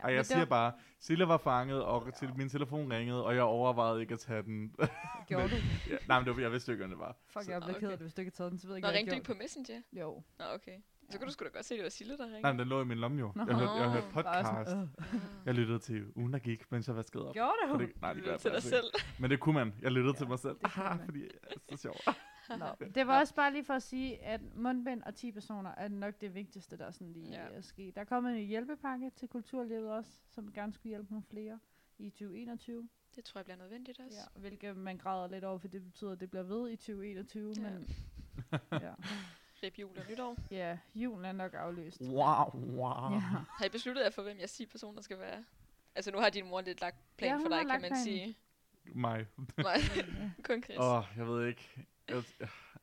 Ej, 0.00 0.06
men 0.10 0.14
jeg 0.16 0.26
siger 0.26 0.38
var- 0.38 0.44
bare, 0.46 0.72
Sille 1.00 1.28
var 1.28 1.36
fanget, 1.36 1.82
og 1.84 2.14
til 2.18 2.30
min 2.36 2.48
telefon 2.48 2.92
ringede, 2.92 3.24
og 3.24 3.34
jeg 3.34 3.42
overvejede 3.42 4.00
ikke 4.00 4.14
at 4.14 4.20
tage 4.20 4.42
den. 4.42 4.74
Gjorde 5.28 5.48
du? 5.48 5.54
ja, 5.90 5.96
nej, 6.08 6.18
men 6.18 6.26
det 6.26 6.36
var, 6.36 6.42
jeg 6.42 6.52
vidste 6.52 6.72
ikke, 6.72 6.84
hvad 6.84 6.90
det 6.90 6.98
var. 6.98 7.16
Fuck, 7.32 7.44
Så- 7.44 7.50
jeg 7.52 7.60
blev 7.60 7.70
Okay. 7.70 7.80
ked 7.80 7.90
af 7.90 7.98
det, 7.98 8.04
hvis 8.04 8.14
du 8.14 8.20
ikke 8.20 8.30
havde 8.30 8.36
taget 8.36 8.50
den. 8.50 8.58
Så 8.58 8.66
ved 8.66 8.74
jeg 8.74 8.78
ikke, 8.78 8.86
Nå, 8.86 8.88
hvad 8.88 8.94
jeg 8.94 8.98
ringte 8.98 9.10
du 9.10 9.14
ikke 9.16 9.26
på 9.26 9.34
Messenger? 9.42 9.80
Jo. 9.92 10.22
Nå, 10.38 10.44
okay. 10.54 10.72
Så 11.10 11.18
kan 11.18 11.26
du 11.26 11.32
sgu 11.32 11.44
da 11.44 11.48
godt 11.50 11.64
se, 11.64 11.74
at 11.74 11.78
det 11.78 11.84
var 11.84 11.90
Sille, 11.90 12.16
der 12.16 12.24
ringede. 12.24 12.42
Nej, 12.42 12.52
men 12.52 12.58
den 12.58 12.68
lå 12.68 12.82
i 12.82 12.84
min 12.84 12.98
lomme 12.98 13.18
jo. 13.20 13.32
Nå. 13.34 13.44
Jeg 13.48 13.56
hørte, 13.56 13.72
jeg 13.72 13.90
hørte 13.90 14.06
Bare 14.14 14.24
podcast. 14.24 14.70
sådan, 14.70 14.90
øh. 14.98 15.20
Jeg 15.46 15.54
lyttede 15.54 15.78
til 15.78 16.04
ugen, 16.16 16.32
der 16.32 16.38
gik, 16.38 16.72
mens 16.72 16.88
jeg 16.88 16.96
vaskede 16.96 17.28
op. 17.28 17.34
Gjorde 17.34 17.52
du? 17.72 17.78
det, 17.78 18.00
nej, 18.02 18.12
det 18.12 18.24
gør 18.24 18.30
jeg 18.30 18.40
til 18.40 18.50
dig 18.50 18.62
selv. 18.62 18.84
Men 19.18 19.30
det 19.30 19.40
kunne 19.40 19.54
man. 19.54 19.74
Jeg 19.82 19.90
lyttede 19.92 20.14
Ja, 20.14 20.18
til 20.18 20.28
mig 20.28 20.38
selv. 20.38 20.56
det 20.62 20.72
kunne 20.72 20.84
Ah, 20.84 20.96
man. 20.98 21.04
fordi 21.04 21.20
det 21.20 21.30
er 21.72 21.76
så 21.76 21.82
sjovt. 21.82 22.08
Nå, 22.56 22.66
det 22.94 23.06
var 23.06 23.18
også 23.20 23.34
bare 23.34 23.52
lige 23.52 23.64
for 23.64 23.74
at 23.74 23.82
sige, 23.82 24.22
at 24.24 24.40
mundbind 24.56 25.02
og 25.02 25.14
10 25.14 25.32
personer 25.32 25.70
er 25.76 25.88
nok 25.88 26.20
det 26.20 26.34
vigtigste, 26.34 26.78
der 26.78 26.90
sådan 26.90 27.12
lige 27.12 27.30
Ja. 27.30 27.38
er 27.38 27.60
sket. 27.60 27.94
Der 27.94 28.00
er 28.00 28.04
kommet 28.04 28.38
en 28.40 28.46
hjælpepakke 28.46 29.10
til 29.16 29.28
kulturlivet 29.28 29.90
også, 29.92 30.10
som 30.28 30.52
gerne 30.52 30.72
skulle 30.72 30.88
hjælpe 30.90 31.10
nogle 31.12 31.24
flere 31.30 31.58
i 31.98 32.10
2021. 32.10 32.88
Det 33.16 33.24
tror 33.24 33.38
jeg 33.38 33.44
bliver 33.44 33.56
nødvendigt 33.58 34.00
også. 34.00 34.18
Ja, 34.34 34.40
hvilket 34.40 34.76
man 34.76 34.98
græder 34.98 35.28
lidt 35.28 35.44
over, 35.44 35.58
for 35.58 35.68
det 35.68 35.84
betyder, 35.84 36.12
at 36.12 36.20
det 36.20 36.30
bliver 36.30 36.42
ved 36.42 36.70
i 36.70 36.76
2021. 36.76 37.54
Ja. 37.56 37.70
Men 37.70 37.86
ja. 38.72 38.92
Rip 39.62 39.78
jul 39.78 39.98
og 39.98 40.04
nytår. 40.10 40.36
ja, 40.50 40.78
julen 40.94 41.24
er 41.24 41.32
nok 41.32 41.54
afløst. 41.54 42.00
Wow, 42.00 42.50
wow. 42.54 43.12
Ja. 43.12 43.18
Har 43.48 43.64
I 43.64 43.68
besluttet 43.68 44.02
jer 44.04 44.10
for, 44.10 44.22
hvem 44.22 44.38
jeres 44.38 44.52
10 44.52 44.66
personer 44.66 45.02
skal 45.02 45.18
være? 45.18 45.44
Altså, 45.94 46.10
nu 46.10 46.18
har 46.18 46.30
din 46.30 46.48
mor 46.48 46.60
lidt 46.60 46.80
lagt 46.80 46.96
plan 47.16 47.30
Ja, 47.30 47.44
for 47.44 47.48
dig, 47.48 47.58
kan 47.58 47.68
man 47.68 47.80
planen. 47.80 48.04
sige. 48.04 48.36
Mig. 48.84 49.26
Ja. 49.58 50.30
kun 50.42 50.62
Chris. 50.62 50.78
Åh, 50.78 50.98
oh, 50.98 51.04
jeg 51.16 51.26
ved 51.26 51.46
ikke. 51.46 51.86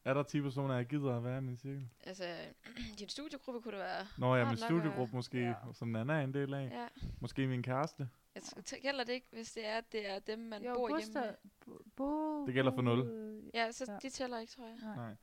Er 0.05 0.13
der 0.13 0.23
10 0.23 0.41
personer, 0.41 0.75
jeg 0.75 0.85
gider 0.85 1.17
at 1.17 1.23
være 1.23 1.37
i 1.37 1.41
min 1.41 1.57
cirkel? 1.57 1.89
Altså, 2.03 2.23
din 2.99 3.09
studiegruppe 3.09 3.61
kunne 3.61 3.71
det 3.71 3.79
være... 3.79 4.05
Nå 4.17 4.35
ja, 4.35 4.47
min 4.49 4.57
studiegruppe 4.57 5.15
måske, 5.15 5.37
Ja. 5.39 5.53
som 5.73 5.87
Nana 5.87 6.13
er 6.13 6.21
en 6.23 6.33
del 6.33 6.53
af. 6.53 6.69
Ja. 6.73 6.87
Måske 7.19 7.47
min 7.47 7.63
kæreste. 7.63 8.09
Altså, 8.35 8.77
gælder 8.81 9.03
det 9.03 9.13
ikke, 9.13 9.27
hvis 9.31 9.51
det 9.51 9.67
er, 9.67 9.81
det 9.91 10.09
er 10.11 10.19
dem, 10.19 10.39
man 10.39 10.63
Jo, 10.63 10.73
bor 10.73 10.87
hjemme 10.87 11.01
Buster, 11.05 11.21
med? 11.21 11.33
bo, 11.65 11.81
bo, 11.95 12.45
Det 12.45 12.53
gælder 12.53 12.71
for 12.71 12.81
nul. 12.81 13.03
bo- 13.03 13.49
Ja, 13.53 13.71
så 13.71 13.85
Ja. 13.87 13.97
de 14.01 14.09
tæller 14.09 14.39
ikke, 14.39 14.53
tror 14.53 14.65
jeg. 14.67 14.75
Nej. 14.83 14.95
Nej. 14.95 15.15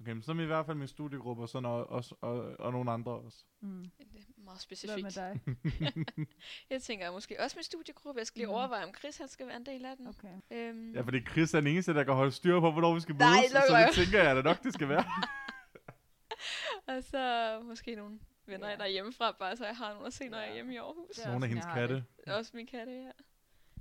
Okay, 0.00 0.12
men 0.12 0.22
så 0.22 0.32
er 0.32 0.40
i 0.40 0.44
hvert 0.44 0.66
fald 0.66 0.76
min 0.76 0.88
studiegruppe, 0.88 1.42
og, 1.42 1.48
sådan, 1.48 1.66
og, 1.66 1.90
og, 1.90 2.04
og, 2.20 2.56
og 2.58 2.72
nogle 2.72 2.90
andre 2.92 3.12
også. 3.12 3.44
Mm. 3.60 3.90
Det 3.98 4.06
er 4.06 4.06
meget 4.12 4.26
Hvad 4.36 4.52
med 4.52 5.10
specifikt. 5.10 5.14
dig? 5.14 5.40
Jeg 6.70 6.82
tænker 6.82 7.12
måske 7.12 7.40
også 7.40 7.56
min 7.56 7.62
studiegruppe. 7.64 8.18
Jeg 8.18 8.26
skal 8.26 8.38
lige 8.38 8.46
Mhm. 8.46 8.54
overveje, 8.54 8.84
om 8.84 8.94
Chris 8.94 9.18
han 9.18 9.28
skal 9.28 9.46
være 9.46 9.56
en 9.56 9.66
del 9.66 9.84
af 9.84 9.96
den. 9.96 10.06
Okay. 10.06 10.34
Øhm, 10.50 10.92
Ja, 10.94 11.00
fordi 11.00 11.20
Chris 11.30 11.54
er 11.54 11.60
den 11.60 11.66
eneste, 11.66 11.94
der 11.94 12.04
kan 12.04 12.14
holde 12.14 12.32
styr 12.32 12.60
på, 12.60 12.70
hvornår 12.70 12.94
vi 12.94 13.00
skal 13.00 13.14
Nej, 13.14 13.36
mødes. 13.36 13.52
luk 13.52 13.62
så 13.68 13.76
det 13.86 13.94
tænker 14.06 14.22
jeg 14.22 14.36
da 14.36 14.42
nok, 14.42 14.62
det 14.62 14.74
skal 14.74 14.88
være. 14.88 15.04
og 16.96 17.02
så 17.04 17.60
måske 17.64 17.94
nogle 17.94 18.18
venner 18.46 18.66
Ja. 18.66 18.72
yeah. 18.72 18.80
der 18.80 18.86
hjemmefra, 18.86 19.32
bare 19.38 19.56
så 19.56 19.64
jeg 19.66 19.76
har 19.76 19.90
nogen 19.92 20.06
at 20.06 20.12
se, 20.12 20.28
når 20.28 20.38
jeg 20.38 20.44
er 20.46 20.48
Ja. 20.48 20.54
hjemme 20.54 20.74
i 20.74 20.76
Aarhus. 20.76 21.24
Nogle 21.26 21.44
af 21.44 21.48
hendes 21.48 21.66
katte. 21.74 22.04
det. 22.26 22.34
Også 22.34 22.50
min 22.54 22.66
katte, 22.66 22.92
ja. 22.92 23.10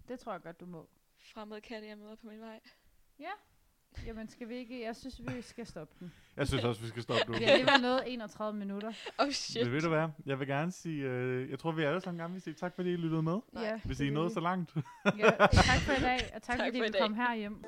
Det 0.07 0.19
tror 0.19 0.31
jeg 0.31 0.41
godt, 0.41 0.59
du 0.59 0.65
må. 0.65 0.89
Fremmede 1.33 1.61
katte, 1.61 1.87
jeg 1.87 1.97
møder 1.97 2.15
på 2.15 2.27
min 2.27 2.41
vej. 2.41 2.59
Jamen, 4.05 4.29
skal 4.29 4.49
vi 4.49 4.55
ikke... 4.55 4.83
Jeg 4.85 4.95
synes, 4.95 5.21
vi 5.27 5.41
skal 5.41 5.65
stoppe 5.65 5.95
den. 5.99 6.11
Jeg 6.37 6.47
synes 6.47 6.63
også, 6.63 6.81
vi 6.81 6.87
skal 6.87 7.03
stoppe 7.03 7.31
nu. 7.31 7.37
Vi 7.37 7.43
har 7.43 7.51
alligevel 7.51 7.81
nået 7.81 8.03
31 8.07 8.59
minutter. 8.59 8.91
Oh 9.19 9.29
shit. 9.31 9.63
Men 9.63 9.73
ved 9.73 9.81
du 9.81 9.89
hvad? 9.89 10.07
Jeg 10.25 10.39
vil 10.39 10.47
gerne 10.47 10.71
sige, 10.71 11.03
øh, 11.03 11.49
jeg 11.49 11.59
tror, 11.59 11.71
vi 11.71 11.83
alle 11.83 12.01
sammen 12.01 12.19
gerne 12.21 12.33
vil 12.33 12.41
sige 12.41 12.53
tak, 12.53 12.75
fordi 12.75 12.89
I 12.93 12.95
lyttede 12.95 13.21
med. 13.23 13.39
Nej. 13.53 13.63
Ja, 13.63 13.79
Hvis 13.83 13.97
det 13.97 14.05
I 14.05 14.09
nåede 14.09 14.33
så 14.33 14.39
langt. 14.39 14.75
Ja, 15.05 15.29
tak 15.51 15.79
for 15.81 15.93
i 15.93 16.01
dag, 16.01 16.31
og 16.35 16.41
tak, 16.41 16.57
Tak 16.59 16.67
fordi 16.67 16.77
for 16.79 16.85
i 16.85 16.99
kom 17.01 17.13
herhjem. 17.13 17.63